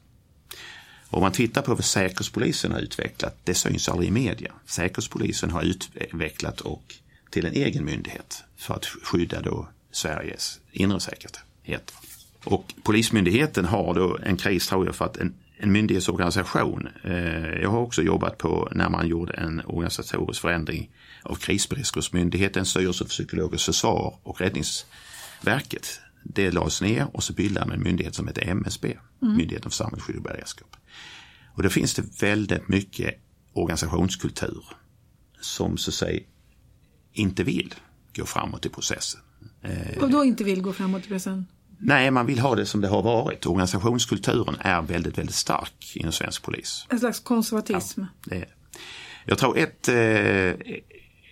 Om 1.07 1.21
man 1.21 1.31
tittar 1.31 1.61
på 1.61 1.75
vad 1.75 1.85
Säkerhetspolisen 1.85 2.71
har 2.71 2.79
utvecklat, 2.79 3.37
det 3.43 3.53
syns 3.53 3.89
aldrig 3.89 4.09
i 4.09 4.11
media. 4.11 4.51
Säkerhetspolisen 4.65 5.51
har 5.51 5.61
utvecklat 5.61 6.61
och 6.61 6.95
till 7.29 7.45
en 7.45 7.53
egen 7.53 7.85
myndighet 7.85 8.43
för 8.57 8.73
att 8.73 8.85
skydda 8.85 9.41
då 9.41 9.67
Sveriges 9.91 10.59
inre 10.71 10.99
säkerhet. 10.99 11.93
Och 12.43 12.73
Polismyndigheten 12.83 13.65
har 13.65 13.93
då 13.93 14.17
en 14.23 14.37
kris 14.37 14.67
tror 14.67 14.85
jag 14.85 14.95
för 14.95 15.05
att 15.05 15.17
en, 15.17 15.33
en 15.57 15.71
myndighetsorganisation, 15.71 16.87
eh, 17.03 17.61
jag 17.61 17.69
har 17.69 17.79
också 17.79 18.01
jobbat 18.01 18.37
på 18.37 18.69
när 18.71 18.89
man 18.89 19.07
gjorde 19.07 19.33
en 19.33 19.61
organisatorisk 19.65 20.41
förändring 20.41 20.89
av 21.23 21.35
Krisberedskapsmyndigheten, 21.35 22.65
Styrelsen 22.65 23.07
för 23.07 23.11
psykologiskt 23.11 23.65
försvar 23.65 24.19
och 24.23 24.41
Räddningsverket. 24.41 25.99
Det 26.23 26.51
lades 26.51 26.81
ner 26.81 27.07
och 27.15 27.23
så 27.23 27.33
bildade 27.33 27.67
man 27.67 27.75
en 27.75 27.83
myndighet 27.83 28.15
som 28.15 28.27
heter 28.27 28.47
MSB, 28.47 28.97
mm. 29.21 29.37
Myndigheten 29.37 29.71
för 29.71 29.75
samhällsskydd 29.75 30.15
och 30.15 30.23
beredskap. 30.23 30.75
Och 31.53 31.63
då 31.63 31.69
finns 31.69 31.93
det 31.93 32.21
väldigt 32.21 32.67
mycket 32.67 33.15
organisationskultur 33.53 34.63
som 35.41 35.77
så 35.77 35.91
att 35.91 35.95
säga 35.95 36.19
inte 37.13 37.43
vill 37.43 37.75
gå 38.15 38.25
framåt 38.25 38.65
i 38.65 38.69
processen. 38.69 39.21
Och 40.01 40.09
då 40.09 40.25
inte 40.25 40.43
vill 40.43 40.61
gå 40.61 40.73
framåt 40.73 41.05
i 41.05 41.07
processen? 41.07 41.47
Nej, 41.81 42.11
man 42.11 42.25
vill 42.25 42.39
ha 42.39 42.55
det 42.55 42.65
som 42.65 42.81
det 42.81 42.87
har 42.87 43.01
varit. 43.01 43.45
Organisationskulturen 43.45 44.55
är 44.59 44.81
väldigt, 44.81 45.17
väldigt 45.17 45.35
stark 45.35 45.95
inom 45.95 46.11
svensk 46.11 46.43
polis. 46.43 46.85
En 46.89 46.99
slags 46.99 47.19
konservatism? 47.19 48.01
Ja, 48.01 48.07
det 48.23 48.35
är. 48.35 48.55
Jag 49.25 49.37
tror 49.37 49.57
ett, 49.57 49.87
eh, 49.87 49.95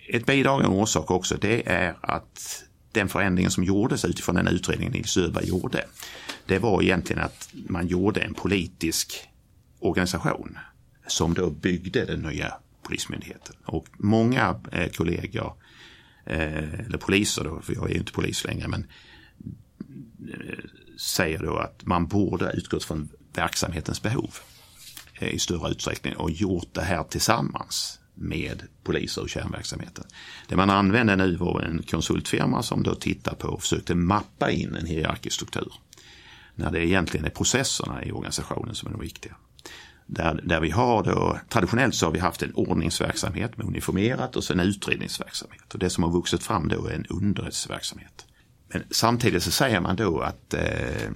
ett 0.08 0.26
bidragande 0.26 0.76
orsak 0.76 1.10
också 1.10 1.36
det 1.36 1.68
är 1.68 1.96
att 2.00 2.64
den 2.92 3.08
förändringen 3.08 3.50
som 3.50 3.64
gjordes 3.64 4.04
utifrån 4.04 4.34
den 4.34 4.48
utredningen 4.48 4.92
Nils 4.92 5.16
Öberg 5.16 5.48
gjorde. 5.48 5.84
Det 6.46 6.58
var 6.58 6.82
egentligen 6.82 7.22
att 7.22 7.48
man 7.52 7.86
gjorde 7.86 8.20
en 8.20 8.34
politisk 8.34 9.28
organisation 9.78 10.58
som 11.06 11.34
då 11.34 11.50
byggde 11.50 12.04
den 12.04 12.20
nya 12.20 12.54
polismyndigheten. 12.82 13.54
Och 13.64 13.86
många 13.96 14.60
eh, 14.72 14.88
kollegor, 14.88 15.54
eh, 16.26 16.80
eller 16.80 16.98
poliser 16.98 17.44
då, 17.44 17.60
för 17.60 17.74
jag 17.74 17.84
är 17.84 17.94
ju 17.94 17.98
inte 17.98 18.12
polis 18.12 18.44
längre, 18.44 18.68
men 18.68 18.86
eh, 20.32 20.58
säger 20.98 21.38
då 21.38 21.56
att 21.56 21.86
man 21.86 22.06
borde 22.06 22.52
utgått 22.52 22.84
från 22.84 23.08
verksamhetens 23.32 24.02
behov 24.02 24.34
eh, 25.14 25.28
i 25.28 25.38
större 25.38 25.70
utsträckning 25.70 26.16
och 26.16 26.30
gjort 26.30 26.74
det 26.74 26.82
här 26.82 27.02
tillsammans 27.02 28.00
med 28.20 28.62
poliser 28.82 29.22
och 29.22 29.28
kärnverksamheten. 29.28 30.04
Det 30.48 30.56
man 30.56 30.70
använde 30.70 31.16
nu 31.16 31.36
var 31.36 31.60
en 31.60 31.82
konsultfirma 31.82 32.62
som 32.62 32.82
då 32.82 32.94
tittar 32.94 33.34
på 33.34 33.48
och 33.48 33.62
försökte 33.62 33.94
mappa 33.94 34.50
in 34.50 34.74
en 34.74 34.86
hierarkisk 34.86 35.36
struktur. 35.36 35.72
När 36.54 36.70
det 36.70 36.86
egentligen 36.86 37.26
är 37.26 37.30
processerna 37.30 38.04
i 38.04 38.12
organisationen 38.12 38.74
som 38.74 38.88
är 38.88 38.92
de 38.92 39.00
viktiga. 39.00 39.36
Där, 40.06 40.40
där 40.44 40.60
vi 40.60 40.70
har 40.70 41.02
då, 41.04 41.38
traditionellt 41.48 41.94
så 41.94 42.06
har 42.06 42.12
vi 42.12 42.18
haft 42.18 42.42
en 42.42 42.54
ordningsverksamhet 42.54 43.56
med 43.56 43.66
uniformerat 43.66 44.36
och 44.36 44.44
sen 44.44 44.60
utredningsverksamhet. 44.60 45.74
Och 45.74 45.78
det 45.78 45.90
som 45.90 46.04
har 46.04 46.10
vuxit 46.10 46.42
fram 46.42 46.68
då 46.68 46.86
är 46.86 46.94
en 46.94 47.06
underrättelseverksamhet. 47.06 48.26
Men 48.68 48.82
samtidigt 48.90 49.42
så 49.42 49.50
säger 49.50 49.80
man 49.80 49.96
då 49.96 50.20
att 50.20 50.54
eh, 50.54 50.62
eh 50.62 51.10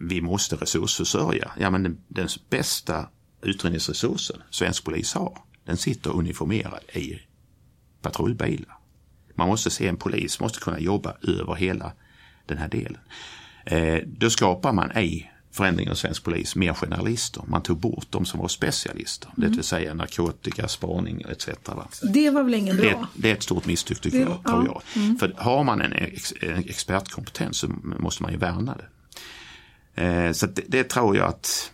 vi 0.00 0.20
måste 0.20 0.56
resursförsörja. 0.56 1.50
Ja 1.58 1.70
men 1.70 1.82
den, 1.82 1.98
den 2.08 2.28
bästa 2.50 3.08
utredningsresursen 3.42 4.42
svensk 4.50 4.84
polis 4.84 5.14
har, 5.14 5.38
den 5.64 5.76
sitter 5.76 6.10
uniformerad 6.10 6.80
i 6.92 7.18
patrullbilar. 8.02 8.78
Man 9.34 9.48
måste 9.48 9.70
se 9.70 9.88
en 9.88 9.96
polis, 9.96 10.40
måste 10.40 10.60
kunna 10.60 10.80
jobba 10.80 11.16
över 11.22 11.54
hela 11.54 11.92
den 12.46 12.58
här 12.58 12.68
delen. 12.68 13.00
Eh, 13.66 13.98
då 14.06 14.30
skapar 14.30 14.72
man 14.72 14.98
i 14.98 15.30
förändringen 15.54 15.90
av 15.90 15.94
svensk 15.94 16.24
polis 16.24 16.56
mer 16.56 16.74
generalister. 16.74 17.42
Man 17.46 17.62
tog 17.62 17.78
bort 17.78 18.06
de 18.10 18.24
som 18.24 18.40
var 18.40 18.48
specialister, 18.48 19.30
mm. 19.36 19.50
det 19.50 19.56
vill 19.56 19.64
säga 19.64 19.94
narkotika, 19.94 20.68
spaning 20.68 21.24
etc. 21.30 21.48
Det 22.02 22.30
var 22.30 22.42
väl 22.42 22.54
ingen 22.54 22.76
bra? 22.76 23.08
Det, 23.14 23.22
det 23.22 23.30
är 23.30 23.34
ett 23.34 23.42
stort 23.42 23.66
misstag 23.66 24.00
tycker 24.00 24.18
det, 24.18 24.24
jag, 24.24 24.44
tror 24.44 24.66
ja. 24.66 24.82
jag. 24.94 25.02
Mm. 25.02 25.18
För 25.18 25.34
har 25.36 25.64
man 25.64 25.80
en, 25.80 25.92
ex, 25.92 26.34
en, 26.40 26.58
expertkompetens 26.58 27.56
så 27.56 27.68
måste 27.82 28.22
man 28.22 28.32
ju 28.32 28.38
värna 28.38 28.76
det. 28.76 28.86
Eh, 30.02 30.32
så 30.32 30.46
det, 30.46 30.62
det, 30.68 30.84
tror 30.84 31.16
jag 31.16 31.28
att 31.28 31.72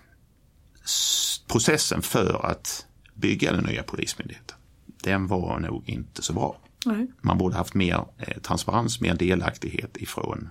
processen 1.47 2.03
för 2.03 2.47
att 2.47 2.87
bygga 3.21 3.53
den 3.53 3.65
nya 3.65 3.83
polismyndigheten, 3.83 4.57
den 5.03 5.27
var 5.27 5.59
nog 5.59 5.89
inte 5.89 6.23
så 6.23 6.33
bra. 6.33 6.57
Nej. 6.87 7.07
Man 7.21 7.39
borde 7.39 7.57
haft 7.57 7.75
mer 7.75 8.05
eh, 8.19 8.39
transparens, 8.43 9.01
mer 9.01 9.15
delaktighet 9.15 9.97
ifrån 9.97 10.49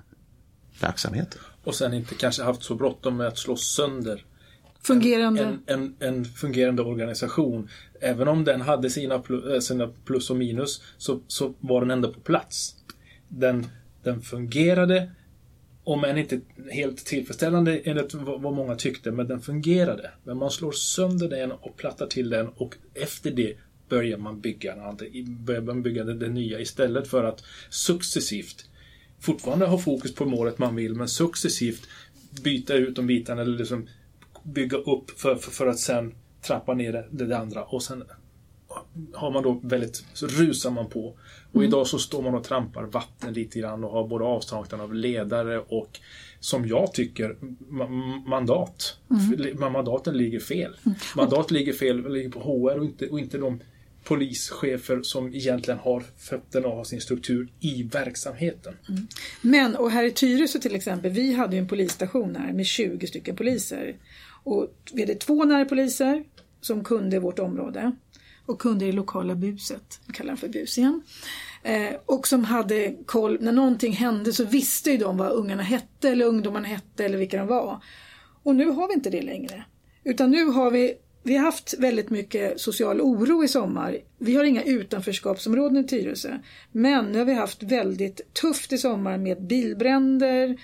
verksamheten. 0.81 1.41
Och 1.63 1.75
sen 1.75 1.93
inte 1.93 2.15
kanske 2.15 2.43
haft 2.43 2.63
så 2.63 2.75
bråttom 2.75 3.17
med 3.17 3.27
att 3.27 3.37
slå 3.37 3.55
sönder 3.55 4.25
Fungerande. 4.81 5.43
En, 5.43 5.61
en, 5.65 5.95
en, 5.99 6.25
fungerande 6.25 6.81
organisation. 6.81 7.69
Även 8.01 8.27
om 8.27 8.43
den 8.43 8.61
hade 8.61 8.89
sina 8.89 9.19
plus, 9.19 9.45
eh, 9.45 9.59
sina 9.59 9.89
plus 10.05 10.29
och 10.29 10.35
minus 10.35 10.81
så, 10.97 11.19
så 11.27 11.53
var 11.59 11.81
den 11.81 11.91
ändå 11.91 12.13
på 12.13 12.19
plats. 12.19 12.75
Den, 13.27 13.67
den 14.03 14.21
fungerade, 14.21 15.11
om 15.89 16.03
än 16.03 16.17
inte 16.17 16.39
helt 16.71 17.05
tillfredsställande 17.05 17.79
enligt 17.83 18.13
vad 18.13 18.53
många 18.53 18.75
tyckte, 18.75 19.11
men 19.11 19.27
den 19.27 19.41
fungerade. 19.41 20.11
Men 20.23 20.37
man 20.37 20.51
slår 20.51 20.71
sönder 20.71 21.29
den 21.29 21.51
och 21.51 21.77
plattar 21.77 22.07
till 22.07 22.29
den 22.29 22.47
och 22.47 22.75
efter 22.93 23.31
det 23.31 23.57
börjar 23.89 24.17
man 24.17 24.41
bygga, 24.41 24.95
börjar 25.25 25.61
man 25.61 25.83
bygga 25.83 26.03
det, 26.03 26.13
det 26.13 26.29
nya 26.29 26.59
istället 26.59 27.07
för 27.07 27.23
att 27.23 27.43
successivt 27.69 28.69
fortfarande 29.19 29.65
ha 29.65 29.77
fokus 29.77 30.15
på 30.15 30.25
målet 30.25 30.57
man 30.57 30.75
vill, 30.75 30.95
men 30.95 31.07
successivt 31.07 31.87
byta 32.43 32.73
ut 32.73 32.95
de 32.95 33.07
bitarna 33.07 33.41
eller 33.41 33.57
liksom 33.57 33.87
bygga 34.43 34.77
upp 34.77 35.19
för, 35.19 35.35
för, 35.35 35.51
för 35.51 35.67
att 35.67 35.79
sen 35.79 36.15
trappa 36.41 36.73
ner 36.73 36.91
det, 36.91 37.25
det 37.25 37.37
andra 37.37 37.63
och 37.63 37.83
sen 37.83 38.03
har 39.13 39.31
man 39.31 39.43
då 39.43 39.59
väldigt, 39.63 40.05
så 40.13 40.27
rusar 40.27 40.71
man 40.71 40.89
på. 40.89 41.17
Och 41.51 41.55
mm. 41.55 41.67
idag 41.67 41.87
så 41.87 41.99
står 41.99 42.21
man 42.21 42.35
och 42.35 42.43
trampar 42.43 42.83
vatten 42.83 43.33
lite 43.33 43.59
grann 43.59 43.83
och 43.83 43.91
har 43.91 44.07
både 44.07 44.25
avsaknad 44.25 44.81
av 44.81 44.93
ledare 44.93 45.59
och 45.59 45.99
som 46.39 46.67
jag 46.67 46.93
tycker 46.93 47.37
mandat. 48.29 48.97
Mm. 49.09 49.59
Mandaten 49.59 50.17
ligger 50.17 50.39
fel. 50.39 50.77
Mm. 50.85 50.97
Mandat 51.15 51.51
ligger 51.51 51.73
fel, 51.73 52.13
ligger 52.13 52.29
på 52.29 52.39
HR 52.39 52.77
och 52.77 52.85
inte, 52.85 53.07
och 53.07 53.19
inte 53.19 53.37
de 53.37 53.59
polischefer 54.03 55.01
som 55.01 55.33
egentligen 55.33 55.79
har 55.79 56.03
fötterna 56.17 56.67
och 56.67 56.75
har 56.75 56.83
sin 56.83 57.01
struktur 57.01 57.47
i 57.59 57.83
verksamheten. 57.83 58.73
Mm. 58.89 59.07
Men, 59.41 59.75
och 59.75 59.91
här 59.91 60.03
i 60.03 60.11
Tyresö 60.11 60.59
till 60.59 60.75
exempel, 60.75 61.11
vi 61.11 61.33
hade 61.33 61.57
en 61.57 61.67
polisstation 61.67 62.35
här 62.35 62.53
med 62.53 62.65
20 62.65 63.07
stycken 63.07 63.35
poliser. 63.35 63.95
Och 64.43 64.73
vi 64.93 65.01
hade 65.01 65.15
två 65.15 65.45
närpoliser 65.45 66.23
som 66.61 66.83
kunde 66.83 67.19
vårt 67.19 67.39
område 67.39 67.91
och 68.49 68.59
kunde 68.59 68.85
det 68.85 68.91
lokala 68.91 69.35
buset, 69.35 69.99
vi 70.07 70.13
kallar 70.13 70.27
den 70.27 70.37
för 70.37 70.47
bus 70.47 70.77
igen. 70.77 71.01
Eh, 71.63 71.95
och 72.05 72.27
som 72.27 72.43
hade 72.43 72.95
koll, 73.05 73.37
när 73.41 73.51
någonting 73.51 73.93
hände 73.93 74.33
så 74.33 74.45
visste 74.45 74.91
ju 74.91 74.97
de 74.97 75.17
vad 75.17 75.31
ungarna 75.31 75.63
hette 75.63 76.09
eller 76.09 76.25
ungdomarna 76.25 76.67
hette 76.67 77.05
eller 77.05 77.17
vilka 77.17 77.37
de 77.37 77.47
var. 77.47 77.83
Och 78.43 78.55
nu 78.55 78.65
har 78.65 78.87
vi 78.87 78.93
inte 78.93 79.09
det 79.09 79.21
längre. 79.21 79.63
Utan 80.03 80.31
nu 80.31 80.45
har 80.45 80.71
vi 80.71 80.93
vi 81.23 81.37
har 81.37 81.45
haft 81.45 81.79
väldigt 81.79 82.09
mycket 82.09 82.59
social 82.59 83.01
oro 83.01 83.43
i 83.43 83.47
sommar. 83.47 83.97
Vi 84.17 84.35
har 84.35 84.43
inga 84.43 84.63
utanförskapsområden 84.63 85.85
i 85.85 85.87
Tyresö. 85.87 86.39
Men 86.71 87.05
nu 87.05 87.17
har 87.17 87.25
vi 87.25 87.33
haft 87.33 87.63
väldigt 87.63 88.33
tufft 88.33 88.73
i 88.73 88.77
sommar 88.77 89.17
med 89.17 89.41
bilbränder, 89.41 90.57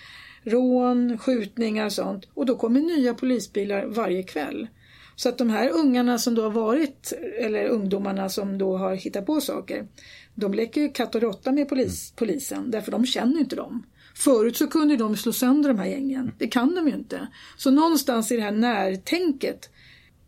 rån, 0.44 1.18
skjutningar 1.18 1.86
och 1.86 1.94
sånt. 1.94 2.28
Och 2.34 2.46
då 2.46 2.56
kommer 2.56 2.80
nya 2.80 3.14
polisbilar 3.14 3.86
varje 3.86 4.24
kväll. 4.24 4.68
Så 5.16 5.30
att 5.30 5.38
de 5.38 5.50
här 5.50 5.70
ungarna 5.70 6.18
som 6.18 6.36
då 6.36 6.42
har 6.42 6.50
varit, 6.50 7.14
eller 7.40 7.68
ungdomarna 7.68 8.30
som 8.30 8.58
då 8.58 8.78
har 8.78 8.96
hittat 8.96 9.26
på 9.26 9.42
saker, 9.42 9.88
de 10.36 10.54
leker 10.54 10.82
ju 10.82 10.90
katt 10.90 11.16
och 11.16 11.22
råtta 11.22 11.52
med 11.52 11.70
polis, 11.70 12.14
polisen 12.16 12.72
därför 12.72 12.92
de 12.92 13.06
känner 13.06 13.40
inte 13.40 13.56
dem. 13.56 13.86
Förut 14.16 14.58
så 14.58 14.68
kunde 14.68 14.98
de 14.98 15.18
slå 15.18 15.34
sönder 15.34 15.70
de 15.70 15.80
här 15.80 15.88
gängen. 15.88 16.32
Det 16.38 16.48
kan 16.48 16.76
de 16.76 16.88
ju 16.88 16.94
inte. 16.94 17.28
Så 17.58 17.72
någonstans 17.72 18.32
i 18.32 18.36
det 18.36 18.42
här 18.42 18.52
närtänket 18.52 19.70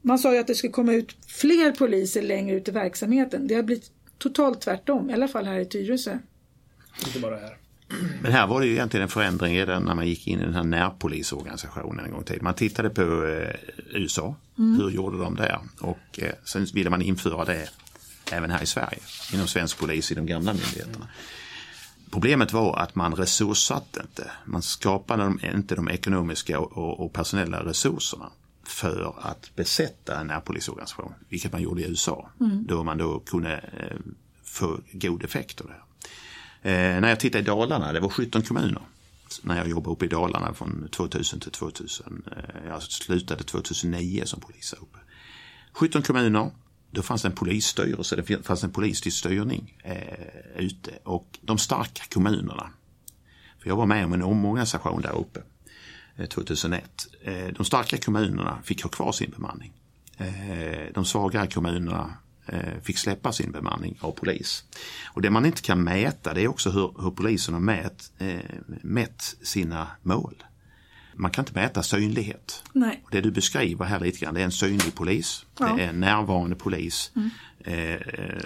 man 0.07 0.19
sa 0.19 0.33
ju 0.33 0.39
att 0.39 0.47
det 0.47 0.55
skulle 0.55 0.73
komma 0.73 0.93
ut 0.93 1.15
fler 1.27 1.71
poliser 1.71 2.21
längre 2.21 2.55
ut 2.55 2.67
i 2.67 2.71
verksamheten. 2.71 3.47
Det 3.47 3.55
har 3.55 3.63
blivit 3.63 3.91
totalt 4.17 4.61
tvärtom, 4.61 5.09
i 5.09 5.13
alla 5.13 5.27
fall 5.27 5.45
här 5.45 5.59
i 5.59 5.65
Tyresö. 5.65 6.17
Inte 7.05 7.19
bara 7.19 7.37
här. 7.37 7.57
Men 8.21 8.31
här 8.31 8.47
var 8.47 8.59
det 8.59 8.67
ju 8.67 8.73
egentligen 8.73 9.03
en 9.03 9.09
förändring 9.09 9.57
redan 9.57 9.83
när 9.83 9.95
man 9.95 10.07
gick 10.07 10.27
in 10.27 10.39
i 10.39 10.43
den 10.43 10.53
här 10.53 10.63
närpolisorganisationen 10.63 12.05
en 12.05 12.11
gång 12.11 12.23
till. 12.23 12.41
Man 12.41 12.53
tittade 12.53 12.89
på 12.89 13.01
eh, 13.01 13.55
USA, 13.91 14.35
mm. 14.57 14.79
hur 14.79 14.89
gjorde 14.89 15.17
de 15.17 15.35
där? 15.35 15.59
Och 15.79 16.19
eh, 16.19 16.33
sen 16.43 16.65
ville 16.73 16.89
man 16.89 17.01
införa 17.01 17.45
det 17.45 17.69
även 18.31 18.51
här 18.51 18.63
i 18.63 18.65
Sverige, 18.65 18.99
inom 19.33 19.47
svensk 19.47 19.79
polis 19.79 20.11
i 20.11 20.15
de 20.15 20.25
gamla 20.25 20.53
myndigheterna. 20.53 21.07
Problemet 22.11 22.53
var 22.53 22.79
att 22.79 22.95
man 22.95 23.15
resurssatte 23.15 24.01
inte. 24.01 24.31
Man 24.45 24.61
skapade 24.61 25.33
inte 25.55 25.75
de 25.75 25.89
ekonomiska 25.89 26.59
och, 26.59 26.99
och 26.99 27.13
personella 27.13 27.65
resurserna 27.65 28.31
för 28.63 29.13
att 29.21 29.55
besätta 29.55 30.19
en 30.19 30.27
närpolisorganisation, 30.27 31.13
vilket 31.29 31.51
man 31.51 31.61
gjorde 31.61 31.81
i 31.81 31.89
USA. 31.89 32.29
Mm. 32.39 32.65
Då 32.67 32.83
man 32.83 32.97
då 32.97 33.19
kunde 33.19 33.53
eh, 33.53 33.97
få 34.43 34.79
god 34.91 35.23
effekt 35.23 35.61
av 35.61 35.67
det. 35.67 35.86
Eh, 36.61 36.71
när 36.71 37.09
jag 37.09 37.19
tittade 37.19 37.41
i 37.41 37.45
Dalarna, 37.45 37.93
det 37.93 37.99
var 37.99 38.09
17 38.09 38.41
kommuner 38.41 38.81
när 39.41 39.57
jag 39.57 39.67
jobbade 39.67 39.93
uppe 39.93 40.05
i 40.05 40.07
Dalarna 40.07 40.53
från 40.53 40.89
2000 40.91 41.39
till 41.39 41.51
2000. 41.51 42.23
Eh, 42.31 42.67
jag 42.67 42.83
slutade 42.83 43.43
2009 43.43 44.21
som 44.25 44.39
polis 44.39 44.73
uppe. 44.73 44.97
17 45.71 46.01
kommuner, 46.01 46.51
då 46.91 47.01
fanns 47.01 47.21
det 47.21 47.27
en 47.27 47.35
polisstyrelse, 47.35 48.15
det 48.15 48.43
fanns 48.43 48.63
en 48.63 48.71
politisk 48.71 49.17
styrning 49.17 49.75
eh, 49.83 50.63
ute 50.63 50.91
och 51.03 51.39
de 51.41 51.57
starka 51.57 52.03
kommunerna. 52.13 52.69
För 53.59 53.69
jag 53.69 53.75
var 53.75 53.85
med 53.85 54.05
om 54.05 54.13
en 54.13 54.23
omorganisation 54.23 55.01
där 55.01 55.15
uppe 55.15 55.41
eh, 56.15 56.25
2001. 56.25 57.07
Eh, 57.21 57.47
de 57.47 57.65
starka 57.65 57.97
kommunerna 57.97 58.59
fick 58.63 58.83
ha 58.83 58.89
kvar 58.89 59.11
sin 59.11 59.31
bemanning. 59.31 59.73
Eh, 60.17 60.93
de 60.93 61.05
svagare 61.05 61.47
kommunerna 61.47 62.13
fick 62.83 62.97
släppa 62.97 63.31
sin 63.31 63.51
bemanning 63.51 63.97
av 64.01 64.11
polis. 64.11 64.63
Och 65.13 65.21
det 65.21 65.29
man 65.29 65.45
inte 65.45 65.61
kan 65.61 65.83
mäta 65.83 66.33
det 66.33 66.41
är 66.41 66.47
också 66.47 66.69
hur, 66.69 66.93
hur 67.01 67.11
polisen 67.11 67.53
har 67.53 67.61
mät, 67.61 68.11
mätt 68.81 69.35
sina 69.41 69.87
mål. 70.01 70.43
Man 71.17 71.31
kan 71.31 71.41
inte 71.41 71.59
mäta 71.59 71.83
synlighet. 71.83 72.63
Nej. 72.73 73.03
Det 73.11 73.21
du 73.21 73.31
beskriver 73.31 73.85
här 73.85 73.99
lite 73.99 74.19
grann 74.19 74.33
det 74.33 74.41
är 74.41 74.45
en 74.45 74.51
synlig 74.51 74.95
polis, 74.95 75.45
ja. 75.59 75.73
det 75.77 75.83
är 75.83 75.89
en 75.89 75.99
närvarande 75.99 76.55
polis. 76.55 77.11
Mm. 77.15 77.29
Eh, 77.59 77.99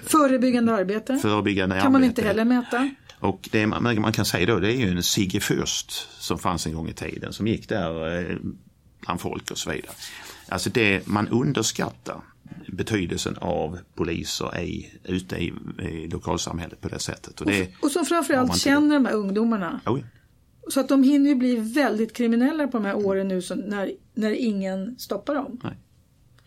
förebyggande 0.06 0.74
arbete 0.74 1.18
förebyggande 1.18 1.74
kan 1.74 1.80
arbete. 1.80 1.92
man 1.92 2.04
inte 2.04 2.22
heller 2.22 2.44
mäta. 2.44 2.90
Och 3.18 3.48
det 3.52 3.66
man 3.66 4.12
kan 4.12 4.24
säga 4.24 4.46
då 4.46 4.60
det 4.60 4.72
är 4.72 4.76
ju 4.76 4.90
en 4.90 5.02
Sigge 5.02 5.38
Fürst 5.38 6.06
som 6.18 6.38
fanns 6.38 6.66
en 6.66 6.74
gång 6.74 6.88
i 6.88 6.92
tiden 6.92 7.32
som 7.32 7.46
gick 7.46 7.68
där 7.68 8.18
eh, 8.18 8.36
bland 9.00 9.20
folk 9.20 9.50
och 9.50 9.58
så 9.58 9.70
vidare. 9.70 9.92
Alltså 10.48 10.70
det 10.70 11.06
man 11.06 11.28
underskattar 11.28 12.20
betydelsen 12.68 13.36
av 13.38 13.78
poliser 13.94 14.60
i, 14.60 14.90
ute 15.04 15.36
i, 15.36 15.52
i 15.82 16.08
lokalsamhället 16.08 16.80
på 16.80 16.88
det 16.88 16.98
sättet. 16.98 17.40
Och, 17.40 17.46
det 17.46 17.70
och 17.82 17.90
som 17.90 18.04
framförallt 18.04 18.58
känner 18.58 18.94
de 18.94 19.06
här 19.06 19.14
ungdomarna. 19.14 19.80
Oh 19.86 20.00
ja. 20.00 20.06
Så 20.68 20.80
att 20.80 20.88
de 20.88 21.02
hinner 21.02 21.28
ju 21.28 21.34
bli 21.34 21.56
väldigt 21.56 22.12
kriminella 22.12 22.66
på 22.66 22.78
de 22.78 22.84
här 22.84 23.06
åren 23.06 23.28
nu 23.28 23.42
så 23.42 23.54
när, 23.54 23.92
när 24.14 24.30
ingen 24.30 24.98
stoppar 24.98 25.34
dem. 25.34 25.60
Nej. 25.62 25.76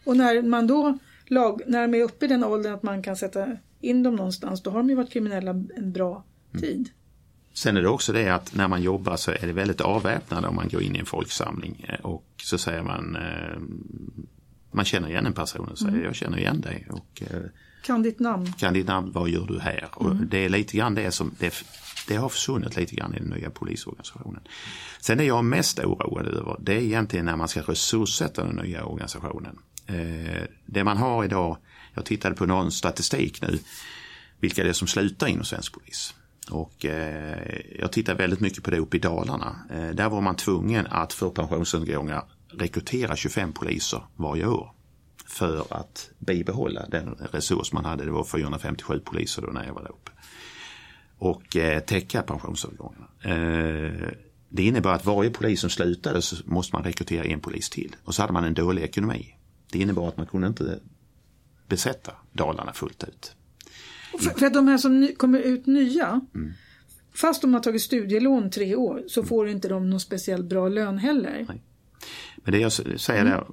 Och 0.03 0.17
när 0.17 0.41
man 0.41 0.67
då 0.67 0.97
lag, 1.27 1.61
när 1.67 1.81
de 1.81 1.93
är 1.93 2.03
uppe 2.03 2.25
i 2.25 2.27
den 2.27 2.43
åldern 2.43 2.73
att 2.73 2.83
man 2.83 3.03
kan 3.03 3.15
sätta 3.15 3.47
in 3.81 4.03
dem 4.03 4.15
någonstans, 4.15 4.63
då 4.63 4.69
har 4.71 4.77
de 4.77 4.89
ju 4.89 4.95
varit 4.95 5.11
kriminella 5.11 5.51
en 5.51 5.91
bra 5.91 6.23
tid. 6.59 6.89
Sen 7.53 7.77
är 7.77 7.81
det 7.81 7.89
också 7.89 8.13
det 8.13 8.29
att 8.29 8.55
när 8.55 8.67
man 8.67 8.81
jobbar 8.81 9.15
så 9.15 9.31
är 9.31 9.47
det 9.47 9.53
väldigt 9.53 9.81
avväpnande 9.81 10.47
om 10.47 10.55
man 10.55 10.69
går 10.69 10.81
in 10.81 10.95
i 10.95 10.99
en 10.99 11.05
folksamling 11.05 11.85
eh, 11.89 12.05
och 12.05 12.25
så 12.43 12.57
säger 12.57 12.83
man 12.83 13.15
eh, 13.15 13.59
man 14.75 14.85
känner 14.85 15.09
igen 15.09 15.25
en 15.25 15.33
person 15.33 15.67
och 15.67 15.77
säger 15.77 15.91
mm. 15.91 16.05
jag 16.05 16.15
känner 16.15 16.37
igen 16.37 16.61
dig. 16.61 16.87
Och, 16.89 17.23
eh, 17.31 17.41
kan 17.83 18.03
ditt 18.03 18.19
namn. 18.19 18.53
Kan 18.53 18.73
ditt 18.73 18.87
namn, 18.87 19.11
vad 19.11 19.29
gör 19.29 19.45
du 19.45 19.59
här? 19.59 19.77
Mm. 19.77 19.89
Och 19.93 20.15
det 20.15 20.37
är 20.45 20.49
lite 20.49 20.77
grann 20.77 20.95
det 20.95 21.11
som 21.11 21.35
det, 21.39 21.53
det, 22.07 22.15
har 22.15 22.29
försvunnit 22.29 22.75
lite 22.75 22.95
grann 22.95 23.15
i 23.15 23.19
den 23.19 23.29
nya 23.29 23.49
polisorganisationen. 23.49 24.41
Sen 24.99 25.19
är 25.19 25.23
jag 25.23 25.45
mest 25.45 25.79
oroad 25.79 26.27
över 26.27 26.57
det 26.59 26.73
är 26.73 26.81
egentligen 26.81 27.25
när 27.25 27.35
man 27.35 27.47
ska 27.47 27.61
resurssätta 27.61 28.43
den 28.43 28.55
nya 28.55 28.85
organisationen. 28.85 29.59
det 30.65 30.83
man 30.83 30.97
har 30.97 31.23
idag, 31.23 31.57
jag 31.93 32.05
tittade 32.05 32.35
på 32.35 32.45
någon 32.45 32.71
statistik 32.71 33.41
nu, 33.41 33.59
vilka 34.39 34.63
det 34.63 34.69
är 34.69 34.73
som 34.73 34.87
slutar 34.87 35.27
inom 35.27 35.45
svensk 35.45 35.73
polis. 35.73 36.13
Och 36.51 36.85
eh, 36.85 37.61
jag 37.79 37.91
tittar 37.91 38.15
väldigt 38.15 38.39
mycket 38.39 38.63
på 38.63 38.71
det 38.71 38.77
uppe 38.77 38.97
i 38.97 38.99
Dalarna. 38.99 39.55
Eh, 39.69 39.89
där 39.89 40.09
var 40.09 40.21
man 40.21 40.35
tvungen 40.35 40.87
att 40.87 41.13
för 41.13 41.29
pensionsövergångar 41.29 42.23
rekrytera 42.49 43.15
25 43.15 43.53
poliser 43.53 44.03
varje 44.15 44.47
år. 44.47 44.71
För 45.25 45.65
att 45.69 46.09
bibehålla 46.19 46.85
den 46.87 47.15
resurs 47.31 47.71
man 47.71 47.85
hade. 47.85 48.05
Det 48.05 48.11
var 48.11 48.23
457 48.23 48.99
poliser 48.99 49.41
då 49.41 49.47
när 49.47 49.65
jag 49.65 49.73
var 49.73 49.81
där 49.81 49.91
uppe. 49.91 50.11
Och 51.17 51.55
eh, 51.55 51.79
täcka 51.79 52.21
pensionsövergångarna. 52.21 53.07
Eh, 53.23 54.09
det 54.49 54.63
innebar 54.63 54.93
att 54.93 55.05
varje 55.05 55.29
polis 55.29 55.61
som 55.61 55.69
slutade 55.69 56.21
så 56.21 56.35
måste 56.45 56.75
man 56.75 56.83
rekrytera 56.83 57.25
en 57.25 57.39
polis 57.39 57.69
till. 57.69 57.95
Och 58.03 58.15
så 58.15 58.21
hade 58.21 58.33
man 58.33 58.43
en 58.43 58.53
dålig 58.53 58.83
ekonomi. 58.83 59.35
Det 59.71 59.79
innebar 59.79 60.07
att 60.07 60.17
man 60.17 60.25
kunde 60.25 60.47
inte 60.47 60.79
besätta 61.67 62.11
Dalarna 62.31 62.73
fullt 62.73 63.03
ut. 63.03 63.35
För, 64.19 64.39
för, 64.39 64.45
att 64.45 64.53
de 64.53 64.67
här 64.67 64.77
som 64.77 64.99
ny, 64.99 65.15
kommer 65.15 65.39
ut 65.39 65.65
nya, 65.65 66.21
mm. 66.35 66.53
fast 67.13 67.41
de 67.41 67.53
har 67.53 67.61
tagit 67.61 67.81
studielån 67.81 68.51
tre 68.51 68.75
år 68.75 69.03
så 69.07 69.19
mm. 69.19 69.27
får 69.27 69.47
inte 69.49 69.67
de 69.67 69.89
någon 69.89 69.99
speciellt 69.99 70.45
bra 70.45 70.69
lön 70.69 70.97
heller. 70.97 71.45
Nej. 71.47 71.63
Men 72.45 72.51
det 72.51 72.59
jag 72.59 72.71
säger 72.71 73.21
mm. 73.21 73.33
där, 73.33 73.45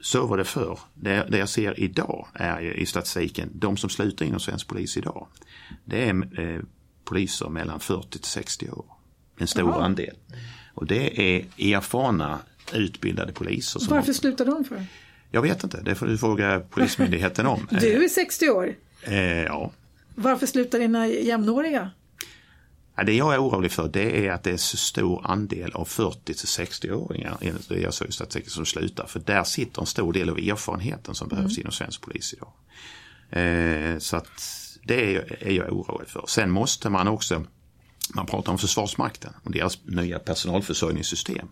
så 0.00 0.26
var 0.26 0.36
det 0.36 0.44
förr. 0.44 0.78
Det, 0.94 1.26
det 1.30 1.38
jag 1.38 1.48
ser 1.48 1.80
idag 1.80 2.28
är 2.34 2.60
ju 2.60 2.74
i 2.74 2.86
statistiken, 2.86 3.50
de 3.54 3.76
som 3.76 3.90
slutar 3.90 4.26
inom 4.26 4.40
svensk 4.40 4.68
polis 4.68 4.96
idag, 4.96 5.26
det 5.84 6.08
är 6.08 6.40
eh, 6.40 6.60
poliser 7.04 7.48
mellan 7.48 7.80
40 7.80 8.08
till 8.10 8.20
60 8.24 8.70
år. 8.70 8.84
En 9.38 9.46
stor 9.46 9.70
Aha. 9.70 9.80
andel. 9.80 10.14
Och 10.74 10.86
det 10.86 11.20
är 11.20 11.44
erfarna 11.76 12.38
utbildade 12.72 13.32
poliser. 13.32 13.80
Som 13.80 13.94
Varför 13.94 14.06
har, 14.06 14.14
slutar 14.14 14.44
de 14.44 14.64
för? 14.64 14.86
jag 15.30 15.42
vet 15.42 15.64
inte, 15.64 15.80
det 15.82 15.94
får 15.94 16.06
du 16.06 16.18
fråga 16.18 16.60
Polismyndigheten 16.70 17.46
om. 17.46 17.68
Du 17.80 18.04
är 18.04 18.08
60 18.08 18.50
år. 18.50 18.74
Eh, 19.02 19.42
ja. 19.42 19.72
Varför 20.14 20.46
slutar 20.46 20.78
dina 20.78 21.08
jämnåriga? 21.08 21.90
Ja, 22.96 23.04
Det 23.04 23.12
jag 23.12 23.34
är 23.34 23.38
orolig 23.42 23.72
för 23.72 23.88
det 23.88 24.26
är 24.26 24.32
att 24.32 24.42
det 24.42 24.50
är 24.50 24.56
så 24.56 24.76
stor 24.76 25.26
andel 25.26 25.72
av 25.72 25.84
40 25.84 26.20
till 26.24 26.34
60-åringar 26.34 27.36
enligt 27.40 27.68
det 27.68 27.80
jag 27.80 27.94
såg 27.94 28.08
i 28.08 28.12
statistiken 28.12 28.50
som 28.50 28.66
slutar. 28.66 29.06
För 29.06 29.20
där 29.20 29.44
sitter 29.44 29.80
en 29.80 29.86
stor 29.86 30.12
del 30.12 30.30
av 30.30 30.38
erfarenheten 30.38 31.14
som 31.14 31.28
behövs 31.28 31.58
inom 31.58 31.72
svensk 31.72 32.00
polis 32.00 32.34
idag. 32.34 32.52
Eh, 33.30 33.98
så 33.98 34.16
att 34.16 34.42
det 34.84 35.16
är, 35.16 35.42
är 35.42 35.52
jag 35.52 35.72
orolig 35.72 36.08
för. 36.08 36.24
Sen 36.28 36.50
måste 36.50 36.90
man 36.90 37.08
också, 37.08 37.44
man 38.14 38.26
pratar 38.26 38.52
om 38.52 38.58
Försvarsmakten 38.58 39.32
och 39.42 39.50
deras 39.50 39.84
nya 39.84 40.18
personalförsörjningssystem. 40.18 41.48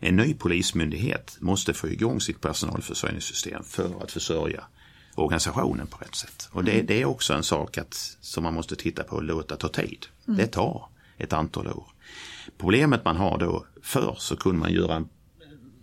En 0.00 0.16
ny 0.16 0.34
polismyndighet 0.34 1.36
måste 1.40 1.74
få 1.74 1.88
igång 1.88 2.20
sitt 2.20 2.40
personalförsörjningssystem 2.40 3.64
för 3.64 4.02
att 4.02 4.12
försörja 4.12 4.64
organisationen 5.14 5.86
på 5.86 5.96
rätt 5.96 6.14
sätt. 6.14 6.48
Och 6.52 6.64
det, 6.64 6.82
det 6.82 7.00
är 7.02 7.04
också 7.04 7.34
en 7.34 7.42
sak 7.42 7.78
att, 7.78 8.16
som 8.20 8.42
man 8.44 8.54
måste 8.54 8.76
titta 8.76 9.02
på 9.04 9.16
och 9.16 9.22
låta 9.22 9.56
ta 9.56 9.68
tid. 9.68 10.06
Det 10.24 10.46
tar 10.46 10.88
ett 11.18 11.32
antal 11.32 11.66
år. 11.68 11.86
Problemet 12.58 13.04
man 13.04 13.16
har 13.16 13.38
då, 13.38 13.66
förr 13.82 14.16
så 14.18 14.36
kunde 14.36 14.58
man 14.58 14.72
göra 14.72 15.04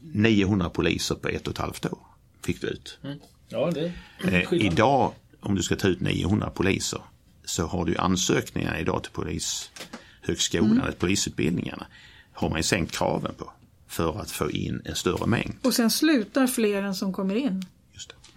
900 0.02 0.70
poliser 0.70 1.16
på 1.16 1.28
ett 1.28 1.48
och 1.48 1.54
ett 1.54 1.58
halvt 1.58 1.86
år. 1.86 2.00
Fick 2.46 2.62
du 2.62 2.68
ut. 2.68 3.00
Ja, 3.48 3.72
det 3.72 3.94
Eh, 4.24 4.54
idag, 4.54 5.12
om 5.40 5.56
du 5.56 5.64
ska 5.64 5.76
ta 5.76 5.88
ut 5.88 6.02
900 6.02 6.50
poliser, 6.50 7.02
så 7.46 7.66
har 7.68 7.86
du 7.86 7.98
ansökningar 7.98 8.78
idag 8.80 9.04
till 9.04 9.12
polishögskolan, 9.12 10.82
Mm. 10.82 10.94
polisutbildningarna, 11.00 11.88
har 12.34 12.50
man 12.50 12.60
ju 12.60 12.64
sänkt 12.64 12.92
kraven 12.92 13.34
på 13.38 13.52
för 13.88 14.22
att 14.22 14.32
få 14.32 14.52
in 14.52 14.82
en 14.86 14.96
större 14.96 15.26
mängd. 15.28 15.54
Och 15.64 15.74
sen 15.74 15.92
slutar 15.92 16.48
fler 16.48 16.84
än 16.84 16.96
som 16.96 17.14
kommer 17.14 17.36
in. 17.36 17.66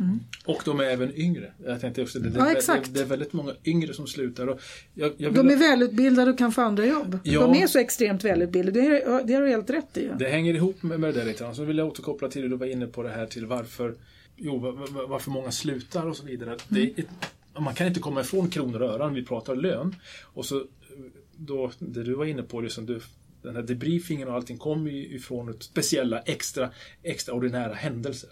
Det. 0.03 0.53
Och 0.53 0.63
de 0.65 0.81
är 0.81 0.85
även 0.85 1.17
yngre. 1.21 1.53
Jag 1.65 1.81
tänkte 1.81 2.03
också, 2.03 2.19
det, 2.19 2.31
det, 2.31 2.39
Ja, 2.39 2.45
det, 2.75 2.95
det, 2.95 3.01
är 3.01 3.05
väldigt 3.05 3.33
många 3.33 3.53
yngre 3.65 3.95
som 3.95 4.07
slutar. 4.07 4.59
Jag, 4.95 5.13
jag 5.17 5.35
De 5.35 5.49
är 5.51 5.57
välutbildade 5.57 6.31
och 6.31 6.39
kan 6.39 6.53
få 6.53 6.63
andra 6.63 6.87
jobb. 6.87 7.19
Ja. 7.23 7.41
De 7.41 7.63
är 7.63 7.67
så 7.67 7.79
extremt 7.79 8.25
välutbildade. 8.25 8.81
Det, 8.81 8.87
är, 8.87 9.25
det 9.27 9.35
har 9.35 9.43
du 9.43 9.49
helt 9.49 9.71
rätt 9.71 9.97
i. 9.97 10.11
det 10.19 10.29
hänger 10.29 10.55
ihop 10.55 10.83
med, 10.83 11.01
med 11.01 11.15
det 11.15 11.21
där 11.21 11.27
lite. 11.27 11.55
Så 11.55 11.65
vill 11.65 11.79
jag 11.79 11.87
återkoppla 11.89 12.29
till 12.29 12.43
det 12.43 12.49
du 12.49 12.57
var 12.57 12.67
inne 12.67 12.87
på 12.87 13.03
det 13.03 13.11
här 13.11 13.27
till 13.27 13.47
varför, 13.47 13.95
jo, 14.37 14.59
va- 14.59 14.71
va- 14.71 15.07
varför 15.09 15.31
många 15.31 15.51
slutar 15.53 16.07
och 16.07 16.17
så 16.17 16.25
vidare. 16.27 16.57
Det 16.69 16.83
är 16.83 17.05
man 17.61 17.75
kan 17.75 17.87
inte 17.87 18.01
komma 18.01 18.21
ifrån 18.21 18.51
kronor 18.51 18.83
och 18.83 18.91
ören, 18.91 19.15
vi 19.15 19.25
pratar 19.25 19.57
lön. 19.57 19.97
Och 20.23 20.47
så 20.47 20.65
då, 21.37 21.71
det 21.79 22.03
du 22.03 22.15
var 22.15 22.25
inne 22.25 22.43
på, 22.43 22.61
liksom 22.61 22.87
du, 22.87 23.01
den 23.43 23.57
här 23.57 23.63
debriefingen 23.63 24.29
och 24.29 24.35
allting 24.35 24.59
kommer 24.59 24.91
ju 24.91 25.15
ifrån 25.17 25.57
speciella, 25.61 26.19
extra, 26.21 26.71
extraordinära 27.03 27.75
händelser. 27.75 28.31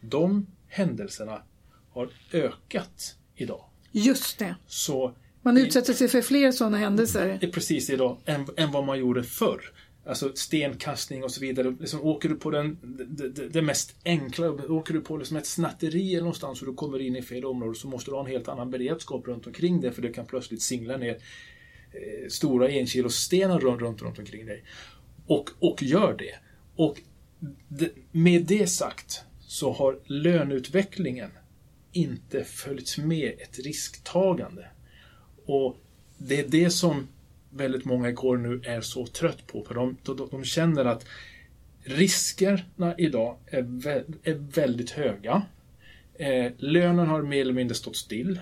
De 0.00 0.46
händelserna 0.68 1.42
har 1.90 2.10
ökat 2.32 3.16
idag. 3.34 3.64
Just 3.92 4.38
det. 4.38 4.56
Så 4.66 5.14
Man 5.42 5.58
utsätter 5.58 5.92
sig 5.92 6.08
för 6.08 6.22
fler 6.22 6.52
sådana 6.52 6.76
händelser. 6.78 7.50
precis 7.52 7.90
idag 7.90 8.18
än, 8.24 8.46
än 8.56 8.72
vad 8.72 8.84
man 8.84 8.98
gjorde 8.98 9.22
förr. 9.22 9.72
Alltså 10.06 10.32
stenkastning 10.34 11.24
och 11.24 11.30
så 11.30 11.40
vidare. 11.40 11.76
Liksom, 11.80 12.00
åker 12.02 12.28
du 12.28 12.34
på 12.34 12.50
den, 12.50 12.78
det, 13.08 13.28
det, 13.28 13.48
det 13.48 13.62
mest 13.62 13.96
enkla, 14.04 14.50
åker 14.50 14.94
du 14.94 15.00
på 15.00 15.16
liksom 15.16 15.36
ett 15.36 15.46
snatteri 15.46 16.10
eller 16.10 16.20
någonstans 16.20 16.60
och 16.62 16.66
du 16.66 16.74
kommer 16.74 16.98
in 16.98 17.16
i 17.16 17.22
fel 17.22 17.44
område 17.44 17.74
så 17.74 17.88
måste 17.88 18.10
du 18.10 18.14
ha 18.14 18.24
en 18.24 18.30
helt 18.30 18.48
annan 18.48 18.70
beredskap 18.70 19.26
runt 19.28 19.46
omkring 19.46 19.80
dig 19.80 19.92
för 19.92 20.02
det 20.02 20.12
kan 20.12 20.26
plötsligt 20.26 20.62
singla 20.62 20.96
ner 20.96 21.14
eh, 21.92 22.28
stora 22.28 22.68
enkilostenar 22.68 23.60
runt, 23.60 23.80
runt, 23.80 24.02
runt 24.02 24.18
omkring 24.18 24.46
dig. 24.46 24.64
Och, 25.26 25.50
och 25.58 25.82
gör 25.82 26.14
det. 26.18 26.34
Och 26.76 27.00
det, 27.68 27.90
med 28.12 28.44
det 28.44 28.66
sagt 28.66 29.24
så 29.46 29.72
har 29.72 29.98
löneutvecklingen 30.04 31.30
inte 31.92 32.44
följt 32.44 32.98
med 32.98 33.32
ett 33.38 33.58
risktagande. 33.58 34.66
Och 35.46 35.76
det 36.18 36.40
är 36.40 36.48
det 36.48 36.70
som 36.70 37.08
väldigt 37.50 37.84
många 37.84 38.12
kåren 38.14 38.42
nu 38.42 38.60
är 38.64 38.80
så 38.80 39.06
trött 39.06 39.46
på. 39.46 39.64
För 39.64 39.74
de, 39.74 39.96
de, 40.02 40.28
de 40.30 40.44
känner 40.44 40.84
att 40.84 41.06
riskerna 41.84 42.94
idag 42.98 43.36
är, 43.46 43.62
vä- 43.62 44.14
är 44.22 44.34
väldigt 44.34 44.90
höga. 44.90 45.42
Eh, 46.14 46.52
lönen 46.58 47.06
har 47.06 47.22
mer 47.22 47.40
eller 47.40 47.52
mindre 47.52 47.74
stått 47.74 47.96
still. 47.96 48.40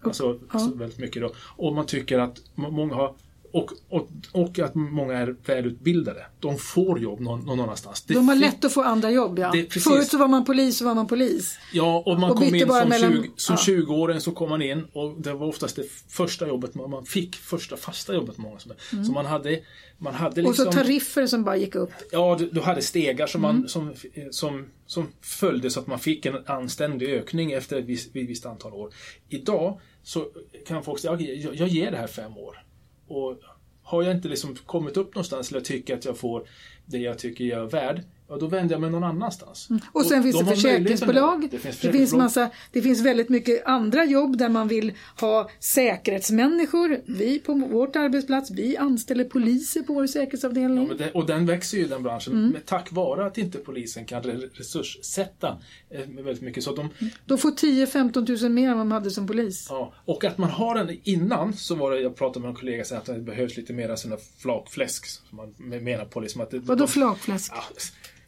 Alltså, 0.00 0.40
alltså 0.48 0.74
väldigt 0.74 0.98
mycket 0.98 1.22
då. 1.22 1.34
Och 1.38 1.74
man 1.74 1.86
tycker 1.86 2.18
att 2.18 2.42
må- 2.54 2.70
många 2.70 2.94
har 2.94 3.14
och, 3.54 3.70
och, 3.88 4.08
och 4.32 4.58
att 4.58 4.74
många 4.74 5.14
är 5.18 5.36
välutbildade. 5.46 6.26
De 6.40 6.58
får 6.58 6.98
jobb 6.98 7.20
någon, 7.20 7.40
någon 7.40 7.60
annanstans. 7.60 8.02
Det 8.02 8.14
De 8.14 8.28
har 8.28 8.36
lätt 8.36 8.64
att 8.64 8.72
få 8.72 8.82
andra 8.82 9.10
jobb, 9.10 9.38
ja. 9.38 9.50
Det. 9.52 9.72
Förut 9.72 10.08
så 10.08 10.18
var 10.18 10.28
man 10.28 10.44
polis 10.44 10.78
så 10.78 10.84
var 10.84 10.94
man 10.94 11.06
polis. 11.06 11.58
Ja, 11.72 12.02
och 12.06 12.20
man 12.20 12.30
Och 12.30 12.36
kom 12.36 12.54
in 12.54 12.60
som, 12.68 12.88
mellan- 12.88 13.12
20, 13.12 13.30
som 13.36 13.56
ja. 13.66 13.72
20-åring 13.74 14.20
så 14.20 14.32
kom 14.32 14.48
man 14.48 14.62
in 14.62 14.84
och 14.92 15.20
det 15.20 15.32
var 15.32 15.46
oftast 15.46 15.76
det 15.76 15.84
första 16.08 16.48
jobbet 16.48 16.74
man, 16.74 16.90
man 16.90 17.04
fick, 17.06 17.36
första 17.36 17.76
fasta 17.76 18.14
jobbet 18.14 18.38
många 18.38 18.58
som 18.58 18.72
Så 19.06 19.12
man 19.12 19.26
hade, 19.26 19.60
man 19.98 20.14
hade 20.14 20.40
Mm. 20.40 20.50
Och 20.50 20.56
så 20.56 20.64
liksom... 20.64 20.82
tariffer 20.82 21.26
som 21.26 21.44
bara 21.44 21.56
gick 21.56 21.74
upp. 21.74 21.90
Ja, 22.12 22.36
du, 22.38 22.50
du 22.50 22.60
hade 22.60 22.82
stegar 22.82 23.26
som, 23.26 23.44
Mm. 23.44 23.56
man, 23.60 23.68
som, 23.68 23.94
som, 24.30 24.66
som 24.86 25.08
följde 25.20 25.70
så 25.70 25.80
att 25.80 25.86
man 25.86 25.98
fick 25.98 26.26
en 26.26 26.46
anständig 26.46 27.08
ökning 27.08 27.52
efter 27.52 27.76
ett 27.78 27.84
visst, 27.84 28.06
ett 28.16 28.28
visst 28.28 28.46
antal 28.46 28.72
år. 28.72 28.90
Idag 29.28 29.80
så 30.02 30.26
kan 30.66 30.82
folk 30.82 31.00
säga, 31.00 31.16
jag, 31.20 31.54
jag 31.54 31.68
ger 31.68 31.90
det 31.90 31.96
här 31.96 32.06
fem 32.06 32.36
år. 32.38 32.63
Och 33.08 33.38
har 33.82 34.02
jag 34.02 34.16
inte 34.16 34.28
liksom 34.28 34.54
kommit 34.54 34.96
upp 34.96 35.14
någonstans 35.14 35.50
eller 35.50 35.60
tycker 35.60 35.94
att 35.94 36.04
jag 36.04 36.18
får 36.18 36.48
det 36.86 36.98
jag 36.98 37.18
tycker 37.18 37.44
jag 37.44 37.60
är 37.62 37.66
värd, 37.66 38.02
ja 38.28 38.36
då 38.36 38.46
vänder 38.46 38.74
jag 38.74 38.80
mig 38.80 38.90
någon 38.90 39.04
annanstans. 39.04 39.70
Mm. 39.70 39.82
Och 39.92 40.06
sen 40.06 40.22
finns 40.22 40.36
de 40.38 40.44
det 40.44 40.50
försäkringsbolag. 40.54 41.48
Det 41.50 41.58
finns, 41.58 41.76
försäkringsbolag. 41.76 42.24
massa, 42.24 42.50
det 42.72 42.82
finns 42.82 43.00
väldigt 43.00 43.28
mycket 43.28 43.66
andra 43.66 44.04
jobb 44.04 44.36
där 44.38 44.48
man 44.48 44.68
vill 44.68 44.92
ha 45.20 45.50
säkerhetsmänniskor. 45.60 47.00
Vi 47.06 47.38
på 47.38 47.54
vårt 47.54 47.96
arbetsplats, 47.96 48.50
vi 48.50 48.76
anställer 48.76 49.24
poliser 49.24 49.82
på 49.82 49.92
vår 49.94 50.06
säkerhetsavdelning. 50.06 50.88
Men 50.88 50.96
det, 50.96 51.10
och 51.12 51.26
den 51.26 51.46
växer 51.46 51.78
ju 51.78 51.86
den 51.86 52.02
branschen 52.02 52.32
Mm. 52.32 52.50
med, 52.50 52.66
tack 52.66 52.92
vare 52.92 53.26
att 53.26 53.38
inte 53.38 53.58
polisen 53.58 54.04
kan 54.04 54.22
re- 54.22 54.48
resurssätta 54.54 55.58
eh, 55.90 56.00
väldigt 56.08 56.42
mycket. 56.42 56.64
Så 56.64 56.70
att 56.70 56.76
de, 56.76 56.88
De 57.26 57.38
får 57.38 57.50
10-15 57.50 58.42
000 58.42 58.52
mer 58.52 58.68
än 58.68 58.76
vad 58.76 58.86
de 58.86 58.92
hade 58.92 59.10
som 59.10 59.26
polis. 59.26 59.66
ja, 59.70 59.92
och 60.04 60.24
att 60.24 60.38
man 60.38 60.50
har 60.50 60.76
en, 60.76 60.98
innan 61.02 61.52
så 61.52 61.74
var 61.74 61.90
det, 61.90 62.00
jag 62.00 62.16
pratade 62.16 62.40
med 62.40 62.48
en 62.48 62.54
kollega 62.56 62.84
som 62.84 62.98
att 62.98 63.04
det 63.06 63.18
behövs 63.20 63.56
lite 63.56 63.72
mer 63.72 63.96
sådana 63.96 64.20
flakfläsk. 64.38 65.06
Som 65.06 65.36
man 65.38 65.54
menar 65.84 66.04
på 66.04 66.20
liksom 66.20 66.40
att 66.40 66.50
det, 66.50 66.58
Vadå 66.58 66.86
flakfläsk? 66.86 67.52
ja, 67.54 67.62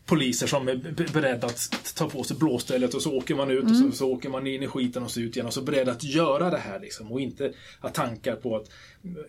poliser 0.06 0.46
som 0.46 0.68
är 0.68 0.76
be- 0.76 1.06
beredda 1.12 1.46
att 1.46 1.94
ta 1.96 2.08
på 2.08 2.24
sig 2.24 2.36
blåstället 2.36 2.94
och 2.94 3.02
så 3.02 3.16
åker 3.16 3.34
man 3.34 3.50
ut 3.50 3.64
och 3.64 3.76
så, 3.76 3.92
så 3.92 4.12
åker 4.12 4.28
man 4.28 4.46
in 4.46 4.62
i 4.62 4.66
skiten 4.66 5.02
och 5.02 5.10
så 5.10 5.20
ut 5.20 5.36
igen 5.36 5.46
och 5.46 5.54
så 5.54 5.62
beredda 5.62 5.92
att 5.92 6.04
göra 6.04 6.50
det 6.50 6.58
här 6.58 6.80
liksom 6.80 7.12
och 7.12 7.20
inte 7.20 7.52
ha 7.80 7.88
tankar 7.88 8.36
på 8.36 8.56
att 8.56 8.70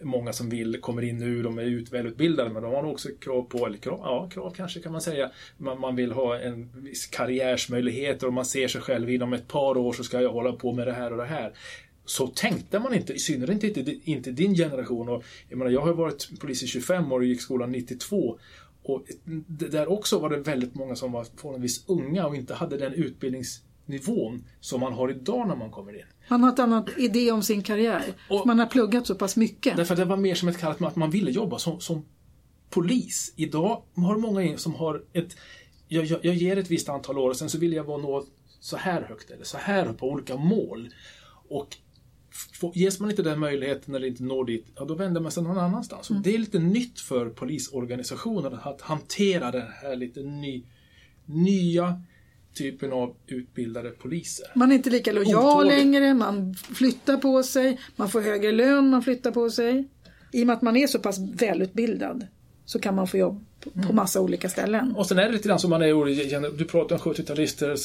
många 0.01 0.33
som 0.33 0.49
vill 0.49 0.81
kommer 0.81 1.01
in 1.01 1.17
nu, 1.17 1.43
de 1.43 1.57
är 1.59 1.63
ut, 1.63 1.93
välutbildade 1.93 2.49
men 2.49 2.63
de 2.63 2.73
har 2.73 2.81
nog 2.81 2.91
också 2.91 3.09
krav 3.19 3.41
på, 3.41 3.65
eller 3.65 3.77
krav, 3.77 3.99
ja 4.03 4.29
krav 4.33 4.53
kanske 4.57 4.79
kan 4.79 4.91
man 4.91 5.01
säga, 5.01 5.31
man, 5.57 5.79
man 5.79 5.95
vill 5.95 6.11
ha 6.11 6.39
en 6.39 6.69
viss 6.75 7.05
karriärsmöjligheter 7.05 8.27
och 8.27 8.33
man 8.33 8.45
ser 8.45 8.67
sig 8.67 8.81
själv 8.81 9.09
inom 9.09 9.33
ett 9.33 9.47
par 9.47 9.77
år 9.77 9.93
så 9.93 10.03
ska 10.03 10.21
jag 10.21 10.31
hålla 10.31 10.51
på 10.51 10.73
med 10.73 10.87
det 10.87 10.93
här 10.93 11.11
och 11.11 11.17
det 11.17 11.25
här. 11.25 11.53
Så 12.05 12.27
tänkte 12.27 12.79
man 12.79 12.93
inte, 12.93 13.13
i 13.13 13.19
synnerhet 13.19 13.63
inte, 13.63 13.95
inte 14.03 14.31
din 14.31 14.55
generation. 14.55 15.09
Och, 15.09 15.23
jag, 15.49 15.57
menar, 15.57 15.71
jag 15.71 15.81
har 15.81 15.93
varit 15.93 16.29
polis 16.39 16.63
i 16.63 16.67
25 16.67 17.11
år 17.11 17.19
och 17.19 17.25
gick 17.25 17.41
skolan 17.41 17.71
92. 17.71 18.39
Och 18.87 19.05
där 19.47 19.91
också 19.91 20.19
var 20.19 20.29
det 20.29 20.37
väldigt 20.37 20.75
många 20.75 20.95
som 20.95 21.11
var 21.11 21.23
förhållandevis 21.35 21.83
unga 21.87 22.27
och 22.27 22.35
inte 22.35 22.53
hade 22.53 22.77
den 22.77 22.93
utbildningsnivån 22.93 24.43
som 24.59 24.79
man 24.81 24.93
har 24.93 25.11
idag 25.11 25.47
när 25.47 25.55
man 25.55 25.71
kommer 25.71 25.95
in. 25.95 26.05
Man 26.27 26.43
har 26.43 26.53
ett 26.53 26.59
annat 26.59 26.89
idé 26.97 27.31
om 27.31 27.43
sin 27.43 27.63
karriär. 27.63 28.03
Och- 28.29 28.45
man 28.47 28.59
har 28.59 28.65
pluggat 28.65 29.07
så 29.07 29.15
pass 29.15 29.35
mycket. 29.35 29.77
Därför 29.77 29.95
det 29.95 30.05
var 30.05 30.17
mer 30.17 30.35
som 30.35 30.49
ett 30.49 30.57
kallt 30.57 30.81
att 30.81 30.95
man 30.95 31.09
ville 31.09 31.31
jobba 31.31 31.59
som, 31.59 31.79
som 31.79 32.05
polis. 32.69 33.33
Idag 33.35 33.83
har 33.95 34.17
många 34.17 34.57
som 34.57 34.75
har 34.75 35.03
ett... 35.13 35.35
Jag, 35.87 36.05
jag, 36.05 36.25
jag 36.25 36.35
ger 36.35 36.57
ett 36.57 36.71
visst 36.71 36.89
antal 36.89 37.17
år 37.17 37.29
och 37.29 37.37
sen 37.37 37.49
så 37.49 37.57
vill 37.57 37.73
jag 37.73 37.83
vara 37.83 37.97
nå 37.97 38.25
så 38.59 38.77
här 38.77 39.01
högt 39.01 39.31
eller 39.31 39.43
så 39.43 39.57
här 39.57 39.93
på 39.93 40.09
olika 40.09 40.37
mål. 40.37 40.89
Och 41.49 41.77
ges 42.73 42.99
man 42.99 43.09
inte 43.09 43.23
den 43.23 43.39
möjligheten 43.39 43.95
eller 43.95 44.07
inte 44.07 44.23
når 44.23 44.45
dit, 44.45 44.65
ja 44.75 44.85
då 44.85 44.95
vänder 44.95 45.21
man 45.21 45.31
sig 45.31 45.43
någon 45.43 45.57
annanstans. 45.57 46.09
Och 46.09 46.15
det 46.15 46.33
är 46.35 46.37
lite 46.37 46.59
nytt 46.59 46.99
för 46.99 47.29
polisorganisationen 47.29 48.53
att 48.63 48.81
hantera 48.81 49.51
den 49.51 49.67
här 49.81 49.95
lite 49.95 50.23
ny, 50.23 50.63
nya 51.25 52.01
typen 52.53 52.93
av 52.93 53.15
utbildade 53.27 53.89
poliser. 53.89 54.47
Man 54.55 54.71
är 54.71 54.75
inte 54.75 54.89
lika 54.89 55.11
lojal 55.11 55.67
längre, 55.67 56.13
man 56.13 56.53
flyttar 56.53 57.17
på 57.17 57.43
sig, 57.43 57.79
man 57.95 58.09
får 58.09 58.21
högre 58.21 58.51
lön, 58.51 58.89
man 58.89 59.03
flyttar 59.03 59.31
på 59.31 59.49
sig. 59.49 59.87
I 60.31 60.43
och 60.43 60.47
med 60.47 60.53
att 60.53 60.61
man 60.61 60.77
är 60.77 60.87
så 60.87 60.99
pass 60.99 61.19
välutbildad 61.19 62.27
så 62.67 62.79
kan 62.79 62.95
man 62.95 63.07
få 63.07 63.17
jobb 63.17 63.45
på- 63.59 63.69
Mm. 63.75 63.95
massa 63.95 64.21
olika 64.21 64.49
ställen. 64.49 64.95
Och 64.95 65.05
sen 65.07 65.19
är 65.19 65.23
det 65.25 65.31
lite 65.31 65.47
grann 65.47 65.59
som 65.59 65.69
man 65.69 65.81
är 65.81 66.57
Du 66.57 66.65
pratar 66.65 66.95
om 66.95 67.01
70-talister, 67.01 67.75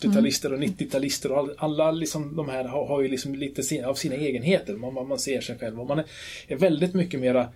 80-talister 0.00 0.52
och 0.52 0.58
90-talister 0.58 1.30
och 1.32 1.38
all, 1.38 1.54
alla 1.58 1.90
liksom 1.90 2.36
de 2.36 2.48
här 2.48 2.64
har, 2.64 2.86
har 2.86 3.02
ju 3.02 3.08
liksom 3.08 3.34
lite 3.34 3.62
sin, 3.62 3.84
av 3.84 3.94
sina 3.94 4.14
egenheter. 4.14 4.76
Man, 4.76 4.94
man, 4.94 5.08
man 5.08 5.18
ser 5.18 5.40
sig 5.40 5.58
själv 5.58 5.80
och 5.80 5.86
man 5.86 5.98
är, 5.98 6.04
är 6.48 6.56
väldigt 6.56 6.94
mycket 6.94 7.20
mera 7.20 7.48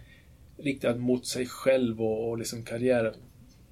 riktad 0.59 0.95
mot 0.97 1.27
sig 1.27 1.47
själv 1.47 2.03
och, 2.03 2.29
och 2.31 2.39
liksom 2.39 2.63
karriär 2.65 3.15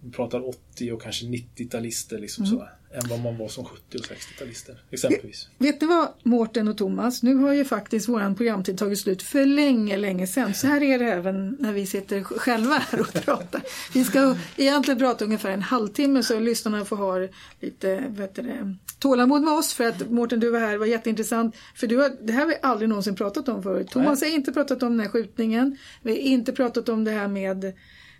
vi 0.00 0.10
pratar 0.10 0.48
80 0.48 0.92
och 0.92 1.02
kanske 1.02 1.26
90-talister 1.26 2.18
liksom 2.18 2.44
Mm. 2.44 2.58
så, 2.58 2.68
än 2.92 3.08
vad 3.08 3.20
man 3.20 3.38
var 3.38 3.48
som 3.48 3.64
70 3.64 3.98
och 3.98 4.04
60-talister 4.04 4.76
exempelvis. 4.90 5.48
Vet 5.58 5.80
ni 5.80 5.86
vad 5.86 6.08
Mårten 6.22 6.68
och 6.68 6.78
Thomas, 6.78 7.22
nu 7.22 7.34
har 7.34 7.52
ju 7.52 7.64
faktiskt 7.64 8.08
våran 8.08 8.34
programtid 8.34 8.78
tagit 8.78 8.98
slut 8.98 9.22
för 9.22 9.46
länge, 9.46 9.96
länge 9.96 10.26
sedan. 10.26 10.54
Så 10.54 10.66
här 10.66 10.82
är 10.82 10.98
det 10.98 11.04
även 11.04 11.56
när 11.60 11.72
vi 11.72 11.86
sitter 11.86 12.22
själva 12.22 12.74
här 12.74 13.00
och 13.00 13.12
pratar. 13.12 13.62
Vi 13.94 14.04
ska 14.04 14.36
egentligen 14.56 14.98
prata 14.98 15.24
ungefär 15.24 15.50
en 15.50 15.62
halvtimme 15.62 16.22
så 16.22 16.40
lyssnarna 16.40 16.84
får 16.84 16.96
ha 16.96 17.28
lite 17.60 18.04
vet 18.08 18.34
du 18.34 18.76
tålamod 18.98 19.42
med 19.42 19.54
oss 19.54 19.74
för 19.74 19.88
att 19.88 20.10
Mårten 20.10 20.40
du 20.40 20.50
var 20.50 20.60
här, 20.60 20.72
det 20.72 20.78
var 20.78 20.86
jätteintressant. 20.86 21.56
För 21.74 21.86
du 21.86 21.96
har, 21.96 22.10
det 22.22 22.32
här 22.32 22.40
har 22.40 22.46
vi 22.46 22.56
aldrig 22.62 22.88
någonsin 22.88 23.14
pratat 23.14 23.48
om 23.48 23.62
förut. 23.62 23.88
Thomas 23.90 24.20
har 24.20 24.28
inte 24.28 24.52
pratat 24.52 24.82
om 24.82 24.90
den 24.90 25.00
här 25.00 25.08
skjutningen. 25.08 25.76
Vi 26.02 26.10
har 26.10 26.18
inte 26.18 26.52
pratat 26.52 26.88
om 26.88 27.04
det 27.04 27.10
här 27.10 27.28
med 27.28 27.72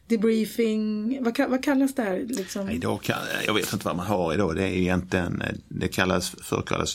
debriefing. 0.09 1.19
Vad, 1.25 1.51
vad 1.51 1.65
kallas 1.65 1.95
det 1.95 2.03
här? 2.03 2.25
Liksom? 2.29 2.71
Idag 2.71 3.03
kan, 3.03 3.17
jag 3.47 3.55
vet 3.55 3.73
inte 3.73 3.85
vad 3.87 3.97
man 3.97 4.07
har 4.07 4.35
idag. 4.35 4.57
Det 4.57 4.63
är 4.63 4.73
egentligen, 4.73 5.43
det 5.69 5.89
kallas, 5.89 6.35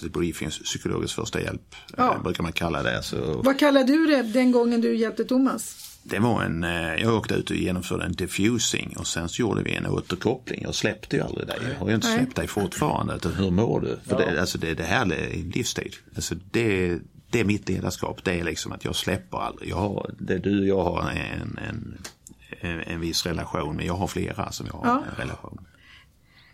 det 0.01 0.09
briefings, 0.09 0.59
psykologisk 0.59 1.15
första 1.15 1.41
hjälp. 1.41 1.75
Ja. 1.97 2.15
eh, 2.15 2.23
Brukar 2.23 2.43
man 2.43 2.51
kalla 2.51 2.83
det. 2.83 3.03
Så 3.03 3.41
Vad 3.45 3.59
kallar 3.59 3.83
du 3.83 4.05
det 4.05 4.21
den 4.23 4.51
gången 4.51 4.81
du 4.81 4.95
hjälpte 4.95 5.23
Thomas? 5.23 5.89
det 6.05 6.19
var 6.19 6.43
en, 6.43 6.63
eh, 6.63 6.95
jag 7.01 7.13
åkte 7.15 7.33
ut 7.35 7.49
och 7.49 7.55
genomförde 7.55 8.03
en 8.05 8.11
diffusing 8.11 8.95
och 8.97 9.07
sen 9.07 9.29
så 9.29 9.41
gjorde 9.41 9.63
vi 9.63 9.75
en 9.75 9.87
återkoppling. 9.87 10.61
Jag 10.63 10.75
släppte 10.75 11.15
ju 11.15 11.21
aldrig 11.21 11.47
dig. 11.47 11.57
Jag 11.73 11.79
har 11.79 11.89
ju 11.89 11.95
inte 11.95 12.07
Nej. 12.07 12.17
släppt 12.17 12.35
dig 12.35 12.47
fortfarande. 12.47 13.15
Utan 13.15 13.33
hur 13.33 13.51
mår 13.51 13.81
du? 13.81 13.99
För 14.09 14.17
det, 14.17 14.41
alltså 14.41 14.57
det, 14.57 14.73
det 14.73 14.83
här 14.83 15.13
är 15.13 15.51
livsstil. 15.55 15.95
Alltså 16.15 16.35
det, 16.51 16.99
det 17.29 17.39
är 17.39 17.45
mitt 17.45 17.69
ledarskap. 17.69 18.23
Det 18.23 18.39
är 18.39 18.43
liksom 18.43 18.71
att 18.71 18.85
jag 18.85 18.95
släpper 18.95 19.37
aldrig. 19.37 19.69
Jag 19.69 19.75
har, 19.75 20.11
det, 20.19 20.37
du 20.37 20.59
och 20.59 20.67
jag 20.67 20.83
har 20.83 21.09
en, 21.11 21.59
en, 21.69 21.97
en, 22.63 22.79
en 22.79 22.99
viss 22.99 23.25
relation 23.25 23.75
men 23.75 23.85
jag 23.85 23.93
har 23.93 24.07
flera 24.07 24.51
som 24.51 24.65
jag 24.65 24.73
har 24.73 24.85
Ja. 24.87 25.03
en 25.11 25.15
relation 25.17 25.55
med. 25.61 25.65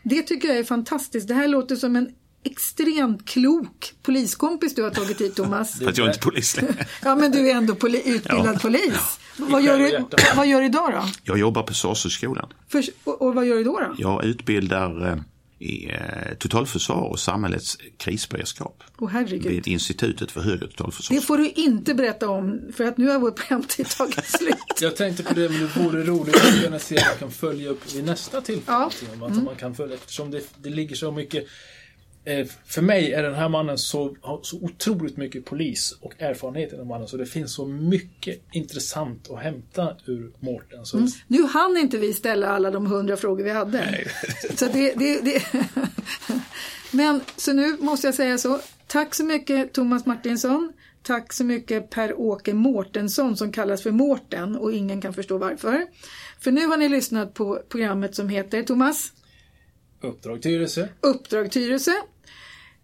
Det 0.04 0.22
tycker 0.24 0.48
jag 0.48 0.58
är 0.58 0.64
fantastiskt. 0.64 1.28
Det 1.28 1.34
här 1.34 1.48
låter 1.48 1.76
som 1.76 1.96
en 1.96 2.10
extremt 2.44 3.30
klok 3.30 3.94
poliskompis 4.04 4.76
du 4.76 4.84
har 4.84 4.90
tagit 4.90 5.22
hit 5.22 5.36
Thomas. 5.36 5.80
För 5.80 5.90
att 5.90 5.98
jag 5.98 6.06
är 6.08 6.12
inte 6.12 6.24
polis 6.24 6.58
längre. 6.62 6.86
Ja 7.04 7.16
men 7.16 7.32
du 7.32 7.50
är 7.52 7.56
ändå 7.56 7.74
poli- 7.74 8.02
utbildad 8.06 8.56
Ja. 8.56 8.60
polis. 8.62 9.20
Vad, 9.38 9.62
gör 9.64 9.80
du, 9.80 10.06
vad 10.36 10.48
gör 10.48 10.60
du 10.60 10.66
idag 10.66 10.92
då? 10.94 11.04
Jag 11.24 11.38
jobbar 11.40 11.64
på 11.64 11.74
Sorshögskolan. 11.74 12.50
För, 12.68 12.84
och, 13.04 13.22
och 13.22 13.36
vad 13.36 13.46
gör 13.46 13.56
du 13.56 13.64
då? 13.64 13.80
då? 13.80 13.96
Jag 13.98 14.26
utbildar 14.26 15.08
eh, 15.12 15.18
i 15.60 15.90
eh, 15.90 16.34
totalförsvar 16.40 17.02
och 17.02 17.20
samhällets 17.20 17.78
krisberedskap 17.98 18.84
Åh 18.98 19.10
herregud. 19.10 19.52
vid 19.52 19.68
Institutet 19.68 20.32
för 20.32 20.42
högre 20.42 20.68
totalförsvar. 20.68 21.16
Det 21.16 21.22
får 21.22 21.38
du 21.38 21.50
inte 21.50 21.94
berätta 21.94 22.30
om 22.30 22.62
för 22.74 22.84
att 22.84 22.98
nu 22.98 23.08
har 23.08 23.20
vår 23.20 23.32
programtid 23.32 23.90
tagit 23.90 24.26
slut. 24.26 24.56
Jag 24.82 24.96
tänkte 24.96 25.24
på 25.24 25.34
det, 25.34 25.50
men 25.50 25.60
det 25.60 25.80
vore 25.80 26.04
roligt 26.04 26.36
att 26.36 26.64
kunna 26.64 26.80
se 26.80 26.96
om 26.96 27.02
man 27.08 27.18
kan 27.20 27.32
följa 27.32 27.70
upp 27.70 27.96
vid 27.96 28.04
nästa 28.04 28.42
tillfälle. 28.42 28.78
Ja. 28.78 28.92
Om 29.14 29.24
Att 29.24 29.44
man 29.44 29.56
kan 29.56 29.76
följa, 29.76 29.96
eftersom 29.96 30.32
det, 30.32 30.42
det 30.62 30.70
ligger 30.70 30.96
så 30.96 31.12
mycket 31.12 31.48
för 32.66 32.82
mig 32.82 33.14
är 33.14 33.24
den 33.24 33.34
här 33.34 33.50
mannen 33.50 33.78
så, 33.78 34.16
har 34.22 34.40
så 34.44 34.58
otroligt 34.58 35.18
mycket 35.18 35.46
polis 35.46 35.98
och 36.02 36.22
erfarenhet 36.22 36.74
i 36.74 36.76
den 36.76 36.88
mannen 36.88 37.08
så 37.08 37.18
det 37.18 37.26
finns 37.26 37.54
så 37.54 37.66
mycket 37.66 38.42
intressant 38.52 39.32
att 39.32 39.40
hämta 39.40 39.96
ur 40.06 40.32
Mårten. 40.40 40.86
Så 40.86 41.08
Nu 41.28 41.44
hann 41.44 41.78
inte 41.78 41.98
vi 41.98 42.14
ställa 42.14 42.48
alla 42.48 42.72
de 42.72 42.86
hundra 42.86 43.18
frågor 43.18 43.44
vi 43.44 43.52
hade. 43.52 44.08
Så 44.56 44.66
det, 44.66 44.94
det, 44.94 45.22
det. 45.22 45.44
Men 46.92 47.22
så 47.38 47.54
nu 47.54 47.78
måste 47.80 48.08
jag 48.08 48.16
säga 48.16 48.38
så. 48.38 48.60
Tack 48.88 49.16
så 49.16 49.24
mycket 49.24 49.74
Thomas 49.74 50.06
Martinsson. 50.06 50.74
Tack 51.04 51.34
så 51.34 51.44
mycket 51.44 51.90
Per-Åke 51.90 52.54
Mårtensson 52.54 53.38
som 53.38 53.52
kallas 53.52 53.84
för 53.84 53.92
Mårten 53.92 54.56
och 54.56 54.74
ingen 54.74 55.02
kan 55.02 55.14
förstå 55.14 55.38
varför. 55.38 55.86
För 56.40 56.52
nu 56.52 56.66
har 56.66 56.78
ni 56.78 56.90
lyssnat 56.90 57.34
på 57.34 57.62
programmet 57.70 58.16
som 58.16 58.30
heter 58.30 58.64
Thomas 58.64 59.12
Uppdrag 60.02 60.42
Tyresö. 60.42 60.88
Uppdrag 61.02 61.52
Tyresö. 61.52 61.92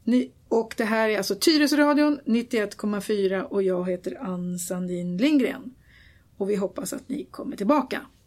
Ni, 0.03 0.31
och 0.47 0.73
det 0.77 0.83
här 0.83 1.09
är 1.09 1.17
alltså 1.17 1.35
Tyresöradion 1.35 2.19
91,4 2.25 3.41
och 3.41 3.63
jag 3.63 3.89
heter 3.89 4.17
Ann 4.21 4.59
Sandin 4.59 5.17
Lindgren. 5.17 5.73
Och 6.37 6.49
vi 6.49 6.55
hoppas 6.55 6.93
att 6.93 7.09
ni 7.09 7.25
kommer 7.31 7.57
tillbaka. 7.57 8.01